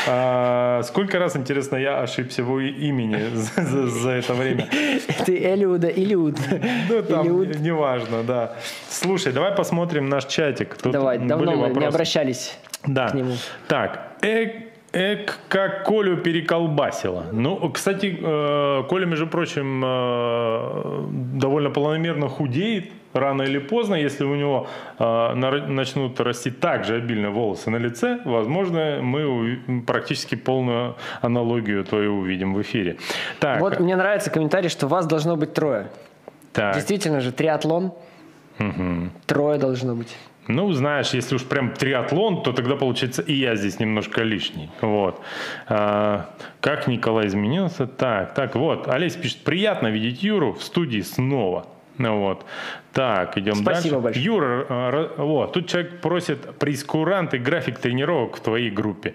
А, 0.08 0.82
сколько 0.84 1.18
раз, 1.18 1.36
интересно, 1.36 1.76
я 1.76 2.00
ошибся 2.00 2.42
в 2.42 2.58
имени 2.58 3.18
за, 3.34 3.62
за- 3.62 3.86
за 3.88 4.10
это 4.10 4.34
время? 4.34 4.66
Ты 5.26 5.36
Элиуда, 5.36 5.88
Илиуд. 5.88 6.36
Ну, 6.88 7.02
там, 7.02 7.26
Илиуд. 7.26 7.58
неважно, 7.60 8.22
да. 8.22 8.56
Слушай, 8.88 9.32
давай 9.32 9.52
посмотрим 9.52 10.08
наш 10.08 10.24
чатик. 10.26 10.76
Тут 10.76 10.92
Давай, 10.92 11.18
давно 11.18 11.54
мы 11.56 11.68
не 11.80 11.86
обращались 11.86 12.56
Да. 12.86 13.08
к 13.08 13.14
нему. 13.14 13.32
Так, 13.68 14.12
эк, 14.22 14.52
эк, 14.96 15.38
как 15.48 15.84
Колю 15.84 16.16
переколбасило. 16.16 17.26
Ну, 17.32 17.70
кстати, 17.70 18.18
э, 18.20 18.82
Коля, 18.88 19.06
между 19.06 19.26
прочим, 19.26 19.82
э, 19.84 21.04
довольно 21.40 21.70
планомерно 21.70 22.28
худеет. 22.28 22.90
Рано 23.12 23.42
или 23.42 23.58
поздно, 23.58 23.94
если 23.94 24.24
у 24.24 24.34
него 24.34 24.66
э, 24.98 25.34
начнут 25.68 26.20
расти 26.20 26.50
так 26.50 26.84
же 26.84 26.96
обильно 26.96 27.30
волосы 27.30 27.70
на 27.70 27.78
лице, 27.78 28.18
возможно, 28.24 28.98
мы 29.02 29.58
практически 29.86 30.34
полную 30.34 30.94
аналогию 31.22 31.84
твою 31.84 32.18
увидим 32.18 32.54
в 32.54 32.60
эфире. 32.60 32.96
Так, 33.40 33.60
Вот 33.60 33.80
мне 33.80 33.96
нравится 33.96 34.30
комментарий, 34.30 34.68
что 34.68 34.86
вас 34.86 35.06
должно 35.06 35.36
быть 35.36 35.54
трое. 35.54 35.86
так. 36.52 36.74
Действительно 36.74 37.20
же, 37.20 37.32
триатлон. 37.32 37.92
Трое 39.26 39.58
должно 39.58 39.94
быть. 39.94 40.16
Ну, 40.48 40.70
знаешь, 40.72 41.10
если 41.10 41.34
уж 41.34 41.44
прям 41.44 41.72
триатлон, 41.72 42.42
то 42.42 42.52
тогда 42.52 42.76
получается 42.76 43.22
и 43.22 43.32
я 43.34 43.56
здесь 43.56 43.80
немножко 43.80 44.22
лишний. 44.22 44.70
Вот. 44.80 45.20
А, 45.68 46.30
как 46.60 46.86
Николай 46.86 47.26
изменился? 47.26 47.86
Так, 47.86 48.34
так, 48.34 48.54
вот. 48.54 48.88
Олесь 48.88 49.16
пишет, 49.16 49.42
приятно 49.44 49.88
видеть 49.88 50.22
Юру 50.22 50.52
в 50.52 50.62
студии 50.62 51.00
снова. 51.00 51.66
Ну 51.98 52.20
вот. 52.20 52.44
Так, 52.92 53.38
идем 53.38 53.54
Спасибо 53.56 54.00
дальше. 54.00 54.02
большое. 54.02 54.24
Юра, 54.24 54.66
а, 54.68 55.14
вот, 55.16 55.52
тут 55.54 55.66
человек 55.68 56.00
просит 56.00 56.58
прескурант 56.58 57.32
и 57.34 57.38
график 57.38 57.78
тренировок 57.78 58.36
в 58.36 58.40
твоей 58.40 58.70
группе. 58.70 59.14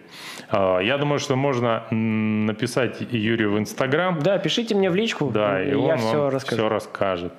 А, 0.50 0.80
Я 0.80 0.98
думаю, 0.98 1.20
что 1.20 1.36
можно 1.36 1.84
написать 1.92 2.98
Юрию 3.12 3.52
в 3.54 3.60
Инстаграм. 3.60 4.20
Да, 4.20 4.38
пишите 4.40 4.74
мне 4.76 4.90
в 4.90 4.96
личку, 4.96 5.30
Да, 5.32 5.62
и, 5.64 5.72
и 5.72 5.74
он 5.76 5.84
я 5.86 5.90
вам 5.96 6.00
все 6.00 6.30
расскажу. 6.32 6.56
все 6.64 6.70
расскажет. 6.70 7.34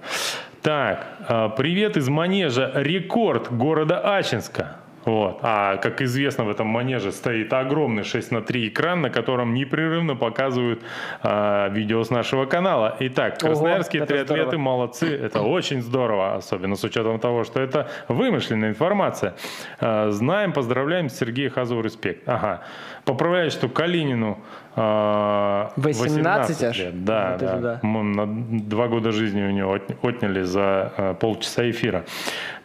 Так, 0.63 1.07
а, 1.27 1.49
привет 1.49 1.97
из 1.97 2.09
манежа 2.09 2.71
«Рекорд» 2.77 3.53
города 3.53 3.99
Ачинска. 4.17 4.77
Вот. 5.05 5.41
А 5.43 5.79
как 5.79 6.01
известно, 6.03 6.45
в 6.45 6.51
этом 6.51 6.69
манеже 6.69 7.11
стоит 7.11 7.53
огромный 7.53 8.05
6 8.05 8.31
на 8.31 8.43
3 8.43 8.69
экран, 8.69 9.01
на 9.01 9.11
котором 9.11 9.55
непрерывно 9.55 10.15
показывают 10.15 10.81
а, 11.21 11.69
видео 11.71 12.05
с 12.05 12.11
нашего 12.11 12.45
канала. 12.47 12.97
Итак, 13.01 13.41
красноярские 13.41 14.07
триатлеты 14.07 14.43
здорово. 14.45 14.61
молодцы. 14.61 15.09
Это 15.09 15.43
очень 15.43 15.83
здорово, 15.83 16.37
особенно 16.37 16.77
с 16.77 16.85
учетом 16.85 17.19
того, 17.19 17.43
что 17.43 17.61
это 17.61 17.89
вымышленная 18.07 18.69
информация. 18.69 19.35
А, 19.81 20.11
Знаем, 20.13 20.53
поздравляем, 20.53 21.09
Сергей 21.09 21.49
Хазов, 21.49 21.85
респект. 21.85 22.29
Ага. 22.29 22.63
Поправляю, 23.05 23.51
что 23.51 23.69
Калинину 23.69 24.39
а, 24.77 25.73
18 25.77 26.63
аж? 26.63 26.79
лет. 26.79 27.05
Да, 27.05 27.31
Вот 27.33 27.41
да. 27.41 27.57
да. 27.57 27.81
Два 27.83 28.89
года 28.89 29.13
жизни 29.13 29.43
у 29.43 29.51
него 29.51 29.75
отня- 29.77 29.97
отняли 30.03 30.43
за 30.43 30.93
э, 30.97 31.15
полчаса 31.21 31.69
эфира. 31.71 32.05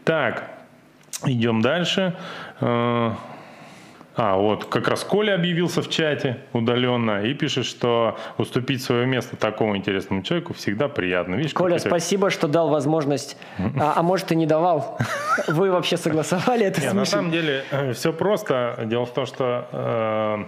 Так, 0.03 0.43
идем 1.25 1.61
дальше. 1.61 2.15
Э, 2.61 3.11
А, 4.19 4.35
вот 4.35 4.65
как 4.65 4.87
раз 4.87 5.03
Коля 5.03 5.35
объявился 5.35 5.83
в 5.83 5.89
чате 5.89 6.37
удаленно 6.51 7.21
и 7.23 7.35
пишет, 7.35 7.65
что 7.65 8.17
уступить 8.39 8.81
свое 8.81 9.05
место 9.05 9.35
такому 9.35 9.77
интересному 9.77 10.23
человеку 10.23 10.53
всегда 10.55 10.87
приятно. 10.87 11.35
Видишь, 11.35 11.53
Коля, 11.53 11.77
спасибо, 11.77 12.31
что 12.31 12.47
дал 12.47 12.69
возможность. 12.69 13.37
А, 13.79 13.93
а 13.95 14.01
может, 14.01 14.31
и 14.31 14.35
не 14.35 14.47
давал. 14.47 14.97
Вы 15.47 15.69
вообще 15.71 15.97
согласовали 15.97 16.65
это 16.65 16.81
с 16.81 16.93
на 16.93 17.05
самом 17.05 17.29
деле 17.31 17.63
все 17.93 18.11
просто. 18.11 18.79
Дело 18.85 19.05
в 19.05 19.13
том, 19.13 19.27
что 19.27 19.67
э, 19.71 20.45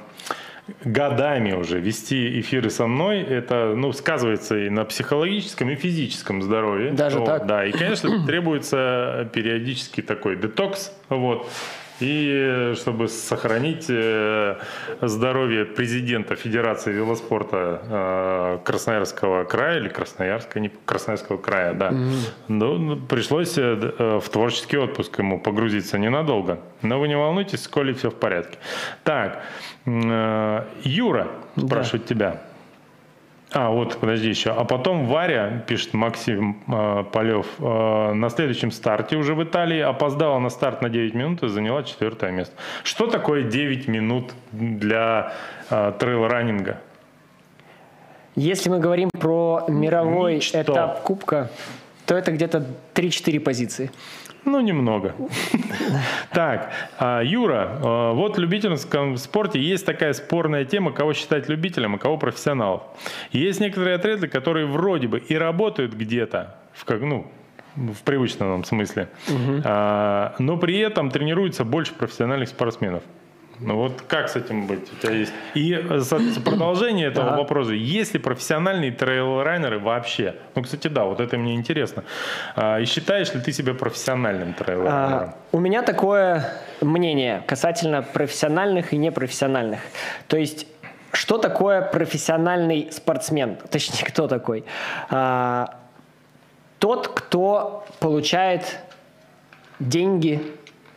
годами 0.83 1.53
уже 1.53 1.79
вести 1.79 2.39
эфиры 2.39 2.69
со 2.69 2.87
мной, 2.87 3.21
это 3.21 3.73
ну, 3.75 3.91
сказывается 3.91 4.57
и 4.57 4.69
на 4.69 4.85
психологическом, 4.85 5.69
и 5.69 5.75
физическом 5.75 6.41
здоровье. 6.41 6.91
Даже 6.91 7.19
Вот, 7.19 7.25
так? 7.25 7.45
Да, 7.45 7.65
и, 7.65 7.71
конечно, 7.71 8.25
требуется 8.27 9.29
периодически 9.33 10.01
такой 10.01 10.35
детокс. 10.35 10.93
Вот. 11.09 11.47
И 11.99 12.31
э, 12.31 12.75
чтобы 12.75 13.09
сохранить 13.09 13.87
э, 13.89 14.55
здоровье 15.01 15.65
президента 15.65 16.35
Федерации 16.35 16.93
велоспорта 16.93 17.81
э, 17.89 18.59
Красноярского 18.63 19.43
края 19.43 19.79
или 19.79 19.89
Красноярска, 19.89 20.59
не 20.59 20.71
Красноярского 20.85 21.37
края, 21.37 21.73
да. 21.73 21.91
Ну, 22.47 22.77
ну, 22.77 22.95
пришлось 22.97 23.57
в 23.57 24.23
творческий 24.31 24.77
отпуск 24.77 25.19
ему 25.19 25.39
погрузиться 25.39 25.97
ненадолго. 25.97 26.59
Но 26.81 26.99
вы 26.99 27.07
не 27.07 27.17
волнуйтесь, 27.17 27.63
с 27.63 27.67
Колей 27.67 27.93
все 27.93 28.09
в 28.09 28.15
порядке. 28.15 28.57
Так, 29.03 29.43
Юра 29.85 31.27
спрашивает 31.57 32.05
тебя. 32.05 32.41
А, 33.51 33.69
вот, 33.71 33.97
подожди 33.97 34.29
еще. 34.29 34.51
А 34.51 34.63
потом 34.63 35.07
Варя, 35.07 35.63
пишет 35.67 35.93
Максим 35.93 36.61
э, 36.67 37.03
Полев, 37.11 37.47
э, 37.57 38.13
на 38.13 38.29
следующем 38.29 38.71
старте 38.71 39.15
уже 39.17 39.33
в 39.33 39.43
Италии 39.43 39.79
опоздала 39.79 40.37
на 40.39 40.49
старт 40.49 40.83
на 40.83 40.89
9 40.89 41.15
минут 41.15 41.41
и 41.41 41.47
заняла 41.47 41.81
четвертое 41.83 42.31
место. 42.31 42.53
Что 42.83 43.07
такое 43.07 43.43
9 43.43 43.87
минут 43.87 44.33
для 44.51 45.33
э, 45.69 45.93
трейл-раннинга? 45.99 46.77
Если 48.35 48.69
мы 48.69 48.79
говорим 48.79 49.09
про 49.09 49.65
мировой 49.67 50.35
Ничто. 50.35 50.61
этап 50.61 51.01
Кубка, 51.01 51.49
то 52.05 52.15
это 52.15 52.31
где-то 52.31 52.65
3-4 52.93 53.39
позиции. 53.39 53.91
Ну, 54.45 54.59
немного. 54.61 55.15
Так, 56.31 56.71
а, 56.97 57.21
Юра, 57.21 57.79
а, 57.81 58.13
вот 58.13 58.37
в 58.37 58.39
любительском 58.39 59.17
спорте 59.17 59.59
есть 59.59 59.85
такая 59.85 60.13
спорная 60.13 60.65
тема, 60.65 60.91
кого 60.91 61.13
считать 61.13 61.49
любителем, 61.49 61.95
а 61.95 61.97
кого 61.97 62.17
профессионалов. 62.17 62.83
Есть 63.31 63.59
некоторые 63.59 63.95
атлеты, 63.95 64.27
которые 64.27 64.65
вроде 64.65 65.07
бы 65.07 65.19
и 65.19 65.35
работают 65.35 65.93
где-то, 65.93 66.55
в, 66.73 66.85
как, 66.85 67.01
ну, 67.01 67.27
в 67.75 68.01
привычном 68.03 68.63
смысле, 68.63 69.09
а, 69.63 70.35
но 70.39 70.57
при 70.57 70.77
этом 70.79 71.11
тренируются 71.11 71.63
больше 71.63 71.93
профессиональных 71.93 72.49
спортсменов. 72.49 73.03
Ну 73.59 73.75
вот 73.75 74.01
как 74.07 74.29
с 74.29 74.35
этим 74.35 74.67
быть? 74.67 74.91
У 74.93 74.95
тебя 74.95 75.13
есть... 75.13 75.33
И 75.53 75.73
э, 75.73 76.01
продолжение 76.45 77.07
этого 77.07 77.35
вопроса. 77.35 77.73
Есть 77.73 78.13
ли 78.13 78.19
профессиональные 78.19 78.91
трейл-райнеры 78.91 79.79
вообще? 79.79 80.35
Ну, 80.55 80.63
кстати, 80.63 80.87
да, 80.87 81.03
вот 81.03 81.19
это 81.19 81.37
мне 81.37 81.55
интересно. 81.55 82.03
А, 82.55 82.79
И 82.79 82.85
считаешь 82.85 83.33
ли 83.33 83.41
ты 83.41 83.51
себя 83.51 83.73
профессиональным 83.73 84.53
трейл-райнером? 84.53 85.29
А, 85.29 85.35
у 85.51 85.59
меня 85.59 85.81
такое 85.81 86.53
мнение 86.81 87.43
касательно 87.47 88.01
профессиональных 88.01 88.93
и 88.93 88.97
непрофессиональных. 88.97 89.79
То 90.27 90.37
есть, 90.37 90.65
что 91.11 91.37
такое 91.37 91.81
профессиональный 91.81 92.89
спортсмен? 92.91 93.57
Точнее, 93.69 94.05
кто 94.05 94.27
такой? 94.27 94.63
А, 95.09 95.75
тот, 96.79 97.09
кто 97.09 97.85
получает 97.99 98.79
деньги 99.79 100.41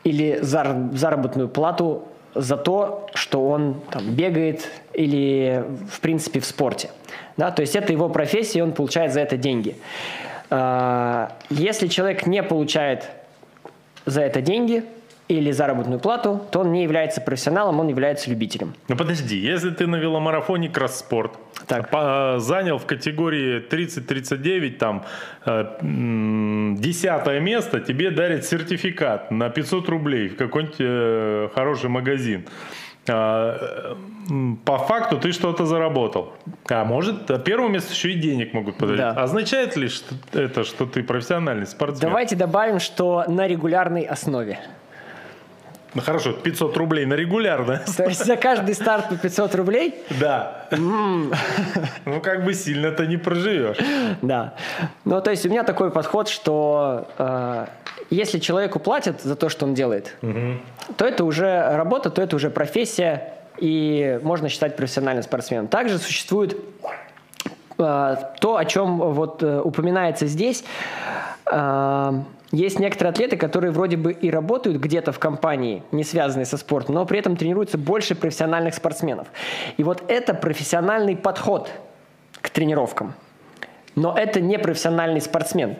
или 0.04 0.38
зар- 0.42 0.94
заработную 0.96 1.48
плату 1.48 2.08
за 2.34 2.56
то, 2.56 3.08
что 3.14 3.46
он 3.48 3.80
там, 3.90 4.14
бегает 4.14 4.68
или, 4.92 5.64
в 5.90 6.00
принципе, 6.00 6.40
в 6.40 6.46
спорте. 6.46 6.90
Да? 7.36 7.50
То 7.50 7.62
есть 7.62 7.76
это 7.76 7.92
его 7.92 8.08
профессия, 8.08 8.60
и 8.60 8.62
он 8.62 8.72
получает 8.72 9.12
за 9.12 9.20
это 9.20 9.36
деньги. 9.36 9.76
А, 10.50 11.36
Если 11.50 11.88
человек 11.88 12.26
не 12.26 12.42
получает 12.42 13.08
за 14.06 14.22
это 14.22 14.40
деньги 14.40 14.84
или 15.32 15.50
заработную 15.52 15.98
плату, 16.00 16.40
то 16.50 16.60
он 16.60 16.72
не 16.72 16.82
является 16.82 17.20
профессионалом, 17.20 17.80
он 17.80 17.88
является 17.88 18.30
любителем. 18.30 18.74
Ну 18.88 18.96
подожди, 18.96 19.36
если 19.36 19.70
ты 19.70 19.86
на 19.86 19.96
веломарафоне 19.96 20.68
кросс-спорт 20.68 21.32
Так. 21.66 21.90
по- 21.90 22.36
занял 22.38 22.78
в 22.78 22.86
категории 22.86 23.60
30-39 23.68 24.70
там 24.78 25.04
э, 25.46 25.64
десятое 26.78 27.40
место, 27.40 27.80
тебе 27.80 28.10
дарят 28.10 28.44
сертификат 28.44 29.30
на 29.30 29.48
500 29.48 29.88
рублей 29.88 30.28
в 30.28 30.36
какой-нибудь 30.36 30.76
э, 30.78 31.48
хороший 31.54 31.88
магазин. 31.90 32.44
а, 33.08 33.96
по 34.64 34.78
факту 34.78 35.18
ты 35.18 35.32
что-то 35.32 35.66
заработал. 35.66 36.32
А 36.70 36.84
может, 36.84 37.44
первое 37.44 37.68
место 37.68 37.92
еще 37.92 38.12
и 38.12 38.14
денег 38.14 38.54
могут 38.54 38.76
подарить. 38.76 39.00
Да. 39.00 39.10
Означает 39.10 39.76
ли 39.76 39.88
что 39.88 40.14
это, 40.32 40.62
что 40.62 40.86
ты 40.86 41.02
профессиональный 41.02 41.66
спортсмен? 41.66 42.08
Давайте 42.08 42.36
добавим, 42.36 42.78
что 42.78 43.24
на 43.26 43.48
регулярной 43.48 44.02
основе. 44.02 44.60
Ну 45.94 46.00
хорошо, 46.00 46.32
500 46.32 46.76
рублей 46.76 47.06
на 47.06 47.14
регулярно. 47.14 47.82
То 47.96 48.04
есть 48.04 48.24
за 48.24 48.36
каждый 48.36 48.74
старт 48.74 49.08
по 49.08 49.16
500 49.16 49.54
рублей? 49.54 49.94
Да. 50.20 50.68
Ну 52.04 52.20
как 52.20 52.44
бы 52.44 52.54
сильно 52.54 52.90
ты 52.90 53.06
не 53.06 53.16
проживешь. 53.16 53.76
Да. 54.22 54.54
Ну 55.04 55.20
то 55.20 55.30
есть 55.30 55.46
у 55.46 55.48
меня 55.48 55.62
такой 55.62 55.90
подход, 55.90 56.28
что 56.28 57.06
э, 57.18 57.66
если 58.10 58.38
человеку 58.38 58.78
платят 58.78 59.22
за 59.22 59.36
то, 59.36 59.48
что 59.48 59.66
он 59.66 59.74
делает, 59.74 60.16
угу. 60.22 60.58
то 60.96 61.04
это 61.06 61.24
уже 61.24 61.76
работа, 61.76 62.10
то 62.10 62.22
это 62.22 62.36
уже 62.36 62.50
профессия, 62.50 63.34
и 63.58 64.18
можно 64.22 64.48
считать 64.48 64.76
профессиональным 64.76 65.22
спортсменом. 65.22 65.68
Также 65.68 65.98
существует 65.98 66.56
э, 67.78 68.16
то, 68.40 68.56
о 68.56 68.64
чем 68.64 68.98
вот 68.98 69.42
э, 69.42 69.60
упоминается 69.60 70.26
здесь. 70.26 70.64
Э, 71.50 72.12
есть 72.52 72.78
некоторые 72.78 73.12
атлеты, 73.12 73.38
которые 73.38 73.72
вроде 73.72 73.96
бы 73.96 74.12
и 74.12 74.30
работают 74.30 74.76
где-то 74.76 75.10
в 75.10 75.18
компании, 75.18 75.82
не 75.90 76.04
связанные 76.04 76.44
со 76.44 76.58
спортом, 76.58 76.94
но 76.94 77.06
при 77.06 77.18
этом 77.18 77.34
тренируются 77.34 77.78
больше 77.78 78.14
профессиональных 78.14 78.74
спортсменов. 78.74 79.28
И 79.78 79.82
вот 79.82 80.04
это 80.08 80.34
профессиональный 80.34 81.16
подход 81.16 81.70
к 82.42 82.50
тренировкам. 82.50 83.14
Но 83.94 84.16
это 84.16 84.40
не 84.40 84.58
профессиональный 84.58 85.22
спортсмен. 85.22 85.76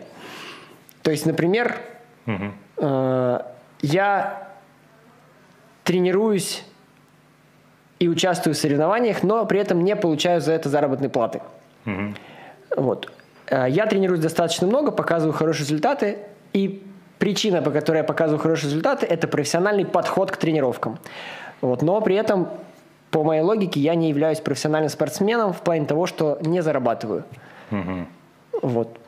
То 1.03 1.11
есть, 1.11 1.27
например, 1.27 1.77
угу. 2.27 2.53
э, 2.79 3.41
я 3.83 4.49
тренируюсь 5.85 6.65
и 7.99 8.09
участвую 8.09 8.55
в 8.55 8.57
соревнованиях, 8.57 9.23
но 9.23 9.45
при 9.45 9.61
этом 9.61 9.85
не 9.85 9.95
получаю 9.95 10.41
за 10.41 10.53
это 10.53 10.69
заработной 10.71 11.11
платы. 11.11 11.43
Угу. 11.85 12.15
Вот. 12.79 13.13
Э, 13.49 13.67
я 13.69 13.87
тренируюсь 13.87 14.23
достаточно 14.23 14.67
много, 14.67 14.91
показываю 14.91 15.35
хорошие 15.35 15.65
результаты, 15.65 16.19
и 16.53 16.83
причина, 17.19 17.63
по 17.63 17.71
которой 17.71 17.99
я 17.99 18.05
показываю 18.05 18.41
хорошие 18.41 18.71
результаты, 18.71 19.07
это 19.07 19.29
профессиональный 19.29 19.85
подход 19.85 20.31
к 20.31 20.37
тренировкам. 20.37 20.99
Вот. 21.61 21.83
Но 21.83 22.01
при 22.01 22.17
этом, 22.17 22.49
по 23.11 23.23
моей 23.23 23.43
логике, 23.43 23.81
я 23.81 23.95
не 23.95 24.09
являюсь 24.09 24.41
профессиональным 24.41 24.91
спортсменом 24.91 25.53
в 25.53 25.61
плане 25.63 25.87
того, 25.87 26.07
что 26.07 26.39
не 26.43 26.63
зарабатываю. 26.63 27.25
Угу. 27.71 28.07
Вот. 28.63 28.99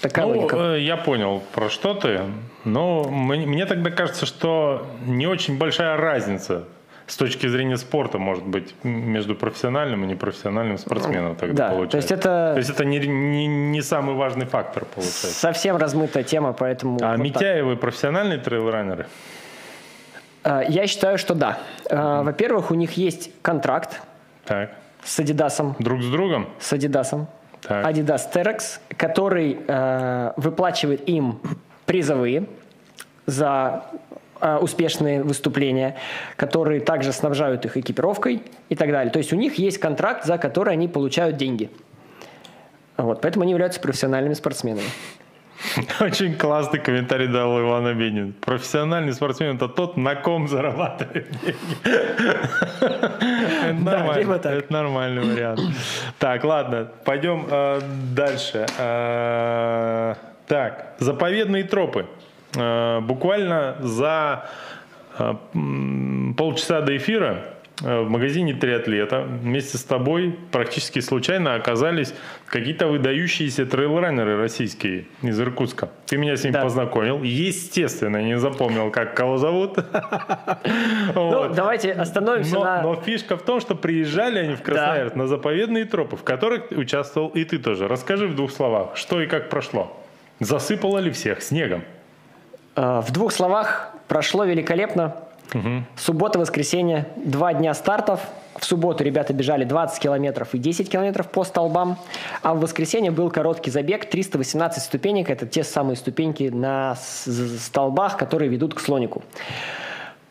Такая 0.00 0.26
ну, 0.26 0.32
логика. 0.32 0.56
Э, 0.56 0.80
я 0.80 0.96
понял, 0.96 1.42
про 1.54 1.70
что 1.70 1.94
ты. 1.94 2.20
Но 2.64 3.04
мне, 3.04 3.46
мне 3.46 3.64
тогда 3.64 3.90
кажется, 3.90 4.26
что 4.26 4.86
не 5.06 5.26
очень 5.26 5.56
большая 5.56 5.96
разница 5.96 6.64
с 7.06 7.16
точки 7.16 7.46
зрения 7.46 7.76
спорта, 7.76 8.18
может 8.18 8.44
быть, 8.44 8.74
между 8.82 9.34
профессиональным 9.34 10.04
и 10.04 10.06
непрофессиональным 10.08 10.76
спортсменом 10.76 11.36
тогда 11.36 11.68
да, 11.68 11.74
получается. 11.74 11.90
То 11.90 11.96
есть 11.98 12.10
это, 12.10 12.52
то 12.54 12.58
есть 12.58 12.70
это 12.70 12.84
не, 12.84 12.98
не, 12.98 13.46
не 13.46 13.82
самый 13.82 14.16
важный 14.16 14.46
фактор 14.46 14.84
получается. 14.86 15.28
Совсем 15.28 15.76
размытая 15.76 16.24
тема, 16.24 16.52
поэтому... 16.52 16.98
А 17.02 17.12
вот 17.12 17.18
Митяевы 17.18 17.72
так. 17.72 17.80
профессиональные 17.80 18.38
трейлранеры? 18.38 19.06
А, 20.42 20.62
я 20.62 20.86
считаю, 20.86 21.18
что 21.18 21.34
да. 21.34 21.58
mm 21.88 22.24
Во-первых, 22.24 22.70
у 22.70 22.74
них 22.74 22.92
есть 22.96 23.30
контракт 23.40 24.00
так. 24.44 24.70
с 25.04 25.20
Адидасом. 25.20 25.76
Друг 25.78 26.02
с 26.02 26.10
другом? 26.10 26.48
С 26.58 26.72
Адидасом. 26.72 27.28
Adidas 27.68 28.32
Terex, 28.32 28.78
который 28.96 29.58
э, 29.66 30.32
выплачивает 30.36 31.08
им 31.08 31.40
призовые 31.84 32.46
за 33.26 33.84
успешные 34.60 35.22
выступления, 35.22 35.96
которые 36.36 36.80
также 36.80 37.12
снабжают 37.12 37.64
их 37.64 37.76
экипировкой 37.76 38.42
и 38.68 38.74
так 38.74 38.90
далее. 38.90 39.12
То 39.12 39.18
есть 39.18 39.32
у 39.32 39.36
них 39.36 39.54
есть 39.54 39.78
контракт, 39.78 40.24
за 40.24 40.38
который 40.38 40.74
они 40.74 40.88
получают 40.88 41.36
деньги. 41.36 41.70
Вот, 42.96 43.20
поэтому 43.20 43.42
они 43.42 43.52
являются 43.52 43.80
профессиональными 43.80 44.34
спортсменами. 44.34 44.88
Очень 46.00 46.34
классный 46.34 46.78
комментарий 46.78 47.28
дал 47.28 47.58
Иван 47.60 47.86
Абенин. 47.86 48.34
Профессиональный 48.34 49.12
спортсмен– 49.12 49.56
это 49.56 49.68
тот, 49.68 49.96
на 49.96 50.14
ком 50.14 50.48
зарабатывает 50.48 51.30
деньги. 51.30 51.56
Это 54.58 54.72
нормальный 54.72 55.22
вариант. 55.22 55.60
Так, 56.18 56.44
ладно, 56.44 56.90
пойдем 57.04 57.46
э, 57.50 57.80
дальше. 58.14 58.66
Э, 58.78 60.14
так, 60.46 60.94
заповедные 60.98 61.64
тропы. 61.64 62.06
Э, 62.56 63.00
буквально 63.00 63.76
за 63.80 64.46
э, 65.18 65.34
полчаса 66.36 66.80
до 66.80 66.96
эфира 66.96 67.44
э, 67.82 68.00
в 68.00 68.08
магазине 68.08 68.54
«Триатлета» 68.54 69.22
вместе 69.22 69.76
с 69.76 69.84
тобой 69.84 70.38
практически 70.52 71.00
случайно 71.00 71.54
оказались 71.54 72.14
какие-то 72.46 72.86
выдающиеся 72.86 73.66
трейлранеры 73.66 74.38
российские 74.38 75.06
из 75.22 75.38
Иркутска. 75.38 75.90
Ты 76.06 76.16
меня 76.16 76.36
с 76.36 76.44
ними 76.44 76.54
да. 76.54 76.62
познакомил. 76.62 77.22
Естественно, 77.22 78.22
не 78.22 78.38
запомнил, 78.38 78.90
как 78.90 79.14
кого 79.14 79.38
зовут. 79.38 79.78
Ну, 81.14 81.48
давайте 81.54 81.92
остановимся 81.92 82.58
на... 82.58 82.82
Но 82.82 82.94
фишка 82.96 83.36
в 83.36 83.42
том, 83.42 83.60
что 83.60 83.74
приезжали 83.74 84.40
они 84.40 84.54
в 84.54 84.62
Красноярск 84.62 85.14
на 85.14 85.26
заповедные 85.26 85.84
тропы, 85.84 86.16
в 86.16 86.24
которых 86.24 86.70
участвовал 86.70 87.28
и 87.28 87.44
ты 87.44 87.58
тоже. 87.58 87.88
Расскажи 87.88 88.26
в 88.26 88.34
двух 88.34 88.50
словах, 88.50 88.96
что 88.96 89.20
и 89.22 89.26
как 89.26 89.48
прошло. 89.48 89.96
Засыпало 90.40 90.98
ли 90.98 91.10
всех 91.10 91.42
снегом? 91.42 91.84
Э, 92.76 93.00
в 93.00 93.10
двух 93.10 93.32
словах, 93.32 93.90
прошло 94.06 94.44
великолепно. 94.44 95.16
Угу. 95.54 95.84
Суббота, 95.96 96.38
воскресенье, 96.38 97.06
два 97.16 97.54
дня 97.54 97.72
стартов. 97.74 98.20
В 98.58 98.64
субботу 98.64 99.04
ребята 99.04 99.32
бежали 99.32 99.64
20 99.64 99.98
километров 100.00 100.54
и 100.54 100.58
10 100.58 100.90
километров 100.90 101.28
по 101.28 101.44
столбам, 101.44 101.98
а 102.42 102.54
в 102.54 102.60
воскресенье 102.60 103.10
был 103.10 103.30
короткий 103.30 103.70
забег, 103.70 104.08
318 104.08 104.82
ступенек. 104.82 105.28
Это 105.28 105.46
те 105.46 105.62
самые 105.62 105.96
ступеньки 105.96 106.44
на 106.44 106.96
столбах, 106.96 108.16
которые 108.16 108.48
ведут 108.48 108.74
к 108.74 108.80
слонику. 108.80 109.22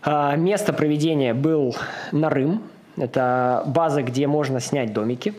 А, 0.02 0.36
место 0.36 0.74
проведения 0.74 1.34
был 1.34 1.76
Нарым. 2.12 2.64
Это 2.98 3.64
база, 3.68 4.02
где 4.02 4.26
можно 4.26 4.60
снять 4.60 4.94
домики, 4.94 5.34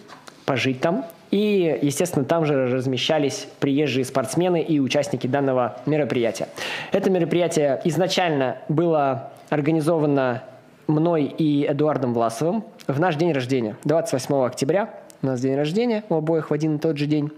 пожить 0.44 0.80
там. 0.80 1.06
И, 1.30 1.78
естественно, 1.82 2.24
там 2.24 2.44
же 2.44 2.66
размещались 2.66 3.48
приезжие 3.60 4.04
спортсмены 4.04 4.62
и 4.62 4.78
участники 4.78 5.26
данного 5.26 5.78
мероприятия. 5.86 6.48
Это 6.92 7.10
мероприятие 7.10 7.80
изначально 7.84 8.58
было 8.68 9.30
организовано 9.50 10.42
мной 10.86 11.24
и 11.24 11.66
Эдуардом 11.66 12.14
Власовым 12.14 12.64
в 12.86 13.00
наш 13.00 13.16
день 13.16 13.32
рождения, 13.32 13.76
28 13.84 14.34
октября. 14.44 14.90
У 15.22 15.26
нас 15.26 15.40
день 15.40 15.56
рождения 15.56 16.04
у 16.08 16.16
обоих 16.16 16.50
в 16.50 16.52
один 16.52 16.76
и 16.76 16.78
тот 16.78 16.98
же 16.98 17.06
день. 17.06 17.30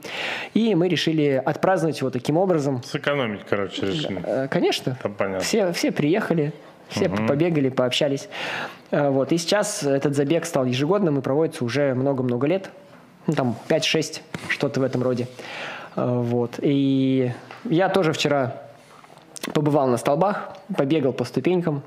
И 0.53 0.75
мы 0.75 0.89
решили 0.89 1.41
отпраздновать 1.43 2.01
его 2.01 2.11
таким 2.11 2.37
образом. 2.37 2.83
Сэкономить, 2.83 3.41
короче, 3.49 3.87
решили. 3.87 4.21
Э, 4.25 4.49
конечно. 4.49 4.97
Это 4.99 5.09
понятно. 5.09 5.41
Все, 5.41 5.73
все 5.73 5.93
приехали, 5.93 6.53
все 6.89 7.09
угу. 7.09 7.27
побегали, 7.27 7.69
пообщались. 7.69 8.29
Э, 8.91 9.09
вот. 9.11 9.33
И 9.33 9.39
сейчас 9.39 9.85
этот 9.85 10.17
забег 10.17 10.45
стал 10.45 10.65
ежегодным 10.65 11.19
и 11.19 11.23
проводится 11.23 11.65
уже 11.65 11.95
много-много 11.95 12.47
лет 12.47 12.69
ну, 13.29 13.35
там 13.35 13.57
5-6, 13.69 14.23
что-то 14.49 14.81
в 14.81 14.83
этом 14.83 15.03
роде. 15.03 15.29
Э, 15.95 16.05
вот. 16.07 16.59
И 16.61 17.33
я 17.65 17.89
тоже 17.91 18.13
вчера 18.13 18.55
побывал 19.53 19.87
на 19.87 19.99
столбах, 19.99 20.57
побегал 20.75 21.13
по 21.13 21.25
ступенькам. 21.25 21.83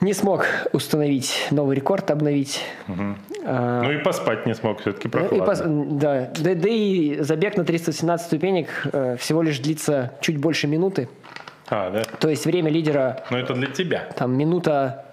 Не 0.00 0.14
смог 0.14 0.46
установить 0.72 1.48
новый 1.50 1.74
рекорд, 1.74 2.12
обновить. 2.12 2.60
Угу. 2.86 3.16
А, 3.44 3.82
ну 3.82 3.90
и 3.90 3.98
поспать 3.98 4.46
не 4.46 4.54
смог, 4.54 4.80
все-таки 4.80 5.08
прохладно. 5.08 5.42
И 5.42 5.46
пос... 5.46 5.58
да. 5.64 6.30
Да, 6.38 6.54
да 6.54 6.68
и 6.68 7.18
забег 7.20 7.56
на 7.56 7.64
317 7.64 8.24
ступенек 8.24 8.68
э, 8.92 9.16
всего 9.18 9.42
лишь 9.42 9.58
длится 9.58 10.12
чуть 10.20 10.38
больше 10.38 10.68
минуты. 10.68 11.08
А, 11.68 11.90
да? 11.90 12.04
То 12.20 12.28
есть 12.28 12.46
время 12.46 12.70
лидера... 12.70 13.24
Но 13.30 13.38
это 13.38 13.54
для 13.54 13.66
тебя. 13.66 14.08
Там 14.16 14.36
минута 14.36 15.04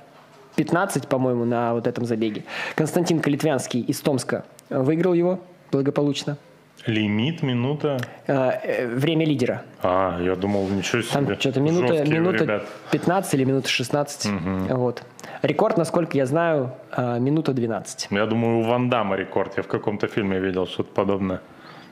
15, 0.56 1.08
по-моему, 1.08 1.46
на 1.46 1.74
вот 1.74 1.88
этом 1.88 2.06
забеге. 2.06 2.44
Константин 2.76 3.20
Калитвянский 3.22 3.82
из 3.82 4.00
Томска 4.02 4.46
выиграл 4.70 5.14
его 5.14 5.40
благополучно. 5.72 6.38
Лимит 6.86 7.42
минута? 7.42 7.98
А, 8.28 8.52
э, 8.62 8.86
время 8.88 9.26
лидера. 9.26 9.64
А, 9.82 10.20
я 10.22 10.36
думал, 10.36 10.68
ничего 10.68 11.02
себе. 11.02 11.14
Там 11.14 11.40
что-то 11.40 11.60
минута, 11.60 12.04
минута 12.06 12.64
15 12.92 13.34
или 13.34 13.44
минута 13.44 13.70
16. 13.70 14.26
Угу. 14.26 14.78
Вот. 14.78 15.04
Рекорд, 15.42 15.78
насколько 15.78 16.18
я 16.18 16.26
знаю, 16.26 16.74
минута 16.96 17.54
12. 17.54 18.08
Я 18.12 18.26
думаю, 18.26 18.60
у 18.60 18.62
Ван 18.64 18.90
Дамма 18.90 19.16
рекорд. 19.16 19.58
Я 19.58 19.64
в 19.64 19.68
каком-то 19.68 20.08
фильме 20.08 20.40
видел 20.40 20.68
что-то 20.68 20.94
подобное. 20.94 21.42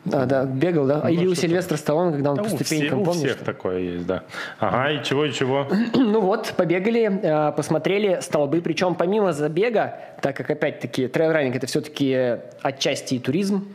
Да, 0.05 0.25
да, 0.25 0.43
бегал, 0.43 0.85
да. 0.85 1.01
Ну, 1.03 1.09
Или 1.09 1.25
у 1.27 1.35
Сильвестра 1.35 1.77
Сталлоне, 1.77 2.13
когда 2.13 2.31
он 2.31 2.37
да, 2.37 2.43
по 2.43 2.49
ступенькам, 2.49 3.01
у, 3.01 3.05
помнишь? 3.05 3.23
У 3.23 3.35
всех 3.35 3.45
такое 3.45 3.79
есть, 3.79 4.05
да. 4.05 4.23
Ага, 4.59 4.91
и 4.91 5.03
чего, 5.03 5.25
и 5.25 5.31
чего? 5.31 5.65
ну 5.93 6.19
вот, 6.19 6.53
побегали, 6.57 7.19
э, 7.21 7.51
посмотрели 7.53 8.19
столбы, 8.21 8.61
причем 8.61 8.95
помимо 8.95 9.31
забега, 9.31 9.99
так 10.21 10.35
как, 10.35 10.49
опять-таки, 10.49 11.07
трейл-раннинг– 11.07 11.55
это 11.57 11.67
все-таки 11.67 12.37
отчасти 12.61 13.15
и 13.15 13.19
туризм, 13.19 13.67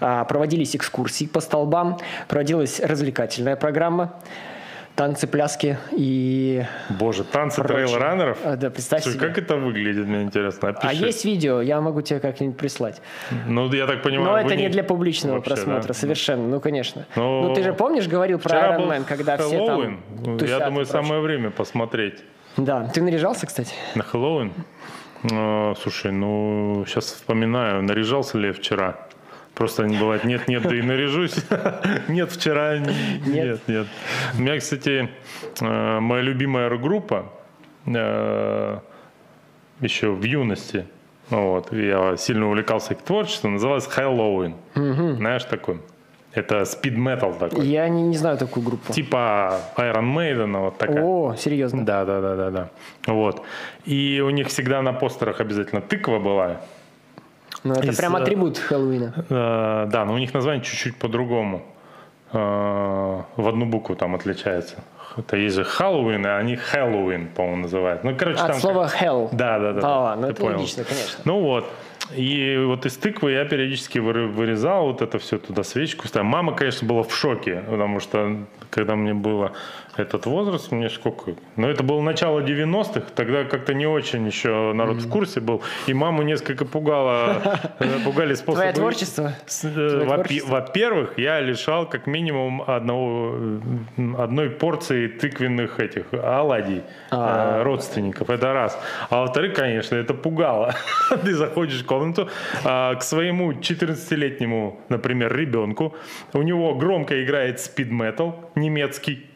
а, 0.00 0.24
проводились 0.24 0.74
экскурсии 0.76 1.26
по 1.26 1.40
столбам, 1.40 1.98
проводилась 2.28 2.80
развлекательная 2.80 3.56
программа. 3.56 4.14
Танцы, 4.96 5.26
пляски 5.26 5.78
и... 5.92 6.64
Боже, 6.88 7.22
танцы 7.24 7.62
трейл-раннеров? 7.62 8.38
А, 8.44 8.56
да, 8.56 8.70
представь 8.70 9.02
Слушай, 9.02 9.16
себе. 9.18 9.28
как 9.28 9.38
это 9.38 9.56
выглядит, 9.56 10.06
мне 10.06 10.22
интересно. 10.22 10.70
А 10.70 10.72
Опиши. 10.72 11.04
есть 11.04 11.24
видео, 11.24 11.60
я 11.60 11.80
могу 11.80 12.00
тебе 12.02 12.18
как-нибудь 12.18 12.56
прислать. 12.56 13.00
Ну, 13.46 13.72
я 13.72 13.86
так 13.86 14.02
понимаю, 14.02 14.30
Но 14.30 14.38
это 14.38 14.56
не 14.56 14.68
для 14.68 14.82
публичного 14.82 15.36
Вообще, 15.36 15.50
просмотра, 15.54 15.88
да? 15.88 15.94
совершенно, 15.94 16.48
ну 16.48 16.60
конечно. 16.60 17.06
Ну, 17.14 17.42
Ну, 17.48 17.54
ты 17.54 17.62
же 17.62 17.72
помнишь, 17.74 18.08
говорил 18.08 18.38
про 18.38 18.58
Iron 18.58 18.88
Man, 18.88 19.04
когда 19.06 19.36
все 19.36 19.56
Хэллоуин. 19.58 20.00
там 20.24 20.32
Я 20.32 20.38
тусят 20.38 20.62
и 20.62 20.64
думаю, 20.64 20.86
самое 20.86 21.20
время 21.20 21.50
посмотреть 21.50 22.24
Да, 22.56 22.84
ты 22.88 23.02
наряжался, 23.02 23.46
кстати? 23.46 23.74
на 23.94 24.02
Хэллоуин. 24.02 24.52
Э, 25.30 25.74
Слушай, 25.80 26.12
ну, 26.12 26.84
сейчас 26.86 27.04
вспоминаю, 27.06 27.82
наряжался 27.82 28.38
ли 28.38 28.48
я 28.48 28.52
вчера. 28.52 28.96
Просто 29.56 29.84
не 29.84 29.96
бывает, 29.96 30.24
нет, 30.24 30.48
нет, 30.48 30.62
да 30.64 30.76
и 30.76 30.82
наряжусь. 30.82 31.36
Нет, 32.08 32.30
вчера, 32.30 32.76
нет, 32.76 33.60
нет. 33.66 33.86
У 34.36 34.42
меня, 34.42 34.58
кстати, 34.58 35.08
э, 35.62 36.00
моя 36.00 36.20
любимая 36.20 36.68
группа 36.76 37.32
э, 37.86 38.78
еще 39.80 40.10
в 40.10 40.22
юности, 40.22 40.84
вот, 41.30 41.72
я 41.72 42.18
сильно 42.18 42.48
увлекался 42.48 42.92
их 42.92 43.00
творчеством, 43.00 43.54
называлась 43.54 43.86
Хэллоуин. 43.86 44.56
Знаешь 44.74 45.44
такой? 45.44 45.80
Это 46.34 46.60
speed 46.60 46.96
metal 46.96 47.38
такой. 47.38 47.66
Я 47.66 47.88
не, 47.88 48.02
не 48.02 48.16
знаю 48.18 48.36
такую 48.36 48.62
группу. 48.62 48.92
Типа 48.92 49.58
Iron 49.78 50.14
Maiden, 50.14 50.60
вот 50.60 50.76
такая. 50.76 51.02
О, 51.02 51.34
серьезно? 51.34 51.82
Да, 51.82 52.04
да, 52.04 52.20
да, 52.20 52.36
да, 52.36 52.50
да. 52.50 52.70
Вот. 53.06 53.42
И 53.86 54.22
у 54.22 54.28
них 54.28 54.48
всегда 54.48 54.82
на 54.82 54.92
постерах 54.92 55.40
обязательно 55.40 55.80
тыква 55.80 56.18
была. 56.18 56.60
Ну, 57.68 57.74
это 57.74 57.88
Из, 57.88 57.96
прям 57.96 58.16
э, 58.16 58.20
атрибут 58.20 58.58
Хэллоуина. 58.58 59.24
Э, 59.28 59.86
да, 59.90 60.04
но 60.04 60.14
у 60.14 60.18
них 60.18 60.32
название 60.34 60.62
чуть-чуть 60.62 60.96
по-другому. 60.96 61.62
Э, 62.32 63.22
в 63.36 63.48
одну 63.48 63.66
букву 63.66 63.96
там 63.96 64.14
отличается. 64.14 64.76
Это 65.16 65.36
есть 65.36 65.56
же 65.56 65.64
Хэллоуин, 65.64 66.26
а 66.26 66.36
они 66.38 66.56
Хэллоуин, 66.56 67.28
по-моему, 67.28 67.62
называют. 67.62 68.04
Ну, 68.04 68.14
короче, 68.16 68.40
От 68.40 68.52
там... 68.52 68.60
слова 68.60 68.90
hell. 69.00 69.28
Да, 69.32 69.58
да, 69.58 69.72
да. 69.72 69.80
А, 69.82 69.82
да, 69.82 70.16
ну 70.16 70.22
ты 70.26 70.32
это 70.32 70.40
понял. 70.40 70.56
логично, 70.58 70.84
конечно. 70.84 71.18
Ну 71.24 71.40
вот. 71.40 71.64
И 72.14 72.56
вот 72.64 72.86
из 72.86 72.96
тыквы 72.96 73.32
я 73.32 73.44
периодически 73.44 73.98
вырезал 73.98 74.86
вот 74.86 75.02
это 75.02 75.18
все 75.18 75.38
туда 75.38 75.62
свечку 75.62 76.06
ставил. 76.08 76.26
Мама, 76.26 76.54
конечно, 76.54 76.86
была 76.86 77.02
в 77.02 77.14
шоке, 77.14 77.62
потому 77.68 78.00
что 78.00 78.46
когда 78.70 78.96
мне 78.96 79.14
было 79.14 79.52
этот 79.96 80.26
возраст, 80.26 80.70
мне 80.72 80.90
сколько? 80.90 81.32
Ну, 81.56 81.68
это 81.68 81.82
было 81.82 82.00
начало 82.02 82.40
90-х, 82.40 83.06
тогда 83.14 83.44
как-то 83.44 83.72
не 83.74 83.86
очень 83.86 84.26
еще 84.26 84.72
народ 84.74 84.98
в 84.98 85.08
курсе 85.08 85.40
был. 85.40 85.62
И 85.86 85.94
маму 85.94 86.22
несколько 86.22 86.64
пугало, 86.64 87.60
э, 87.78 88.04
пугали 88.04 88.34
способы... 88.34 88.56
Твое 88.56 88.72
творчество? 88.72 89.32
Э, 89.62 90.04
во- 90.04 90.14
творчество? 90.16 90.50
Во-первых, 90.50 91.18
я 91.18 91.40
лишал 91.40 91.88
как 91.88 92.06
минимум 92.06 92.62
одного, 92.66 93.60
одной 94.18 94.50
порции 94.50 95.08
тыквенных 95.08 95.80
этих 95.80 96.04
оладий 96.12 96.82
А. 97.10 97.60
э, 97.60 97.62
родственников. 97.62 98.28
Это 98.28 98.52
раз. 98.52 98.78
А 99.08 99.22
во-вторых, 99.22 99.54
конечно, 99.54 99.96
это 99.96 100.12
пугало. 100.14 100.74
Ты 101.24 101.34
заходишь 101.34 101.80
в 101.80 101.86
комнату 101.98 102.28
а, 102.64 102.94
к 102.94 103.02
своему 103.02 103.52
14-летнему, 103.52 104.80
например, 104.88 105.36
ребенку. 105.36 105.94
У 106.32 106.42
него 106.42 106.74
громко 106.74 107.22
играет 107.24 107.60
metal 107.90 108.34
немецкий 108.54 109.26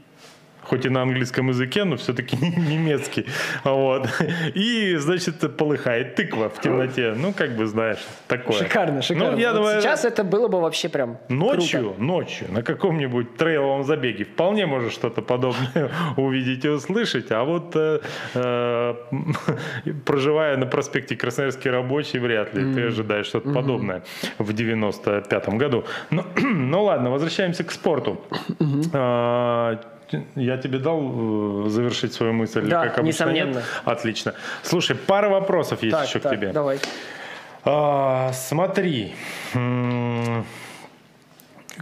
хоть 0.70 0.86
и 0.86 0.88
на 0.88 1.02
английском 1.02 1.48
языке, 1.48 1.84
но 1.84 1.96
все-таки 1.96 2.36
немецкий. 2.70 3.26
Вот. 3.64 4.08
И, 4.54 4.96
значит, 4.96 5.56
полыхает 5.56 6.14
тыква 6.14 6.48
в 6.48 6.60
темноте. 6.60 7.14
Ну, 7.16 7.32
как 7.32 7.56
бы, 7.56 7.66
знаешь, 7.66 7.98
такое. 8.28 8.58
Шикарно, 8.58 9.02
шикарно. 9.02 9.32
Ну, 9.32 9.38
я 9.38 9.52
Вот 9.52 9.56
думаю, 9.56 9.80
Сейчас 9.80 10.04
это 10.04 10.22
было 10.22 10.46
бы 10.46 10.60
вообще 10.60 10.88
прям 10.88 11.18
Ночью, 11.28 11.80
круто. 11.80 12.02
ночью 12.02 12.46
на 12.52 12.62
каком-нибудь 12.62 13.36
трейловом 13.36 13.82
забеге 13.82 14.24
вполне 14.24 14.66
можешь 14.66 14.92
что-то 14.92 15.22
подобное 15.22 15.90
увидеть 16.16 16.64
и 16.64 16.68
услышать, 16.68 17.32
а 17.32 17.42
вот 17.42 17.74
э, 17.74 18.00
э, 18.34 18.94
проживая 20.06 20.56
на 20.56 20.66
проспекте 20.66 21.16
Красноярский 21.16 21.70
рабочий, 21.70 22.20
вряд 22.20 22.54
ли 22.54 22.74
ты 22.74 22.86
ожидаешь 22.86 23.26
что-то 23.26 23.52
подобное 23.52 24.02
в 24.38 24.50
95-м 24.50 25.58
году. 25.58 25.84
Ну, 26.10 26.24
ну 26.42 26.84
ладно, 26.84 27.10
возвращаемся 27.10 27.64
к 27.64 27.72
спорту. 27.72 28.20
А, 28.92 29.80
Я 30.34 30.56
тебе 30.56 30.78
дал 30.78 31.66
э, 31.66 31.68
завершить 31.68 32.12
свою 32.12 32.32
мысль? 32.32 32.62
Да, 32.68 32.84
как 32.88 32.98
обычно, 32.98 33.24
нет? 33.26 33.34
несомненно. 33.48 33.62
Отлично. 33.84 34.34
Слушай, 34.62 34.96
пара 34.96 35.28
вопросов 35.28 35.82
есть 35.82 35.96
Так, 35.96 36.06
еще 36.08 36.18
так, 36.18 36.32
к 36.32 36.36
тебе. 36.36 36.52
давай. 36.52 36.78
А, 37.64 38.32
смотри, 38.32 39.14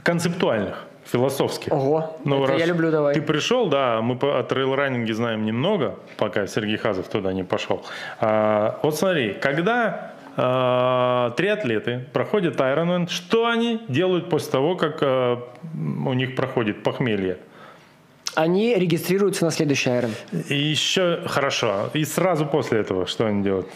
концептуальных, 0.03 0.85
философских. 1.05 1.73
Ого, 1.73 2.17
Ну, 2.25 2.45
это 2.45 2.55
я 2.57 2.67
люблю, 2.67 2.91
давай. 2.91 3.15
Ты 3.15 3.23
пришел, 3.23 3.69
да, 3.69 4.01
мы 4.03 4.17
по- 4.17 4.39
о 4.39 4.43
трейл-раннинге 4.43 5.15
знаем 5.15 5.45
немного, 5.45 5.97
пока 6.17 6.47
Сергей 6.47 6.77
Хазов 6.77 7.09
туда 7.09 7.33
не 7.33 7.45
пошел. 7.45 7.85
А, 8.21 8.79
вот 8.83 8.97
смотри, 8.97 9.33
когда 9.35 10.13
а, 10.37 11.31
триатлеты 11.37 12.05
проходят 12.13 12.57
Ironman, 12.57 13.09
что 13.09 13.47
они 13.47 13.83
делают 13.89 14.29
после 14.31 14.53
того, 14.53 14.77
как 14.77 14.99
а, 15.03 15.41
у 15.75 16.13
них 16.13 16.37
проходит 16.37 16.83
похмелье? 16.83 17.39
Они 18.39 18.73
регистрируются 18.77 19.45
на 19.45 19.51
следующий 19.51 19.91
Iron. 19.91 20.13
И 20.49 20.55
еще 20.55 21.23
хорошо. 21.27 21.91
И 21.93 22.05
сразу 22.05 22.47
после 22.47 22.79
этого 22.79 23.05
что 23.09 23.27
они 23.27 23.43
делают? 23.43 23.67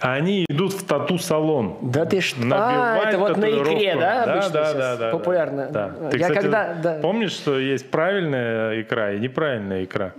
Они 0.00 0.44
идут 0.50 0.74
в 0.74 0.84
тату-салон. 0.84 1.78
Да 1.80 2.04
ты 2.04 2.20
что? 2.20 2.36
А, 2.52 2.98
это 3.08 3.18
вот 3.18 3.38
на 3.38 3.46
икре, 3.46 3.94
да, 3.94 4.26
Да, 4.26 4.32
обычно 4.34 4.50
да, 4.50 4.64
сейчас 4.66 4.76
да, 4.76 4.96
да, 4.96 5.10
популярно? 5.12 5.68
да. 5.70 5.90
Ты, 6.10 6.18
Я 6.18 6.28
кстати, 6.28 6.42
когда... 6.42 6.74
да. 6.74 6.98
помнишь, 7.00 7.32
что 7.32 7.58
есть 7.58 7.90
правильная 7.90 8.82
икра 8.82 9.12
и 9.14 9.18
неправильная 9.18 9.84
икра? 9.84 10.12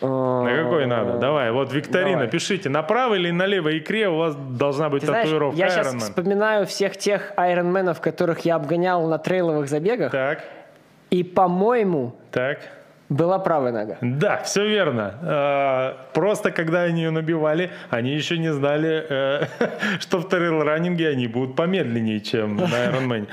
На 0.00 0.62
какой 0.64 0.86
надо? 0.86 1.18
Давай, 1.18 1.52
вот 1.52 1.72
викторина, 1.72 2.12
Давай. 2.18 2.28
пишите, 2.30 2.68
на 2.68 2.82
правой 2.82 3.18
или 3.18 3.30
на 3.30 3.46
левой 3.46 3.78
икре 3.78 4.08
у 4.08 4.16
вас 4.16 4.34
должна 4.34 4.88
быть 4.88 5.02
Ты 5.02 5.06
знаешь, 5.06 5.26
татуировка 5.26 5.56
я 5.56 5.68
сейчас 5.68 5.94
Iron 5.94 5.98
Man. 5.98 6.00
вспоминаю 6.00 6.66
всех 6.66 6.96
тех 6.96 7.32
айронменов, 7.36 8.00
которых 8.00 8.40
я 8.40 8.56
обгонял 8.56 9.06
на 9.06 9.18
трейловых 9.18 9.68
забегах, 9.68 10.10
Так, 10.10 10.44
и, 11.10 11.22
по-моему, 11.22 12.14
так. 12.30 12.58
была 13.08 13.38
правая 13.38 13.72
нога. 13.72 13.96
Да, 14.00 14.42
все 14.44 14.66
верно. 14.68 15.14
А, 15.22 15.96
Просто 16.12 16.50
когда 16.50 16.82
они 16.82 17.02
ее 17.02 17.10
набивали, 17.10 17.70
они 17.90 18.10
еще 18.14 18.38
не 18.38 18.52
знали, 18.52 19.06
э, 19.08 19.42
что 20.00 20.18
в 20.18 20.28
трейл-раннинге 20.28 21.08
они 21.08 21.26
будут 21.28 21.56
помедленнее, 21.56 22.20
чем 22.20 22.56
на 22.56 22.64
Ironman. 22.64 23.26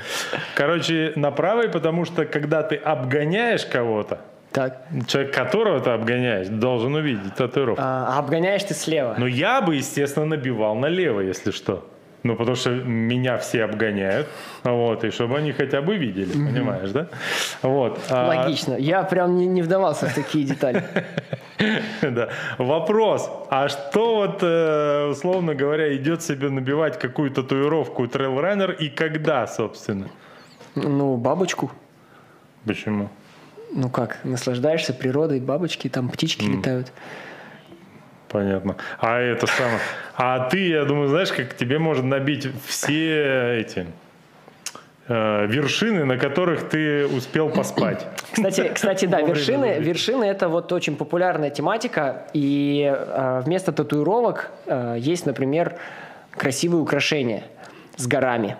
Короче, 0.54 1.12
на 1.16 1.30
правой, 1.30 1.68
потому 1.68 2.04
что 2.04 2.24
когда 2.24 2.62
ты 2.62 2.76
обгоняешь 2.76 3.66
кого-то, 3.66 4.20
Так. 4.52 4.78
человек, 5.06 5.34
которого 5.34 5.80
ты 5.80 5.90
обгоняешь, 5.90 6.48
должен 6.48 6.94
увидеть 6.94 7.34
татуировку. 7.34 7.82
А, 7.84 8.14
а 8.16 8.18
обгоняешь 8.18 8.62
ты 8.64 8.72
слева. 8.74 9.14
Но 9.18 9.26
я 9.26 9.60
бы, 9.60 9.74
естественно, 9.76 10.24
набивал 10.26 10.74
налево, 10.76 11.20
если 11.20 11.50
что. 11.50 11.86
Ну, 12.26 12.34
потому 12.34 12.56
что 12.56 12.70
меня 12.70 13.38
все 13.38 13.62
обгоняют, 13.64 14.26
вот, 14.64 15.04
и 15.04 15.10
чтобы 15.10 15.38
они 15.38 15.52
хотя 15.52 15.80
бы 15.80 15.96
видели, 15.96 16.32
понимаешь, 16.32 16.90
да? 16.90 17.06
Вот. 17.62 18.00
а- 18.10 18.26
Логично. 18.26 18.74
Я 18.74 19.04
прям 19.04 19.36
не, 19.36 19.46
не 19.46 19.62
вдавался 19.62 20.06
в 20.06 20.14
такие 20.14 20.44
детали. 20.44 20.82
Да. 22.02 22.28
Вопрос, 22.58 23.30
а 23.48 23.68
что 23.68 24.16
вот, 24.16 24.42
э, 24.42 25.08
условно 25.10 25.54
говоря, 25.54 25.96
идет 25.96 26.22
себе 26.22 26.50
набивать 26.50 26.98
какую 26.98 27.30
татуировку 27.30 28.06
трейлранер 28.06 28.72
и 28.72 28.90
когда, 28.90 29.46
собственно? 29.46 30.08
Ну, 30.74 31.16
бабочку. 31.16 31.70
Почему? 32.66 33.08
Ну 33.72 33.88
как, 33.88 34.18
наслаждаешься 34.24 34.92
природой, 34.92 35.40
бабочки, 35.40 35.88
там 35.88 36.10
птички 36.10 36.44
летают. 36.44 36.92
Понятно. 38.36 38.76
А 38.98 39.18
это 39.18 39.46
самое. 39.46 39.78
А 40.14 40.50
ты, 40.50 40.68
я 40.68 40.84
думаю, 40.84 41.08
знаешь, 41.08 41.32
как 41.32 41.56
тебе 41.56 41.78
можно 41.78 42.06
набить 42.06 42.46
все 42.66 43.60
эти 43.60 43.86
э, 45.08 45.46
вершины, 45.46 46.04
на 46.04 46.18
которых 46.18 46.68
ты 46.68 47.06
успел 47.06 47.48
поспать. 47.48 48.06
Кстати, 48.32 48.70
кстати, 48.74 49.06
да, 49.06 49.22
вершины, 49.22 49.78
вершины 49.78 50.24
это 50.24 50.50
вот 50.50 50.70
очень 50.70 50.96
популярная 50.96 51.48
тематика, 51.48 52.26
и 52.34 52.94
э, 52.94 53.40
вместо 53.42 53.72
татуировок 53.72 54.50
э, 54.66 54.96
есть, 54.98 55.24
например, 55.24 55.76
красивые 56.32 56.82
украшения 56.82 57.44
с 57.96 58.06
горами. 58.06 58.56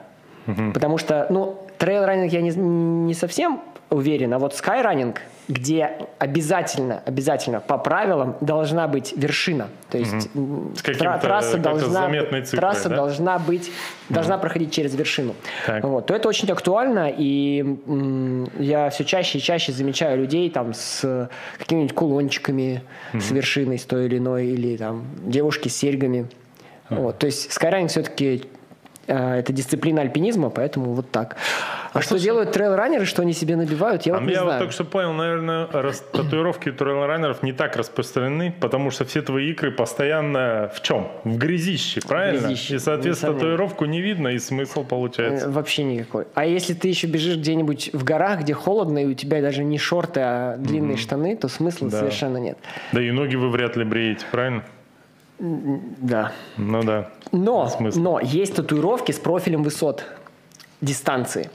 Потому 0.72 0.96
что, 0.96 1.26
ну, 1.28 1.66
трейл-раннинг 1.76 2.32
я 2.32 2.40
не, 2.40 2.50
не 2.50 3.12
совсем 3.12 3.60
уверен, 3.90 4.32
а 4.32 4.38
вот 4.38 4.54
скайраннинг, 4.54 5.20
где 5.48 5.92
обязательно, 6.18 7.02
обязательно 7.06 7.60
по 7.60 7.78
правилам 7.78 8.36
должна 8.40 8.88
быть 8.88 9.12
вершина. 9.16 9.68
То 9.90 9.98
есть 9.98 10.28
С 10.74 10.82
каким-то- 10.82 11.18
трасса 11.22 11.56
должна, 11.58 12.06
цифрой, 12.42 12.42
трасса 12.60 12.88
да? 12.88 12.96
должна 12.96 13.38
быть, 13.38 13.70
должна 14.08 14.38
проходить 14.38 14.72
через 14.72 14.94
вершину. 14.94 15.34
Так. 15.66 15.84
Вот, 15.84 16.06
то 16.06 16.14
это 16.14 16.28
очень 16.28 16.50
актуально, 16.50 17.12
и 17.16 17.60
м, 17.86 18.48
я 18.58 18.90
все 18.90 19.04
чаще 19.04 19.38
и 19.38 19.40
чаще 19.40 19.70
замечаю 19.72 20.18
людей 20.18 20.50
там 20.50 20.74
с 20.74 21.28
какими-нибудь 21.58 21.94
кулончиками, 21.94 22.82
с 23.14 23.30
вершиной 23.30 23.78
с 23.78 23.84
той 23.84 24.06
или 24.06 24.18
иной, 24.18 24.46
или 24.46 24.76
там 24.76 25.04
девушки 25.24 25.68
с 25.68 25.76
серьгами. 25.76 26.26
Вот, 26.90 27.18
то 27.18 27.26
есть 27.26 27.52
скайрайнинг 27.52 27.90
все-таки 27.90 28.44
это 29.06 29.52
дисциплина 29.52 30.00
альпинизма, 30.02 30.50
поэтому 30.50 30.92
вот 30.92 31.10
так. 31.10 31.36
А 31.92 32.02
что 32.02 32.18
делают 32.18 32.52
трейл-раннеры, 32.52 33.04
что 33.06 33.22
они 33.22 33.32
себе 33.32 33.56
набивают, 33.56 34.02
я 34.04 34.14
А 34.14 34.18
вот 34.18 34.26
не 34.26 34.32
я 34.34 34.40
вот 34.40 34.48
знаю. 34.48 34.60
только 34.60 34.72
что 34.74 34.84
понял, 34.84 35.12
наверное, 35.12 35.66
рас- 35.72 36.00
татуировки 36.12 36.70
трейл-раннеров 36.70 37.42
не 37.42 37.52
так 37.52 37.76
распространены, 37.76 38.54
потому 38.60 38.90
что 38.90 39.04
все 39.04 39.22
твои 39.22 39.50
икры 39.50 39.70
постоянно 39.70 40.70
в 40.74 40.82
чем? 40.82 41.08
В 41.24 41.36
грязище, 41.38 42.00
правильно? 42.06 42.48
грязище, 42.48 42.74
И, 42.76 42.78
соответственно, 42.78 43.34
татуировку 43.34 43.84
не 43.86 44.00
видно, 44.00 44.28
и 44.28 44.38
смысл 44.38 44.84
получается. 44.84 45.46
Э, 45.46 45.50
Вообще 45.50 45.84
никакой. 45.84 46.26
А 46.34 46.44
если 46.44 46.74
ты 46.74 46.88
еще 46.88 47.06
бежишь 47.06 47.36
где-нибудь 47.36 47.90
в 47.92 48.04
горах, 48.04 48.40
где 48.40 48.52
холодно, 48.54 48.98
и 48.98 49.06
у 49.06 49.14
тебя 49.14 49.40
даже 49.40 49.64
не 49.64 49.78
шорты, 49.78 50.20
а 50.22 50.56
длинные 50.58 50.96
штаны, 50.96 51.36
то 51.36 51.48
смысла 51.48 51.88
Да. 51.90 51.98
совершенно 52.00 52.36
нет. 52.38 52.58
Да 52.92 53.00
и 53.00 53.10
ноги 53.10 53.36
вы 53.36 53.48
вряд 53.50 53.76
ли 53.76 53.84
бреете, 53.84 54.26
правильно? 54.30 54.64
Да. 55.38 56.32
Ну 56.56 56.82
да. 56.82 57.10
Но, 57.32 57.70
но 57.96 58.20
есть 58.20 58.56
татуировки 58.56 59.12
с 59.12 59.18
профилем 59.18 59.62
высот, 59.62 60.04
дистанции. 60.80 61.50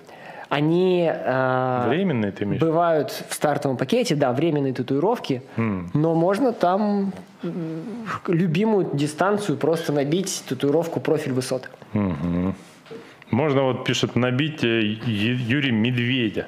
Они 0.49 1.09
э, 1.09 1.85
Временные 1.87 2.31
ты 2.33 2.43
имеешь? 2.43 2.61
бывают 2.61 3.09
в 3.29 3.33
стартовом 3.33 3.77
пакете, 3.77 4.15
да, 4.15 4.33
временные 4.33 4.73
татуировки, 4.73 5.41
но 5.55 6.13
можно 6.13 6.51
там 6.51 7.13
м, 7.41 7.83
любимую 8.27 8.89
дистанцию 8.93 9.57
просто 9.57 9.93
набить 9.93 10.43
татуировку 10.49 10.99
профиль 10.99 11.31
высот. 11.31 11.69
Можно 13.31 13.63
вот 13.63 13.85
пишет 13.85 14.15
набить 14.17 14.61
э, 14.63 14.81
Юрий 14.81 15.71
Медведя. 15.71 16.47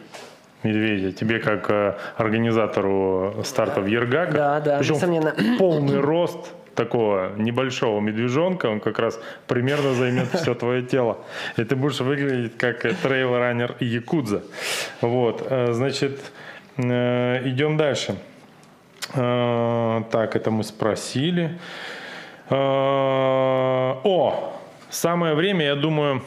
Медведя, 0.63 1.13
тебе 1.13 1.39
как 1.39 1.69
э, 1.69 1.95
организатору 2.17 3.35
стартов 3.45 3.87
Ергака. 3.87 4.31
Да, 4.33 4.59
да, 4.59 4.77
Причем 4.79 4.95
несомненно. 4.95 5.33
полный 5.57 5.99
рост 6.01 6.53
такого 6.75 7.33
небольшого 7.37 7.99
медвежонка, 7.99 8.67
он 8.67 8.79
как 8.79 8.99
раз 8.99 9.19
примерно 9.47 9.93
займет 9.93 10.27
все 10.33 10.55
твое 10.55 10.83
тело. 10.83 11.17
И 11.57 11.63
ты 11.63 11.75
будешь 11.75 11.99
выглядеть 11.99 12.57
как 12.57 12.85
э, 12.85 12.93
трейл-раннер 12.93 13.75
Якудза. 13.79 14.43
Вот, 15.01 15.45
э, 15.49 15.73
значит, 15.73 16.19
э, 16.77 17.41
идем 17.45 17.77
дальше. 17.77 18.15
Так, 19.11 20.35
это 20.35 20.49
мы 20.49 20.63
спросили. 20.63 21.59
О, 22.49 24.53
самое 24.89 25.35
время, 25.35 25.65
я 25.65 25.75
думаю, 25.75 26.23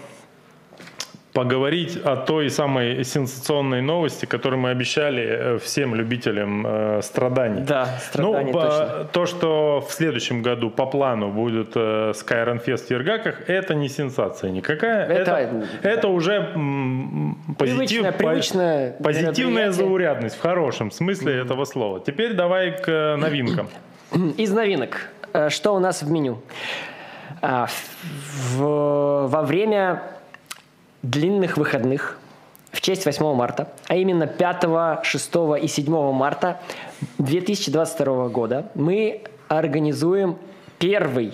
поговорить 1.37 1.99
о 2.03 2.17
той 2.17 2.49
самой 2.49 3.05
сенсационной 3.05 3.83
новости, 3.83 4.25
которую 4.25 4.59
мы 4.61 4.71
обещали 4.71 5.23
э, 5.23 5.59
всем 5.59 5.95
любителям 5.95 6.65
э, 6.67 7.03
страданий. 7.03 7.61
Да, 7.63 7.85
страданий 8.01 8.53
ну, 8.53 8.59
точно. 8.61 9.05
то, 9.13 9.27
что 9.27 9.85
в 9.87 9.93
следующем 9.93 10.41
году 10.41 10.71
по 10.71 10.87
плану 10.87 11.29
будет 11.31 11.73
э, 11.77 12.13
Skyrim 12.13 12.65
Fest 12.65 12.87
в 12.87 12.91
Ергаках, 12.91 13.51
это 13.51 13.75
не 13.75 13.89
сенсация 13.91 14.51
никакая. 14.51 15.05
Это- 15.07 15.37
Это, 15.37 15.67
это 15.83 16.09
уже 16.09 16.33
м, 16.55 17.37
позитив, 17.59 18.03
Привычное- 18.07 18.13
привычное 18.13 18.93
позитивная 19.03 19.71
заурядность 19.73 20.37
в 20.39 20.41
хорошем 20.41 20.91
смысле 20.91 21.35
этого 21.39 21.67
слова. 21.67 22.01
Теперь 22.01 22.33
давай 22.33 22.71
к 22.73 22.89
э, 22.89 23.17
новинкам. 23.17 23.69
Из 24.39 24.51
новинок. 24.53 25.09
Э, 25.35 25.51
Что 25.51 25.75
у 25.75 25.81
нас 25.81 26.03
в 26.03 26.11
меню? 26.11 26.39
А, 27.43 27.67
в- 28.57 29.27
во 29.29 29.43
время 29.43 30.01
длинных 31.03 31.57
выходных 31.57 32.19
в 32.73 32.81
честь 32.81 33.07
8 33.07 33.35
марта, 33.35 33.69
а 33.89 33.97
именно 33.97 34.27
5, 34.27 35.05
6 35.05 35.31
и 35.63 35.67
7 35.67 36.13
марта 36.13 36.61
2022 37.19 38.29
года 38.29 38.71
мы 38.75 39.23
организуем 39.49 40.37
первый 40.79 41.33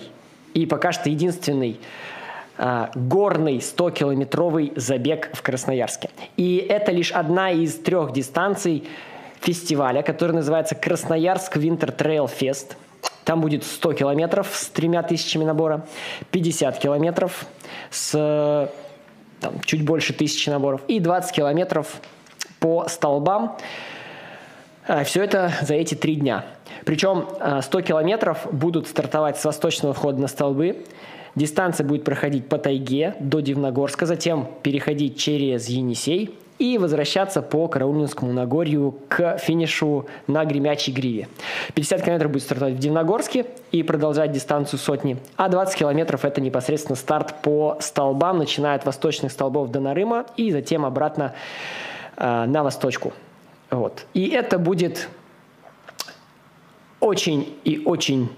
и 0.53 0.65
пока 0.65 0.91
что 0.91 1.09
единственный 1.09 1.79
а, 2.57 2.91
горный 2.95 3.57
100-километровый 3.57 4.73
забег 4.75 5.31
в 5.33 5.41
Красноярске. 5.41 6.09
И 6.37 6.57
это 6.57 6.91
лишь 6.91 7.11
одна 7.11 7.51
из 7.51 7.75
трех 7.75 8.13
дистанций 8.13 8.87
фестиваля, 9.41 10.03
который 10.03 10.33
называется 10.33 10.75
Красноярск 10.75 11.57
Winter 11.57 11.95
Trail 11.95 12.29
Fest. 12.29 12.75
Там 13.25 13.41
будет 13.41 13.63
100 13.63 13.93
километров 13.93 14.49
с 14.53 14.67
тремя 14.67 15.01
тысячами 15.01 15.43
набора, 15.43 15.85
50 16.31 16.77
километров 16.77 17.45
с 17.89 18.69
там, 19.43 19.59
чуть 19.65 19.83
больше 19.83 20.13
тысячи 20.13 20.49
наборов 20.49 20.81
и 20.87 20.99
20 20.99 21.31
километров 21.35 22.01
по 22.59 22.87
столбам. 22.87 23.57
Все 25.05 25.23
это 25.23 25.51
за 25.61 25.75
эти 25.75 25.95
три 25.95 26.15
дня. 26.15 26.45
Причем 26.85 27.27
а, 27.39 27.61
100 27.61 27.81
километров 27.81 28.47
будут 28.51 28.87
стартовать 28.87 29.37
с 29.37 29.45
восточного 29.45 29.93
входа 29.93 30.19
на 30.19 30.27
столбы. 30.27 30.83
Дистанция 31.35 31.85
будет 31.85 32.03
проходить 32.03 32.49
по 32.49 32.57
тайге 32.57 33.15
до 33.19 33.39
Дивногорска, 33.39 34.05
затем 34.05 34.49
переходить 34.61 35.17
через 35.17 35.67
Енисей 35.69 36.35
и 36.63 36.77
возвращаться 36.77 37.41
по 37.41 37.67
Караульнинскому 37.67 38.31
Нагорью 38.31 38.95
к 39.09 39.37
финишу 39.37 40.05
на 40.27 40.45
Гремячей 40.45 40.93
Гриве. 40.93 41.27
50 41.73 42.01
километров 42.01 42.31
будет 42.31 42.43
стартовать 42.43 42.75
в 42.75 42.79
Дивногорске 42.79 43.47
и 43.73 43.83
продолжать 43.83 44.31
дистанцию 44.31 44.79
сотни, 44.79 45.17
а 45.35 45.49
20 45.49 45.75
километров 45.77 46.23
это 46.23 46.39
непосредственно 46.39 46.95
старт 46.95 47.35
по 47.41 47.75
столбам, 47.81 48.37
начиная 48.37 48.77
от 48.77 48.85
восточных 48.85 49.33
столбов 49.33 49.71
до 49.71 49.81
Нарыма 49.81 50.25
и 50.37 50.51
затем 50.51 50.85
обратно 50.85 51.33
э, 52.15 52.45
на 52.45 52.63
восточку. 52.63 53.11
Вот. 53.69 54.05
И 54.13 54.29
это 54.29 54.57
будет 54.57 55.09
очень 57.01 57.59
и 57.65 57.81
очень 57.83 58.29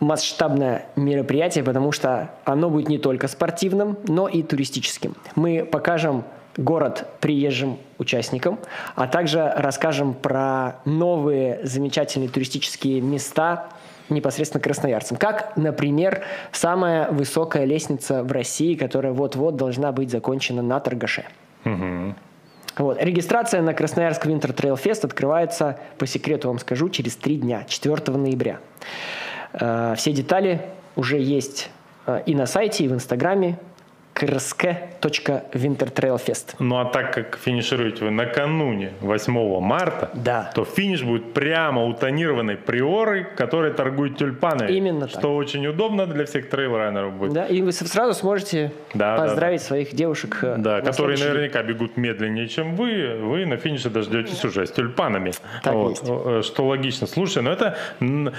масштабное 0.00 0.84
мероприятие, 0.96 1.64
потому 1.64 1.92
что 1.92 2.30
оно 2.44 2.68
будет 2.68 2.90
не 2.90 2.98
только 2.98 3.26
спортивным, 3.26 3.96
но 4.06 4.28
и 4.28 4.42
туристическим. 4.42 5.14
Мы 5.34 5.64
покажем 5.64 6.24
город 6.56 7.06
приезжим 7.20 7.78
участникам, 7.98 8.58
а 8.94 9.06
также 9.06 9.52
расскажем 9.56 10.14
про 10.14 10.76
новые 10.84 11.60
замечательные 11.64 12.28
туристические 12.28 13.00
места 13.00 13.68
непосредственно 14.08 14.62
красноярцам. 14.62 15.16
Как, 15.16 15.56
например, 15.56 16.22
самая 16.50 17.10
высокая 17.10 17.64
лестница 17.64 18.22
в 18.22 18.32
России, 18.32 18.74
которая 18.74 19.12
вот-вот 19.12 19.56
должна 19.56 19.92
быть 19.92 20.10
закончена 20.10 20.62
на 20.62 20.80
Торгаше. 20.80 21.24
Вот. 22.78 23.02
Регистрация 23.02 23.60
на 23.60 23.74
Красноярск 23.74 24.24
Winter 24.24 24.54
Trail 24.54 24.82
Fest 24.82 25.04
открывается, 25.04 25.78
по 25.98 26.06
секрету 26.06 26.48
вам 26.48 26.58
скажу, 26.58 26.88
через 26.88 27.16
три 27.16 27.36
дня, 27.36 27.64
4 27.68 28.16
ноября. 28.16 28.60
Э, 29.52 29.94
Все 29.96 30.12
детали 30.12 30.62
уже 30.96 31.18
есть 31.18 31.70
э, 32.06 32.22
и 32.24 32.34
на 32.34 32.46
сайте, 32.46 32.84
и 32.84 32.88
в 32.88 32.94
инстаграме 32.94 33.58
krsk.wintertrailfest. 34.22 36.54
Ну 36.58 36.78
а 36.78 36.84
так 36.84 37.12
как 37.14 37.38
финишируете 37.38 38.04
вы 38.04 38.10
накануне 38.10 38.92
8 39.00 39.60
марта, 39.60 40.10
Да. 40.14 40.50
то 40.54 40.64
финиш 40.64 41.02
будет 41.02 41.32
прямо 41.32 41.84
у 41.84 41.92
тонированной 41.92 42.56
приоры, 42.56 43.26
которая 43.36 43.72
торгует 43.72 44.16
тюльпанами. 44.18 44.72
Именно 44.72 45.06
так. 45.08 45.18
Что 45.20 45.36
очень 45.36 45.66
удобно 45.66 46.06
для 46.06 46.24
всех 46.24 46.48
трейлрайнеров 46.48 47.14
будет. 47.14 47.32
Да, 47.32 47.46
и 47.46 47.62
вы 47.62 47.72
сразу 47.72 48.14
сможете 48.18 48.72
Да, 48.94 49.16
да, 49.16 49.22
поздравить 49.24 49.62
своих 49.62 49.94
девушек. 49.94 50.38
э, 50.42 50.56
Да, 50.58 50.76
на 50.76 50.82
которые 50.82 51.16
следующий 51.16 51.38
наверняка 51.38 51.62
бегут 51.62 51.96
медленнее, 51.96 52.48
чем 52.48 52.76
вы. 52.76 53.16
Вы 53.20 53.46
на 53.46 53.56
финише 53.56 53.90
дождетесь 53.90 54.44
уже 54.44 54.66
с 54.66 54.70
тюльпанами. 54.72 55.32
Так 55.62 55.74
Вот. 55.74 55.90
есть. 55.90 56.02
Э, 56.06 56.42
Что 56.44 56.66
логично. 56.66 57.06
Слушай, 57.06 57.42
ну 57.42 57.50
это... 57.50 57.76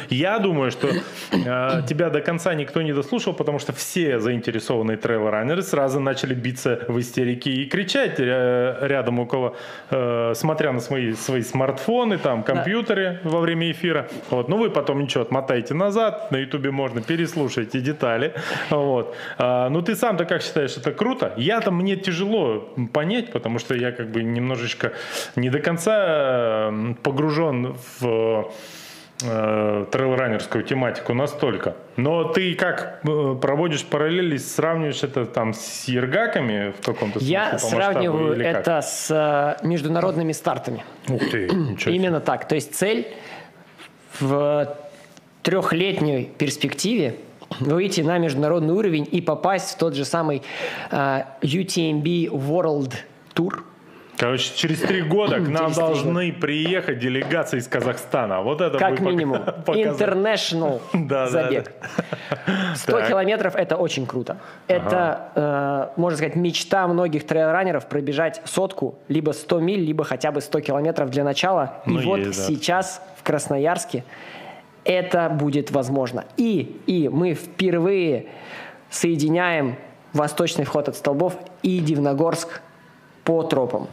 Я 0.10 0.40
думаю, 0.40 0.72
что 0.72 0.88
э, 0.90 1.82
тебя 1.88 2.10
до 2.10 2.22
конца 2.22 2.54
никто 2.54 2.82
не 2.82 2.94
дослушал, 2.94 3.34
потому 3.34 3.60
что 3.60 3.74
все 3.74 4.20
заинтересованные 4.20 4.98
трейл-раннеры 4.98 5.62
сразу 5.74 6.00
начали 6.00 6.36
биться 6.36 6.86
в 6.88 7.00
истерике 7.00 7.50
и 7.50 7.66
кричать 7.66 8.20
э, 8.20 8.78
рядом 8.82 9.20
около, 9.20 9.56
э, 9.90 10.34
смотря 10.36 10.72
на 10.72 10.80
свои, 10.80 11.14
свои 11.14 11.42
смартфоны, 11.42 12.20
там, 12.20 12.44
компьютеры 12.44 13.20
во 13.24 13.40
время 13.40 13.72
эфира. 13.72 14.08
Вот. 14.30 14.50
Ну, 14.50 14.58
вы 14.58 14.70
потом 14.70 15.00
ничего, 15.00 15.24
отмотайте 15.24 15.74
назад, 15.74 16.32
на 16.32 16.38
ютубе 16.38 16.70
можно, 16.70 17.02
переслушайте 17.02 17.80
детали. 17.82 18.36
Вот. 18.70 19.16
А, 19.40 19.70
ну, 19.70 19.82
ты 19.82 19.96
сам-то 19.96 20.26
как 20.26 20.44
считаешь, 20.44 20.78
это 20.78 20.92
круто? 20.92 21.34
Я-то 21.38 21.72
мне 21.72 21.96
тяжело 21.96 22.70
понять, 22.94 23.32
потому 23.32 23.58
что 23.58 23.74
я 23.74 23.92
как 23.92 24.12
бы 24.12 24.22
немножечко 24.22 24.92
не 25.36 25.50
до 25.50 25.60
конца 25.60 26.72
погружен 27.02 27.76
в 28.00 28.52
э, 29.24 29.86
трейлранерскую 29.92 30.64
тематику 30.64 31.14
настолько. 31.14 31.76
Но 31.96 32.26
ты 32.26 32.56
как 32.56 33.00
э, 33.04 33.36
проводишь 33.42 33.86
параллели, 33.86 34.38
сравниваешь 34.38 35.04
это 35.04 35.26
там 35.26 35.54
с 35.54 35.86
ергаками 35.88 36.72
в 36.72 36.86
каком-то 36.86 37.20
смысле? 37.20 37.32
Я 37.32 37.46
по 37.46 37.54
масштабу 37.54 37.76
сравниваю 37.76 38.36
или 38.36 38.44
как? 38.44 38.56
это 38.56 38.82
с 38.82 39.10
э, 39.62 39.66
международными 39.66 40.32
стартами. 40.32 40.84
Ух 41.10 41.22
ты. 41.30 41.48
Именно 41.86 42.20
так. 42.20 42.48
То 42.48 42.56
есть 42.56 42.76
цель 42.76 43.08
в 44.20 44.78
трехлетней 45.42 46.26
перспективе 46.38 47.18
выйти 47.60 48.02
на 48.02 48.18
международный 48.18 48.74
уровень 48.74 49.08
и 49.12 49.22
попасть 49.22 49.76
в 49.76 49.78
тот 49.78 49.96
же 49.96 50.06
самый 50.06 50.42
э, 50.92 51.24
UTMB 51.42 52.30
World 52.30 52.94
Tour, 53.36 53.62
Короче, 54.18 54.56
через 54.56 54.80
три 54.82 55.02
года 55.02 55.40
к 55.40 55.48
нам 55.48 55.72
должны 55.72 56.32
приехать 56.32 57.00
делегации 57.00 57.58
из 57.58 57.68
Казахстана. 57.68 58.42
Вот 58.42 58.62
это 58.62 58.78
Как 58.78 59.00
минимум. 59.00 59.38
International 59.68 60.82
Да, 60.94 61.26
да, 61.26 61.28
забег. 61.28 61.72
100 62.76 62.92
Так. 62.92 63.08
километров 63.10 63.56
это 63.56 63.76
очень 63.76 64.06
круто. 64.06 64.38
Это, 64.68 65.92
э, 65.96 66.00
можно 66.00 66.18
сказать, 66.18 66.36
мечта 66.36 66.88
многих 66.88 67.26
трейлранеров 67.26 67.88
пробежать 67.88 68.42
сотку, 68.46 68.96
либо 69.08 69.32
100 69.32 69.60
миль, 69.60 69.80
либо 69.82 70.04
хотя 70.04 70.32
бы 70.32 70.42
100 70.42 70.62
километров 70.62 71.10
для 71.10 71.24
начала. 71.24 71.82
Ну, 71.86 72.00
И 72.00 72.06
вот 72.06 72.20
есть, 72.20 72.46
сейчас 72.46 73.02
в 73.18 73.24
Красноярске 73.24 74.04
это 74.84 75.30
будет 75.30 75.72
возможно. 75.72 76.26
И, 76.38 76.82
и 76.86 77.10
мы 77.10 77.34
впервые 77.34 78.28
соединяем 78.90 79.76
восточный 80.14 80.66
вход 80.66 80.90
от 80.90 80.96
столбов 80.96 81.36
и 81.64 81.80
Дивногорск 81.80 82.62
по 83.24 83.44
тропам. 83.44 83.88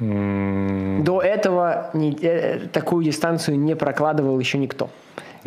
До 0.00 1.20
этого 1.20 1.90
ни- 1.92 2.16
э, 2.22 2.68
такую 2.72 3.04
дистанцию 3.04 3.58
не 3.58 3.74
прокладывал 3.74 4.38
еще 4.38 4.58
никто. 4.58 4.90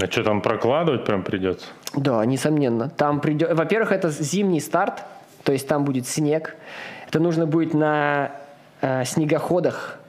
А 0.02 0.06
что 0.08 0.24
там 0.24 0.42
прокладывать 0.42 1.06
прям 1.06 1.24
придется? 1.24 1.68
Да, 1.96 2.26
несомненно. 2.26 2.90
Там 2.90 3.20
придет... 3.22 3.54
Во-первых, 3.54 3.92
это 3.92 4.10
зимний 4.10 4.60
старт, 4.60 5.04
то 5.44 5.52
есть 5.52 5.68
там 5.68 5.86
будет 5.86 6.08
снег. 6.08 6.56
Это 7.08 7.20
нужно 7.20 7.46
будет 7.46 7.74
на 7.74 8.32
э, 8.82 9.06
снегоходах 9.06 10.00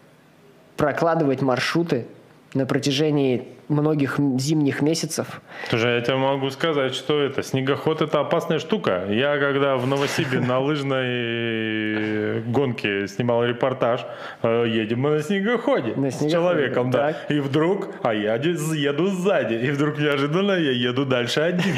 прокладывать 0.77 1.43
маршруты 1.43 2.07
на 2.55 2.67
протяжении 2.67 3.49
многих 3.73 4.19
зимних 4.39 4.83
месяцев. 4.83 5.41
Слушай, 5.69 5.97
я 5.97 6.01
тебе 6.01 6.17
могу 6.17 6.51
сказать, 6.51 6.95
что 6.95 7.21
это 7.21 7.43
снегоход 7.43 8.03
это 8.03 8.21
опасная 8.21 8.59
штука. 8.59 9.07
Я 9.11 9.39
когда 9.39 9.77
в 9.77 9.87
Новосибе 9.87 10.41
на 10.41 10.59
лыжной 10.59 12.43
гонке 12.43 13.07
снимал 13.09 13.45
репортаж, 13.45 14.05
э, 14.43 14.67
едем 14.69 15.01
мы 15.01 15.11
на 15.11 15.23
снегоходе 15.23 15.95
с 16.11 16.31
человеком, 16.31 16.91
да. 16.91 17.17
И 17.29 17.41
вдруг, 17.41 17.89
а 18.03 18.15
я 18.15 18.35
еду 18.35 19.07
сзади, 19.07 19.55
и 19.55 19.71
вдруг 19.71 19.99
неожиданно 19.99 20.53
я 20.53 20.73
еду 20.73 21.05
дальше 21.05 21.41
один. 21.41 21.75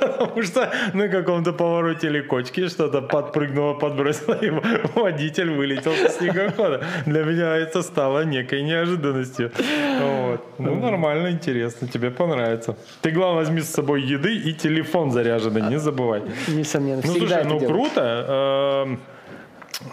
Потому 0.00 0.42
что 0.42 0.70
на 0.92 1.08
каком-то 1.08 1.52
повороте 1.52 2.08
или 2.08 2.20
кочки 2.20 2.68
что-то 2.68 3.02
подпрыгнуло, 3.02 3.74
подбросило, 3.74 4.34
и 4.34 4.50
водитель 4.94 5.50
вылетел 5.50 5.92
со 5.92 6.08
снегохода. 6.08 6.84
Для 7.06 7.24
меня 7.24 7.56
это 7.56 7.82
стало 7.82 8.24
некой 8.24 8.62
неожиданностью. 8.62 9.50
Вот. 10.00 10.49
Ну, 10.58 10.74
нормально, 10.74 11.30
интересно, 11.30 11.88
тебе 11.88 12.10
понравится. 12.10 12.76
Ты, 13.02 13.10
главное, 13.10 13.40
возьми 13.44 13.60
с 13.60 13.70
собой 13.70 14.02
еды 14.02 14.36
и 14.36 14.52
телефон 14.52 15.10
заряженный, 15.10 15.62
не 15.62 15.78
забывай. 15.78 16.22
Несомненно, 16.48 17.02
Ну, 17.04 17.12
слушай, 17.12 17.44
ну 17.44 17.60
круто. 17.60 18.84
Эм, 18.86 19.00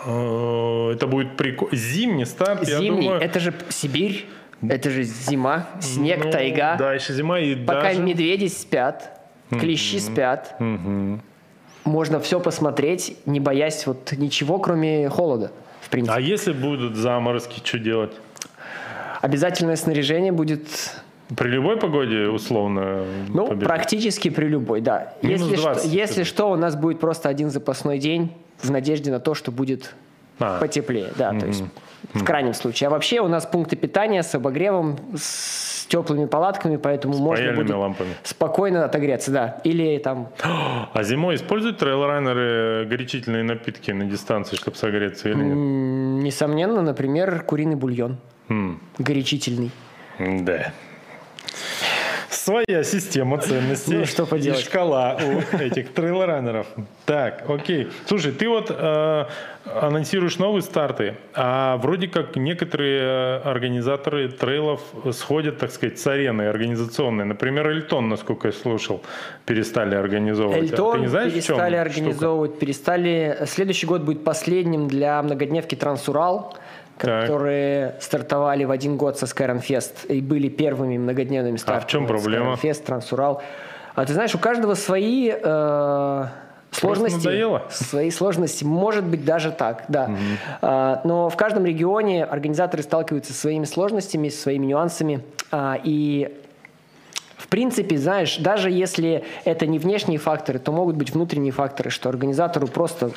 э, 0.05 0.91
Это 0.95 1.07
будет 1.07 1.37
прикольно. 1.37 1.75
Зимний 1.75 2.25
старт, 2.25 2.67
я 2.67 2.79
Зимний, 2.79 3.07
думаю. 3.07 3.21
это 3.21 3.39
же 3.39 3.53
Сибирь, 3.69 4.25
это 4.67 4.89
же 4.89 5.03
зима, 5.03 5.67
снег, 5.79 6.25
ну, 6.25 6.31
тайга. 6.31 6.75
Да, 6.77 6.93
еще 6.93 7.13
зима 7.13 7.39
и 7.39 7.55
Пока 7.55 7.89
даже... 7.89 8.01
медведи 8.01 8.47
спят, 8.47 9.19
клещи 9.49 9.97
спят, 9.99 10.57
можно 11.85 12.19
все 12.19 12.39
посмотреть, 12.39 13.17
не 13.25 13.39
боясь 13.39 13.87
вот 13.87 14.11
ничего, 14.11 14.59
кроме 14.59 15.09
холода. 15.09 15.51
В 15.81 15.89
принципе. 15.89 16.17
А 16.17 16.19
если 16.19 16.51
будут 16.51 16.97
заморозки, 16.97 17.61
что 17.63 17.79
делать? 17.79 18.11
Обязательное 19.27 19.75
снаряжение 19.75 20.31
будет, 20.31 20.61
При 21.35 21.49
любой 21.49 21.75
погоде, 21.75 22.27
условно, 22.27 23.03
ну, 23.27 23.47
побежать? 23.47 23.67
практически 23.67 24.29
при 24.29 24.45
любой, 24.45 24.79
да. 24.79 25.15
Минус 25.21 25.41
если, 25.49 25.55
20, 25.57 25.83
что, 25.83 25.89
если 25.89 26.23
что, 26.23 26.49
у 26.49 26.55
нас 26.55 26.77
будет 26.77 27.01
просто 27.01 27.27
один 27.27 27.49
запасной 27.49 27.99
день 27.99 28.31
в 28.61 28.71
надежде 28.71 29.11
на 29.11 29.19
то, 29.19 29.33
что 29.35 29.51
будет 29.51 29.93
А, 30.39 30.59
потеплее, 30.61 31.09
да, 31.17 31.37
то 31.37 31.45
есть 31.45 31.61
в 32.13 32.23
крайнем 32.23 32.53
случае. 32.53 32.87
А 32.87 32.89
вообще 32.89 33.19
у 33.19 33.27
нас 33.27 33.45
пункты 33.45 33.75
питания 33.75 34.23
с 34.23 34.33
обогревом, 34.33 34.97
с 35.17 35.85
теплыми 35.87 36.25
палатками, 36.25 36.77
поэтому 36.77 37.17
можно 37.17 37.43
паяльными 37.43 37.63
будет 37.67 37.75
лампами. 37.75 38.09
спокойно 38.23 38.85
отогреться, 38.85 39.31
да. 39.31 39.59
Или 39.65 39.97
там 39.97 40.29
А 40.93 41.03
зимой 41.03 41.35
используют 41.35 41.79
трейлрайнеры 41.79 42.85
горячительные 42.89 43.43
напитки 43.43 43.91
на 43.91 44.05
дистанции, 44.05 44.55
чтобы 44.55 44.77
согреться 44.77 45.27
или 45.29 45.35
нет? 45.35 46.23
несомненно, 46.23 46.81
например, 46.81 47.41
куриный 47.43 47.75
бульон 47.75 48.17
М, 48.49 48.79
горячительный. 48.97 49.71
Да. 50.19 50.71
Своя 52.29 52.83
система 52.83 53.39
ценностей 53.39 53.93
Ну, 53.97 54.05
что 54.05 54.25
поделать. 54.25 54.61
и 54.61 54.63
шкала 54.63 55.17
у 55.17 55.57
этих 55.57 55.93
трейлранеров. 55.93 56.67
Так, 57.05 57.49
окей. 57.49 57.89
Слушай, 58.05 58.31
ты 58.31 58.47
вот 58.47 58.67
э, 58.69 59.25
анонсируешь 59.65 60.37
новые 60.37 60.61
старты, 60.61 61.15
а 61.33 61.75
вроде 61.77 62.07
как 62.07 62.35
некоторые 62.37 63.01
э, 63.01 63.37
организаторы 63.43 64.29
трейлов 64.29 64.81
сходят, 65.11 65.57
так 65.57 65.71
сказать, 65.71 65.99
с 65.99 66.07
арены 66.07 66.43
организационной. 66.43 67.25
Например, 67.25 67.67
Эльтон, 67.67 68.07
насколько 68.07 68.47
я 68.49 68.53
слушал, 68.53 69.01
перестали 69.45 69.95
организовывать. 69.95 70.57
А 70.57 70.61
ты 70.61 70.71
Эльтон 70.73 71.01
не 71.01 71.07
знаешь, 71.07 71.33
перестали 71.33 71.75
штука? 71.75 71.81
организовывать, 71.81 72.59
перестали. 72.59 73.37
Следующий 73.45 73.87
год 73.87 74.01
будет 74.03 74.23
последним 74.23 74.87
для 74.87 75.21
многодневки 75.21 75.75
Трансурал, 75.75 76.57
Так. 76.97 77.21
которые 77.21 77.95
стартовали 77.99 78.63
в 78.63 78.71
один 78.71 78.97
год 78.97 79.17
со 79.17 79.27
Скайранфест 79.27 80.05
и 80.09 80.21
были 80.21 80.49
первыми 80.49 80.97
многодневными 80.97 81.57
стартами. 81.57 81.85
А 81.85 81.89
чем 81.89 82.07
проблема? 82.07 82.55
Скайранфест, 82.57 82.85
Трансурал. 82.85 83.41
А 83.95 84.05
ты 84.05 84.13
знаешь, 84.13 84.35
у 84.35 84.39
каждого 84.39 84.75
свои 84.75 85.31
э, 85.31 86.25
сложности. 86.71 87.45
Свои 87.69 88.11
сложности. 88.11 88.63
Может 88.63 89.05
быть, 89.05 89.25
даже 89.25 89.51
так, 89.51 89.85
да. 89.87 90.11
А, 90.61 91.01
но 91.03 91.29
в 91.29 91.35
каждом 91.35 91.65
регионе 91.65 92.23
организаторы 92.23 92.83
сталкиваются 92.83 93.33
со 93.33 93.39
своими 93.39 93.65
сложностями, 93.65 94.29
со 94.29 94.41
своими 94.41 94.67
нюансами. 94.67 95.21
А, 95.51 95.79
и 95.83 96.31
в 97.37 97.47
принципе, 97.47 97.97
знаешь, 97.97 98.37
даже 98.37 98.69
если 98.69 99.23
это 99.45 99.65
не 99.65 99.79
внешние 99.79 100.19
факторы, 100.19 100.59
то 100.59 100.71
могут 100.71 100.95
быть 100.95 101.11
внутренние 101.11 101.51
факторы, 101.51 101.89
что 101.89 102.09
организатору 102.09 102.67
просто 102.67 103.11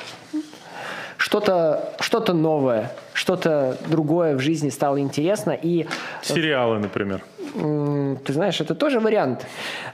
что-то 1.21 1.93
что 1.99 2.33
новое, 2.33 2.91
что-то 3.13 3.77
другое 3.87 4.35
в 4.35 4.39
жизни 4.39 4.69
стало 4.69 4.99
интересно. 4.99 5.51
И 5.51 5.85
Сериалы, 6.23 6.79
например. 6.79 7.21
Ты 7.53 8.33
знаешь, 8.33 8.61
это 8.61 8.75
тоже 8.75 8.99
вариант. 8.99 9.45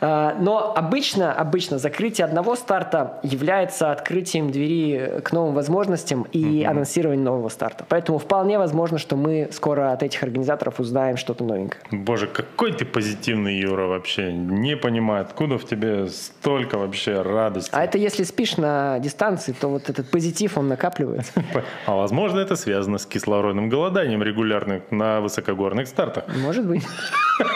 А, 0.01 0.35
Но 0.39 0.73
обычно, 0.75 1.33
обычно 1.33 1.77
закрытие 1.77 2.25
одного 2.25 2.55
старта 2.55 3.19
является 3.23 3.91
открытием 3.91 4.51
двери 4.51 5.21
к 5.23 5.31
новым 5.31 5.53
возможностям 5.55 6.23
и 6.31 6.63
анонсированием 6.63 7.23
нового 7.23 7.49
старта. 7.49 7.85
Поэтому 7.89 8.17
вполне 8.19 8.57
возможно, 8.57 8.97
что 8.97 9.15
мы 9.15 9.49
скоро 9.51 9.91
от 9.91 10.03
этих 10.03 10.23
организаторов 10.23 10.79
узнаем 10.79 11.17
что-то 11.17 11.43
новенькое. 11.43 11.81
Боже, 11.91 12.27
какой 12.27 12.73
ты 12.73 12.85
позитивный, 12.85 13.57
Юра, 13.57 13.87
вообще. 13.87 14.31
Не 14.31 14.75
понимаю, 14.75 15.21
откуда 15.21 15.57
в 15.57 15.65
тебе 15.65 16.07
столько 16.07 16.77
вообще 16.77 17.21
радости. 17.21 17.71
А 17.73 17.83
это 17.83 17.97
если 17.97 18.23
спишь 18.23 18.57
на 18.57 18.99
дистанции, 18.99 19.53
то 19.59 19.67
вот 19.69 19.89
этот 19.89 20.09
позитив, 20.11 20.57
он 20.57 20.67
накапливается. 20.67 21.31
А 21.85 21.95
возможно, 21.95 22.39
это 22.39 22.55
связано 22.55 22.97
с 22.97 23.05
кислородным 23.05 23.69
голоданием 23.69 24.21
регулярным 24.21 24.81
на 24.91 25.21
высокогорных 25.21 25.87
стартах. 25.87 26.25
Может 26.35 26.67
быть. 26.67 26.83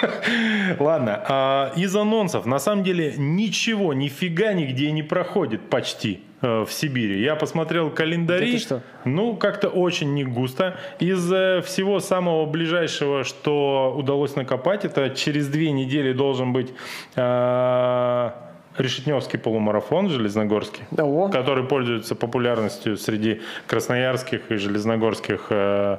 Ладно, 0.79 1.23
а 1.27 1.73
из 1.75 1.95
анонсов, 1.95 2.45
на 2.45 2.59
самом 2.59 2.83
деле, 2.83 3.13
ничего, 3.17 3.93
нифига 3.93 4.53
нигде 4.53 4.91
не 4.91 5.03
проходит 5.03 5.69
почти 5.69 6.21
э, 6.41 6.65
в 6.67 6.71
Сибири. 6.71 7.21
Я 7.21 7.35
посмотрел 7.35 7.89
календари. 7.89 8.53
Да 8.53 8.59
что? 8.59 8.81
Ну, 9.05 9.35
как-то 9.35 9.69
очень 9.69 10.13
не 10.13 10.23
густо. 10.23 10.77
Из 10.99 11.31
э, 11.31 11.61
всего 11.61 11.99
самого 11.99 12.45
ближайшего, 12.45 13.23
что 13.23 13.93
удалось 13.97 14.35
накопать, 14.35 14.85
это 14.85 15.09
через 15.11 15.47
две 15.47 15.71
недели 15.71 16.13
должен 16.13 16.53
быть 16.53 16.73
э, 17.15 18.31
Решетневский 18.77 19.37
полумарафон 19.37 20.09
железногорский, 20.09 20.83
О. 20.97 21.27
который 21.29 21.63
пользуется 21.65 22.15
популярностью 22.15 22.95
среди 22.95 23.41
красноярских 23.67 24.49
и 24.49 24.55
железногорских 24.55 25.47
э, 25.49 25.97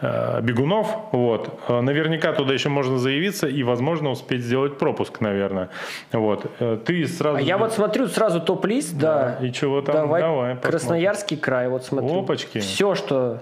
э, 0.00 0.40
бегунов. 0.42 0.88
Вот. 1.12 1.60
Э, 1.68 1.80
Наверняка 1.80 2.32
туда 2.32 2.52
еще 2.52 2.68
можно 2.68 2.98
заявиться 2.98 3.46
и, 3.46 3.62
возможно, 3.62 4.10
успеть 4.10 4.42
сделать 4.42 4.76
пропуск, 4.76 5.20
наверное. 5.20 5.68
Вот. 6.12 6.46
Э, 6.58 6.78
Ты 6.84 7.06
сразу... 7.06 7.36
А 7.38 7.40
я 7.40 7.58
вот 7.58 7.72
смотрю 7.72 8.08
сразу 8.08 8.40
топ-лист, 8.40 8.96
да. 8.98 9.38
И 9.40 9.52
чего 9.52 9.80
там? 9.80 9.94
Давай, 9.94 10.20
Давай, 10.22 10.54
посмотрим. 10.56 10.70
Красноярский 10.70 11.36
край, 11.36 11.68
вот 11.68 11.84
смотрю. 11.84 12.20
Опачки. 12.20 12.58
Все, 12.58 12.94
что 12.96 13.38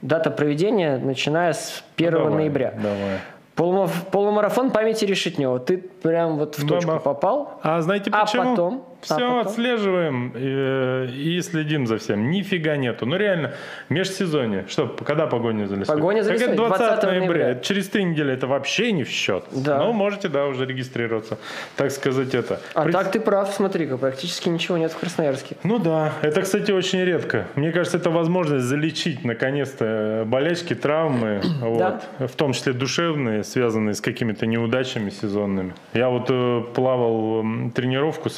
дата 0.00 0.30
проведения, 0.30 0.96
начиная 0.98 1.52
с 1.52 1.84
1 1.96 2.10
Ну, 2.12 2.18
давай, 2.18 2.34
ноября. 2.34 2.72
Давай. 2.76 3.18
Полумарафон 3.58 4.70
памяти 4.70 5.04
Решетнева. 5.04 5.58
Ты 5.58 5.78
прям 5.78 6.38
вот 6.38 6.56
в 6.56 6.66
точку 6.66 6.92
Да-да. 6.92 7.00
попал. 7.00 7.58
А 7.62 7.80
знаете 7.82 8.10
А 8.14 8.24
почему? 8.24 8.50
потом? 8.50 8.84
Все 9.00 9.40
отслеживаем 9.40 10.32
э, 10.34 11.06
и 11.12 11.40
следим 11.40 11.86
за 11.86 11.98
всем. 11.98 12.30
Нифига 12.30 12.76
нету. 12.76 13.06
Ну 13.06 13.16
реально, 13.16 13.52
межсезонье. 13.88 14.66
Что, 14.68 14.88
когда 14.88 15.26
погоня 15.26 15.66
за 15.66 15.76
лесой? 15.76 15.94
Погоня 15.94 16.22
за 16.22 16.32
лесой, 16.32 16.54
20 16.54 16.78
20 16.78 17.02
ноября. 17.04 17.54
Через 17.56 17.88
три 17.88 18.04
недели 18.04 18.32
это 18.32 18.46
вообще 18.46 18.92
не 18.92 19.04
в 19.04 19.08
счет. 19.08 19.44
Да. 19.52 19.78
Но 19.78 19.92
можете, 19.92 20.28
да, 20.28 20.46
уже 20.46 20.66
регистрироваться. 20.66 21.38
Так 21.76 21.90
сказать, 21.90 22.34
это. 22.34 22.60
А 22.74 22.90
так 22.90 23.12
ты 23.12 23.20
прав, 23.20 23.52
смотри-ка, 23.54 23.96
практически 23.96 24.48
ничего 24.48 24.76
нет 24.76 24.92
в 24.92 24.98
Красноярске. 24.98 25.56
Ну 25.62 25.78
да, 25.78 26.12
это, 26.22 26.42
кстати, 26.42 26.70
очень 26.72 27.04
редко. 27.04 27.46
Мне 27.54 27.72
кажется, 27.72 27.98
это 27.98 28.10
возможность 28.10 28.64
залечить, 28.64 29.24
наконец-то, 29.24 30.24
болячки, 30.26 30.74
травмы, 30.74 31.40
вот, 31.60 32.02
в 32.18 32.34
том 32.36 32.52
числе 32.52 32.72
душевные, 32.72 33.44
связанные 33.44 33.94
с 33.94 34.00
какими-то 34.00 34.46
неудачами 34.46 35.10
сезонными. 35.10 35.74
Я 35.94 36.08
вот 36.08 36.26
э, 36.30 36.62
плавал 36.74 37.44
тренировку 37.74 38.28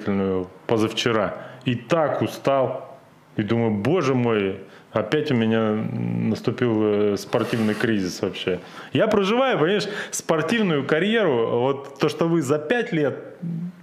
самостоятельную 0.00 0.48
позавчера 0.66 1.34
и 1.64 1.74
так 1.74 2.22
устал. 2.22 2.98
И 3.36 3.42
думаю, 3.42 3.70
боже 3.70 4.14
мой, 4.14 4.60
опять 4.92 5.30
у 5.30 5.34
меня 5.34 5.72
наступил 5.72 6.82
э, 6.82 7.16
спортивный 7.16 7.74
кризис 7.74 8.22
вообще. 8.22 8.58
Я 8.92 9.06
проживаю, 9.06 9.58
понимаешь, 9.58 9.88
спортивную 10.10 10.86
карьеру, 10.86 11.60
вот 11.60 11.98
то, 11.98 12.08
что 12.08 12.26
вы 12.26 12.42
за 12.42 12.58
пять 12.58 12.92
лет 12.92 13.16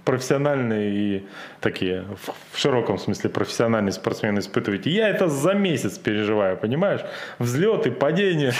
профессиональные 0.08 0.90
и 0.90 1.26
такие, 1.60 2.04
в- 2.24 2.58
широком 2.58 2.96
смысле 2.98 3.28
профессиональные 3.28 3.92
спортсмены 3.92 4.38
испытываете. 4.38 4.88
Я 4.90 5.10
это 5.10 5.28
за 5.28 5.52
месяц 5.52 5.98
переживаю, 5.98 6.56
понимаешь? 6.56 7.02
Взлеты, 7.38 7.90
падения. 7.90 8.54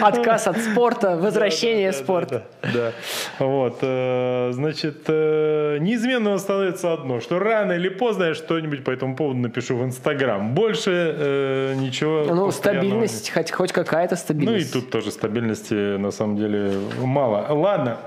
Отказ 0.00 0.46
от 0.46 0.58
спорта, 0.58 1.16
возвращение 1.16 1.92
спорт. 1.92 2.28
Да, 2.28 2.42
да. 2.62 2.92
Вот, 3.40 3.78
э, 3.82 4.50
значит, 4.52 4.98
э, 5.08 5.78
неизменно 5.80 6.34
остается 6.34 6.92
одно, 6.92 7.18
что 7.20 7.40
рано 7.40 7.72
или 7.72 7.88
поздно 7.88 8.24
я 8.24 8.34
что-нибудь 8.34 8.84
по 8.84 8.92
этому 8.92 9.16
поводу 9.16 9.40
напишу 9.40 9.76
в 9.76 9.82
Инстаграм. 9.84 10.54
Больше 10.54 10.90
э, 11.18 11.74
ничего. 11.76 12.24
Ну, 12.24 12.52
стабильность, 12.52 13.30
хоть, 13.32 13.50
хоть 13.50 13.72
какая-то 13.72 14.14
нет. 14.14 14.20
Ну 14.20 14.34
и 14.54 14.60
стабильность. 14.60 14.72
тут 14.72 14.90
тоже 14.90 15.10
стабильности 15.10 15.96
на 15.96 16.12
самом 16.12 16.36
деле 16.36 16.70
мало. 17.02 17.46
Ладно, 17.52 17.98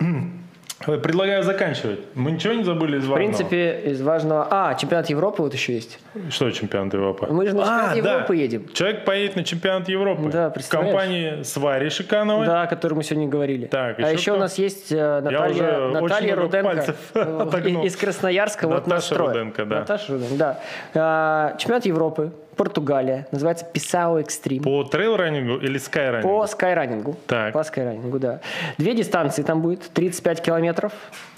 предлагаю 0.85 1.43
заканчивать. 1.43 1.99
Мы 2.13 2.31
ничего 2.31 2.53
не 2.53 2.63
забыли 2.63 2.97
из 2.97 3.05
В 3.05 3.09
важного? 3.09 3.17
принципе, 3.17 3.81
из 3.91 4.01
важного... 4.01 4.47
А, 4.49 4.75
чемпионат 4.75 5.09
Европы 5.09 5.41
вот 5.41 5.53
еще 5.53 5.73
есть. 5.73 5.99
Что 6.29 6.51
чемпионат 6.51 6.93
Европы? 6.93 7.27
Мы 7.29 7.47
же 7.47 7.55
на 7.55 7.63
чемпионат 7.63 7.91
А, 7.93 7.95
Европы 7.97 8.27
да. 8.27 8.33
едем. 8.33 8.67
Человек 8.73 9.05
поедет 9.05 9.35
на 9.35 9.43
чемпионат 9.43 9.89
Европы. 9.89 10.29
Да, 10.31 10.49
В 10.51 10.69
компании 10.69 11.41
с 11.43 11.57
Варей 11.57 11.89
Шикановой. 11.89 12.45
Да, 12.45 12.61
о 12.63 12.67
котором 12.67 12.97
мы 12.97 13.03
сегодня 13.03 13.27
говорили. 13.27 13.65
Так, 13.65 13.97
а 13.99 14.01
еще 14.03 14.11
еще 14.13 14.31
кто? 14.31 14.37
у 14.37 14.41
нас 14.41 14.57
есть 14.57 14.91
э, 14.91 15.21
Наталья, 15.21 15.87
Наталья 15.89 16.35
Руденко 16.35 16.95
из 17.83 17.95
Красноярска. 17.95 18.67
вот 18.67 18.85
Наташа 18.87 18.93
настроя. 19.13 19.27
Руденко, 19.29 19.65
да. 19.65 19.79
Наташа 19.79 20.13
Руденко, 20.13 20.35
да. 20.37 20.59
А, 20.93 21.55
Чемпионат 21.57 21.85
Европы, 21.85 22.31
Португалия. 22.57 23.27
Называется 23.31 23.65
Писау 23.65 24.19
Экстрим. 24.19 24.63
По 24.63 24.83
трейл-раннингу 24.83 25.57
или 25.57 25.77
скайранингу? 25.77 26.27
По 26.27 26.47
скайранингу. 26.47 27.15
Так. 27.27 27.53
По 27.53 27.63
скайранингу, 27.63 28.19
да. 28.19 28.41
Две 28.77 28.93
дистанции 28.93 29.43
там 29.43 29.61
будет. 29.61 29.89
35 29.93 30.41
километров 30.41 30.91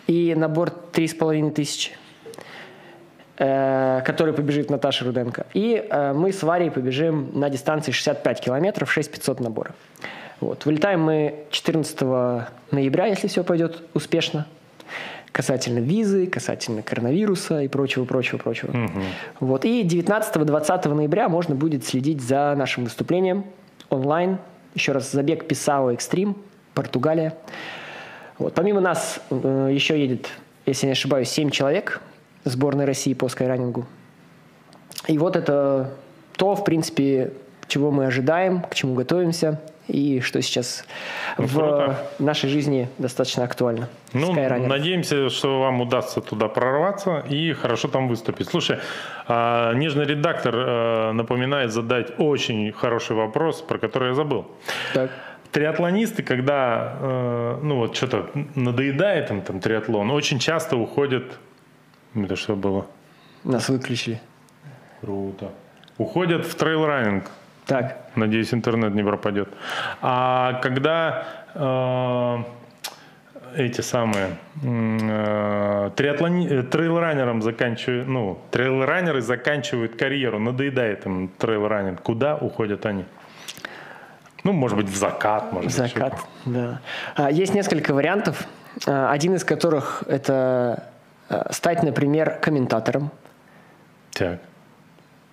и 0.08 0.34
набор 0.36 0.72
3,5 0.94 1.52
тысячи 1.52 1.92
э, 3.38 4.02
который 4.06 4.34
побежит 4.34 4.70
Наташа 4.70 5.06
Руденко. 5.06 5.46
И 5.54 5.86
э, 5.90 6.14
мы 6.14 6.32
с 6.32 6.42
Варей 6.42 6.72
побежим 6.72 7.30
на 7.34 7.50
дистанции 7.50 7.92
65 7.92 8.42
километров, 8.42 8.92
6500 8.92 9.40
набора. 9.42 9.76
Вот. 10.40 10.66
Вылетаем 10.66 11.02
мы 11.02 11.46
14 11.52 12.02
ноября, 12.72 13.06
если 13.08 13.28
все 13.28 13.44
пойдет 13.44 13.84
успешно. 13.94 14.48
Касательно 15.32 15.80
визы, 15.80 16.26
касательно 16.28 16.82
коронавируса 16.82 17.62
и 17.62 17.68
прочего, 17.68 18.06
прочего, 18.06 18.38
прочего. 18.38 18.74
Вот. 19.40 19.66
И 19.66 19.84
19-20 19.84 20.94
ноября 20.94 21.30
можно 21.30 21.56
будет 21.56 21.86
следить 21.86 22.22
за 22.22 22.56
нашим 22.58 22.86
выступлением 22.86 23.46
онлайн. 23.90 24.40
Еще 24.74 24.92
раз, 24.92 25.12
забег 25.12 25.48
Писао 25.48 25.94
Экстрим, 25.94 26.36
Португалия. 26.74 27.36
Вот. 28.38 28.54
Помимо 28.54 28.82
нас 28.82 29.20
э, 29.30 29.70
еще 29.72 30.00
едет, 30.00 30.30
если 30.66 30.88
не 30.88 30.94
ошибаюсь, 30.94 31.30
7 31.30 31.50
человек 31.50 32.02
сборной 32.44 32.86
России 32.86 33.14
по 33.14 33.28
скайранингу. 33.28 33.86
И 35.08 35.18
вот 35.18 35.36
это 35.36 35.94
то, 36.36 36.56
в 36.56 36.64
принципе, 36.64 37.34
чего 37.68 37.92
мы 37.92 38.06
ожидаем, 38.06 38.62
к 38.64 38.76
чему 38.76 38.94
готовимся 38.96 39.62
и 39.90 40.22
что 40.22 40.42
сейчас 40.42 40.86
Ну, 41.38 41.46
в 41.46 41.54
круто. 41.54 42.10
нашей 42.20 42.50
жизни 42.50 42.88
достаточно 42.98 43.44
актуально. 43.44 43.90
Ну, 44.14 44.34
надеемся, 44.34 45.30
что 45.30 45.60
вам 45.60 45.82
удастся 45.82 46.22
туда 46.22 46.48
прорваться 46.48 47.26
и 47.30 47.54
хорошо 47.54 47.88
там 47.88 48.08
выступить. 48.08 48.48
Слушай, 48.50 48.78
а, 49.28 49.74
нежный 49.74 50.06
редактор 50.06 50.56
э, 50.56 51.12
напоминает 51.12 51.72
задать 51.72 52.12
очень 52.20 52.72
хороший 52.72 53.16
вопрос, 53.16 53.62
про 53.62 53.78
который 53.80 54.10
я 54.10 54.14
забыл. 54.16 54.46
Так. 54.94 55.12
Триатлонисты, 55.52 56.22
когда 56.22 56.96
э, 57.00 57.60
ну 57.64 57.78
вот 57.78 57.96
что-то 57.96 58.30
надоедает 58.56 59.32
им 59.32 59.42
там 59.42 59.60
триатлон, 59.60 60.12
очень 60.12 60.38
часто 60.40 60.78
уходят. 60.78 61.24
Это 62.16 62.36
что 62.36 62.56
было? 62.56 62.86
Нас 63.44 63.70
выключили. 63.70 64.22
Круто. 65.02 65.52
Уходят 65.98 66.46
в 66.46 66.56
трейл-раннинг. 66.56 67.24
Так. 67.70 67.98
Надеюсь, 68.16 68.52
интернет 68.52 68.96
не 68.96 69.04
пропадет. 69.04 69.48
А 70.02 70.60
когда 70.64 71.24
э, 71.54 72.38
эти 73.56 73.82
самые 73.82 74.38
э, 74.64 75.92
триатлони, 75.96 76.48
э, 76.50 76.64
трейл-раннером 76.64 77.44
заканчивают, 77.44 78.08
ну, 78.08 78.40
трейл-раннеры 78.50 79.22
заканчивают 79.22 79.96
карьеру, 79.96 80.40
надоедает 80.40 81.06
им 81.06 81.30
трейл-раннинг, 81.38 82.02
куда 82.02 82.36
уходят 82.36 82.88
они? 82.88 83.06
Ну, 84.44 84.52
может 84.54 84.76
быть, 84.76 84.88
в 84.88 84.96
закат, 84.96 85.52
может 85.52 85.66
быть. 85.66 85.76
Закат, 85.76 86.20
да. 86.46 86.80
А, 87.16 87.30
Есть 87.30 87.54
несколько 87.54 87.94
вариантов. 87.94 88.48
А, 88.88 89.12
Один 89.12 89.36
из 89.36 89.44
которых 89.44 90.04
это 90.08 90.88
а, 91.30 91.54
стать, 91.54 91.84
например, 91.84 92.40
комментатором 92.42 93.12
Так. 94.12 94.40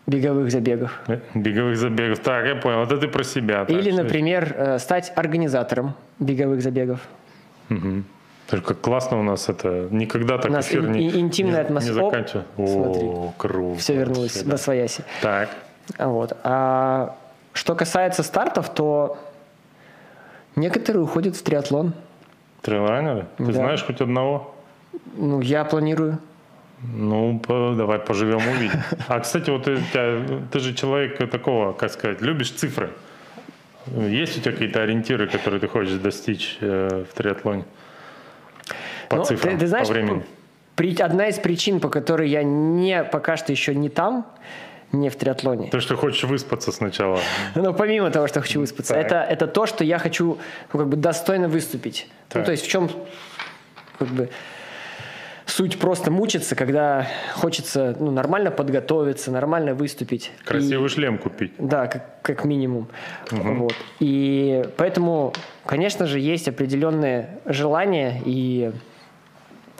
Беговых 0.07 0.51
забегов. 0.51 1.01
Беговых 1.35 1.77
забегов. 1.77 2.19
Так, 2.21 2.47
я 2.47 2.55
понял. 2.57 2.83
Это 2.83 2.97
ты 2.99 3.09
про 3.09 3.25
себя. 3.25 3.65
так, 3.65 3.71
Или, 3.71 3.91
например, 3.91 4.55
э, 4.57 4.79
стать 4.79 5.13
организатором 5.17 5.95
беговых 6.19 6.63
забегов. 6.63 7.01
Слушай, 8.49 8.65
как 8.65 8.81
классно 8.81 9.19
у 9.19 9.23
нас 9.25 9.49
это. 9.49 9.89
Никогда 9.91 10.39
так 10.39 10.51
У 10.51 10.55
нас 10.55 10.69
эфир 10.69 10.85
ин- 10.85 10.93
не, 10.93 11.19
интимная 11.21 11.55
не- 11.57 11.61
атмосфера. 11.67 11.95
Не 11.95 12.01
заканчивается. 12.11 12.45
смотри. 12.55 13.03
О, 13.09 13.33
круто. 13.37 13.79
Все 13.81 13.95
вернулось 13.97 14.33
Вообще, 14.35 14.45
да. 14.45 14.53
во 14.53 14.59
свояси. 14.59 15.05
Так. 15.21 15.49
Вот. 15.99 16.37
А 16.45 17.17
что 17.53 17.75
касается 17.75 18.23
стартов, 18.23 18.73
то 18.73 19.19
некоторые 20.55 21.03
уходят 21.03 21.35
в 21.35 21.43
триатлон. 21.43 21.93
Трейлранеры? 22.63 23.27
Ты 23.39 23.47
Да. 23.47 23.53
знаешь 23.53 23.83
хоть 23.85 24.01
одного? 24.01 24.55
Ну, 25.17 25.41
я 25.41 25.65
планирую. 25.65 26.19
Ну, 26.83 27.39
по- 27.39 27.75
давай 27.77 27.99
поживем, 27.99 28.37
увидим. 28.49 28.81
А, 29.09 29.21
кстати, 29.21 29.51
вот 29.51 29.65
ты, 29.65 29.79
ты 30.53 30.59
же 30.61 30.75
человек 30.75 31.31
такого, 31.31 31.73
как 31.73 31.91
сказать, 31.91 32.21
любишь 32.21 32.51
цифры. 32.53 32.91
Есть 33.87 34.37
у 34.39 34.41
тебя 34.41 34.53
какие-то 34.53 34.83
ориентиры, 34.83 35.27
которые 35.27 35.61
ты 35.61 35.69
хочешь 35.69 35.95
достичь 35.95 36.59
э, 36.61 37.05
в 37.11 37.15
триатлоне? 37.15 37.65
По 39.09 39.17
Ну, 39.17 39.25
цифрам, 39.25 39.55
ты, 39.55 39.61
ты 39.61 39.67
знаешь, 39.69 39.87
по 39.87 39.93
времени. 39.95 40.25
при- 40.75 40.95
одна 41.01 41.29
из 41.29 41.39
причин, 41.39 41.81
по 41.81 41.89
которой 41.89 42.29
я 42.29 42.43
не 42.43 43.05
пока 43.05 43.37
что 43.37 43.53
еще 43.53 43.75
не 43.75 43.89
там, 43.89 44.27
не 44.93 45.09
в 45.09 45.17
триатлоне. 45.17 45.69
Ты 45.71 45.81
что 45.81 45.97
хочешь 45.97 46.25
выспаться 46.25 46.73
сначала. 46.73 47.21
Ну, 47.55 47.73
помимо 47.73 48.11
того, 48.11 48.27
что 48.27 48.41
хочу 48.41 48.61
выспаться, 48.61 48.95
Так. 48.95 49.07
это, 49.07 49.17
это 49.23 49.47
то, 49.47 49.67
что 49.67 49.83
я 49.85 49.99
хочу 49.99 50.39
ну, 50.73 50.79
как 50.79 50.89
бы 50.89 50.97
достойно 50.97 51.49
выступить. 51.49 52.09
Ну, 52.35 52.41
Так. 52.41 52.45
то 52.47 52.51
есть 52.53 52.65
в 52.67 52.69
чем 52.69 52.91
как 53.99 54.09
бы 54.09 54.29
суть 55.47 55.79
просто 55.79 56.11
мучиться, 56.11 56.55
когда 56.55 57.07
хочется 57.35 57.97
ну, 57.99 58.11
нормально 58.11 58.51
подготовиться, 58.51 59.31
нормально 59.31 59.75
выступить. 59.75 60.31
И- 60.43 60.45
Красивый 60.45 60.89
шлем 60.89 61.19
купить. 61.19 61.53
Да, 61.59 61.87
как, 61.87 62.21
как 62.23 62.45
минимум. 62.45 62.89
Вот. 63.31 63.75
И 64.01 64.65
поэтому, 64.77 65.33
конечно 65.65 66.07
же, 66.07 66.19
есть 66.21 66.49
определенные 66.49 67.39
желания, 67.47 68.21
и 68.25 68.73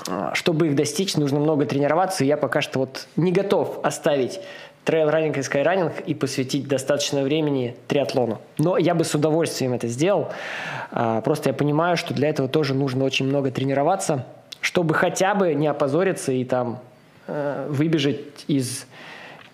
а, 0.09 0.35
чтобы 0.35 0.69
их 0.69 0.77
достичь, 0.77 1.17
нужно 1.17 1.41
много 1.41 1.67
тренироваться. 1.67 2.25
И 2.25 2.27
я 2.27 2.37
пока 2.37 2.63
что 2.63 2.79
вот 2.79 3.09
не 3.17 3.33
готов 3.33 3.81
оставить 3.83 4.41
трейл-раннинг 4.85 5.37
и 5.39 5.43
скайраннинг 5.43 6.01
и 6.07 6.15
посвятить 6.15 6.69
достаточно 6.69 7.23
времени 7.23 7.77
триатлону. 7.89 8.41
Но 8.59 8.79
я 8.79 8.95
бы 8.95 9.03
с 9.05 9.13
удовольствием 9.17 9.73
это 9.73 9.89
сделал. 9.89 10.29
А, 10.93 11.21
Просто 11.23 11.51
я 11.51 11.55
понимаю, 11.55 11.97
что 11.97 12.15
для 12.15 12.29
этого 12.29 12.49
тоже 12.49 12.73
нужно 12.75 13.05
очень 13.05 13.27
много 13.27 13.51
тренироваться, 13.51 14.27
чтобы 14.67 14.95
хотя 14.95 15.37
бы 15.37 15.55
не 15.55 15.69
опозориться 15.69 16.33
и 16.33 16.45
там 16.45 16.81
э, 17.29 17.69
выбежать 17.71 18.19
из 18.49 18.87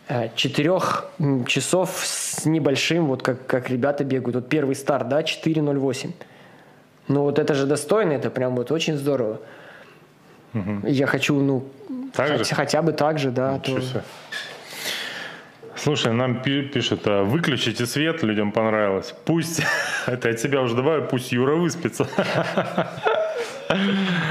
э, 0.09 0.31
четырех 0.37 1.05
часов 1.47 2.01
с 2.03 2.47
небольшим, 2.47 3.09
вот 3.09 3.23
как, 3.23 3.47
как 3.47 3.69
ребята 3.69 4.05
бегают. 4.05 4.37
Вот 4.37 4.49
первый 4.49 4.75
старт, 4.75 5.11
да, 5.11 5.21
4.08. 5.21 6.13
Ну 7.09 7.23
вот 7.25 7.39
это 7.39 7.53
же 7.53 7.67
достойно, 7.67 8.13
это 8.13 8.31
прям 8.31 8.57
вот 8.57 8.73
очень 8.73 8.97
здорово. 8.97 9.39
Угу. 10.55 10.87
Я 10.87 11.07
хочу, 11.07 11.39
ну, 11.39 11.69
так 12.15 12.29
хотя, 12.29 12.45
же? 12.45 12.55
хотя 12.55 12.83
бы 12.83 12.93
так 12.93 13.19
же, 13.19 13.31
да. 13.31 13.59
То... 13.59 13.79
Слушай, 15.77 16.15
нам 16.15 16.41
пишут, 16.43 17.03
а, 17.05 17.23
выключите 17.23 17.85
свет, 17.85 18.23
людям 18.23 18.51
понравилось. 18.51 19.15
Пусть, 19.27 19.61
это 20.07 20.31
от 20.31 20.41
себя 20.41 20.63
уже 20.63 20.75
добавлю, 20.75 21.07
пусть 21.07 21.33
Юра 21.33 21.57
выспится. 21.57 22.09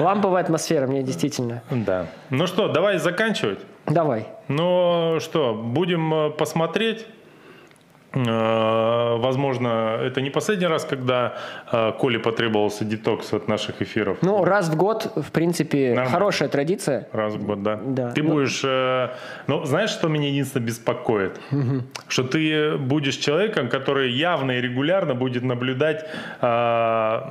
Ламповая 0.02 0.44
атмосфера, 0.44 0.88
мне 0.88 1.04
действительно. 1.04 1.62
Да. 1.70 2.08
Ну 2.30 2.48
что, 2.48 2.68
давай 2.68 2.98
заканчивать? 2.98 3.60
Давай. 3.86 4.28
Ну 4.48 5.18
что, 5.20 5.54
будем 5.54 6.14
э, 6.14 6.30
посмотреть 6.32 7.06
возможно, 8.14 9.98
это 10.02 10.22
не 10.22 10.30
последний 10.30 10.68
раз, 10.68 10.84
когда 10.84 11.34
э, 11.72 11.94
Коле 11.98 12.20
потребовался 12.20 12.84
детокс 12.84 13.34
от 13.34 13.48
наших 13.48 13.82
эфиров. 13.82 14.18
Ну, 14.22 14.44
раз 14.44 14.70
в 14.70 14.76
год, 14.76 15.12
в 15.16 15.32
принципе, 15.32 15.90
Нормально. 15.90 16.12
хорошая 16.12 16.50
традиция. 16.50 17.08
Раз 17.14 17.36
в 17.36 17.46
год, 17.46 17.64
да. 17.64 17.80
да. 17.84 18.12
Ты 18.12 18.24
ну... 18.24 18.34
будешь... 18.34 18.62
Э, 18.66 19.10
ну, 19.48 19.64
знаешь, 19.66 19.92
что 19.92 20.10
меня 20.10 20.28
единственное 20.28 20.68
беспокоит? 20.68 21.40
Угу. 21.52 21.84
Что 22.10 22.24
ты 22.24 22.78
будешь 22.78 23.16
человеком, 23.16 23.70
который 23.70 24.12
явно 24.12 24.52
и 24.52 24.62
регулярно 24.62 25.16
будет 25.16 25.44
наблюдать 25.44 26.06
э, 26.42 27.22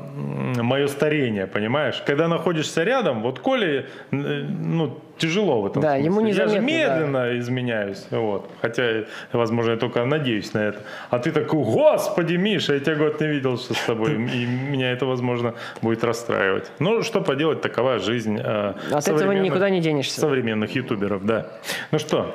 мое 0.63 0.87
старение, 0.89 1.47
понимаешь? 1.47 2.03
Когда 2.07 2.29
находишься 2.29 2.85
рядом, 2.85 3.23
вот 3.23 3.39
Коле, 3.41 3.87
ну, 4.11 4.99
тяжело 5.21 5.61
в 5.63 5.67
этом 5.67 5.83
Да, 5.83 5.91
смысле. 5.91 6.05
ему 6.07 6.21
не 6.21 6.33
Я 6.33 6.49
же 6.49 6.59
медленно 6.61 7.19
да. 7.21 7.39
изменяюсь, 7.39 8.07
вот. 8.11 8.51
Хотя, 8.63 9.05
возможно, 9.33 9.73
я 9.73 9.77
только 9.77 10.05
надеюсь 10.05 10.53
на 10.55 10.59
это. 10.61 10.79
А 11.11 11.19
ты 11.19 11.31
такой, 11.31 11.63
господи, 11.63 12.35
Миша, 12.37 12.75
я 12.75 12.81
тебя 12.81 12.97
год 12.97 13.21
не 13.21 13.29
видел, 13.29 13.59
что 13.59 13.75
с 13.75 13.81
тобой. 13.87 14.15
И 14.35 14.47
меня 14.47 14.91
это, 14.93 15.07
возможно, 15.07 15.55
будет 15.83 16.03
расстраивать. 16.05 16.71
Ну, 16.81 17.03
что 17.03 17.21
поделать, 17.21 17.61
такова 17.61 17.99
жизнь. 17.99 18.39
Э, 18.43 18.75
От 18.91 19.07
этого 19.09 19.33
никуда 19.33 19.71
не 19.71 19.81
денешься. 19.81 20.21
Современных 20.21 20.75
ютуберов, 20.75 21.25
да. 21.25 21.47
Ну 21.93 21.99
что, 21.99 22.35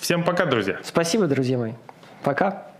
всем 0.00 0.22
пока, 0.24 0.44
друзья. 0.46 0.78
Спасибо, 0.82 1.26
друзья 1.26 1.56
мои. 1.58 1.72
Пока. 2.22 2.73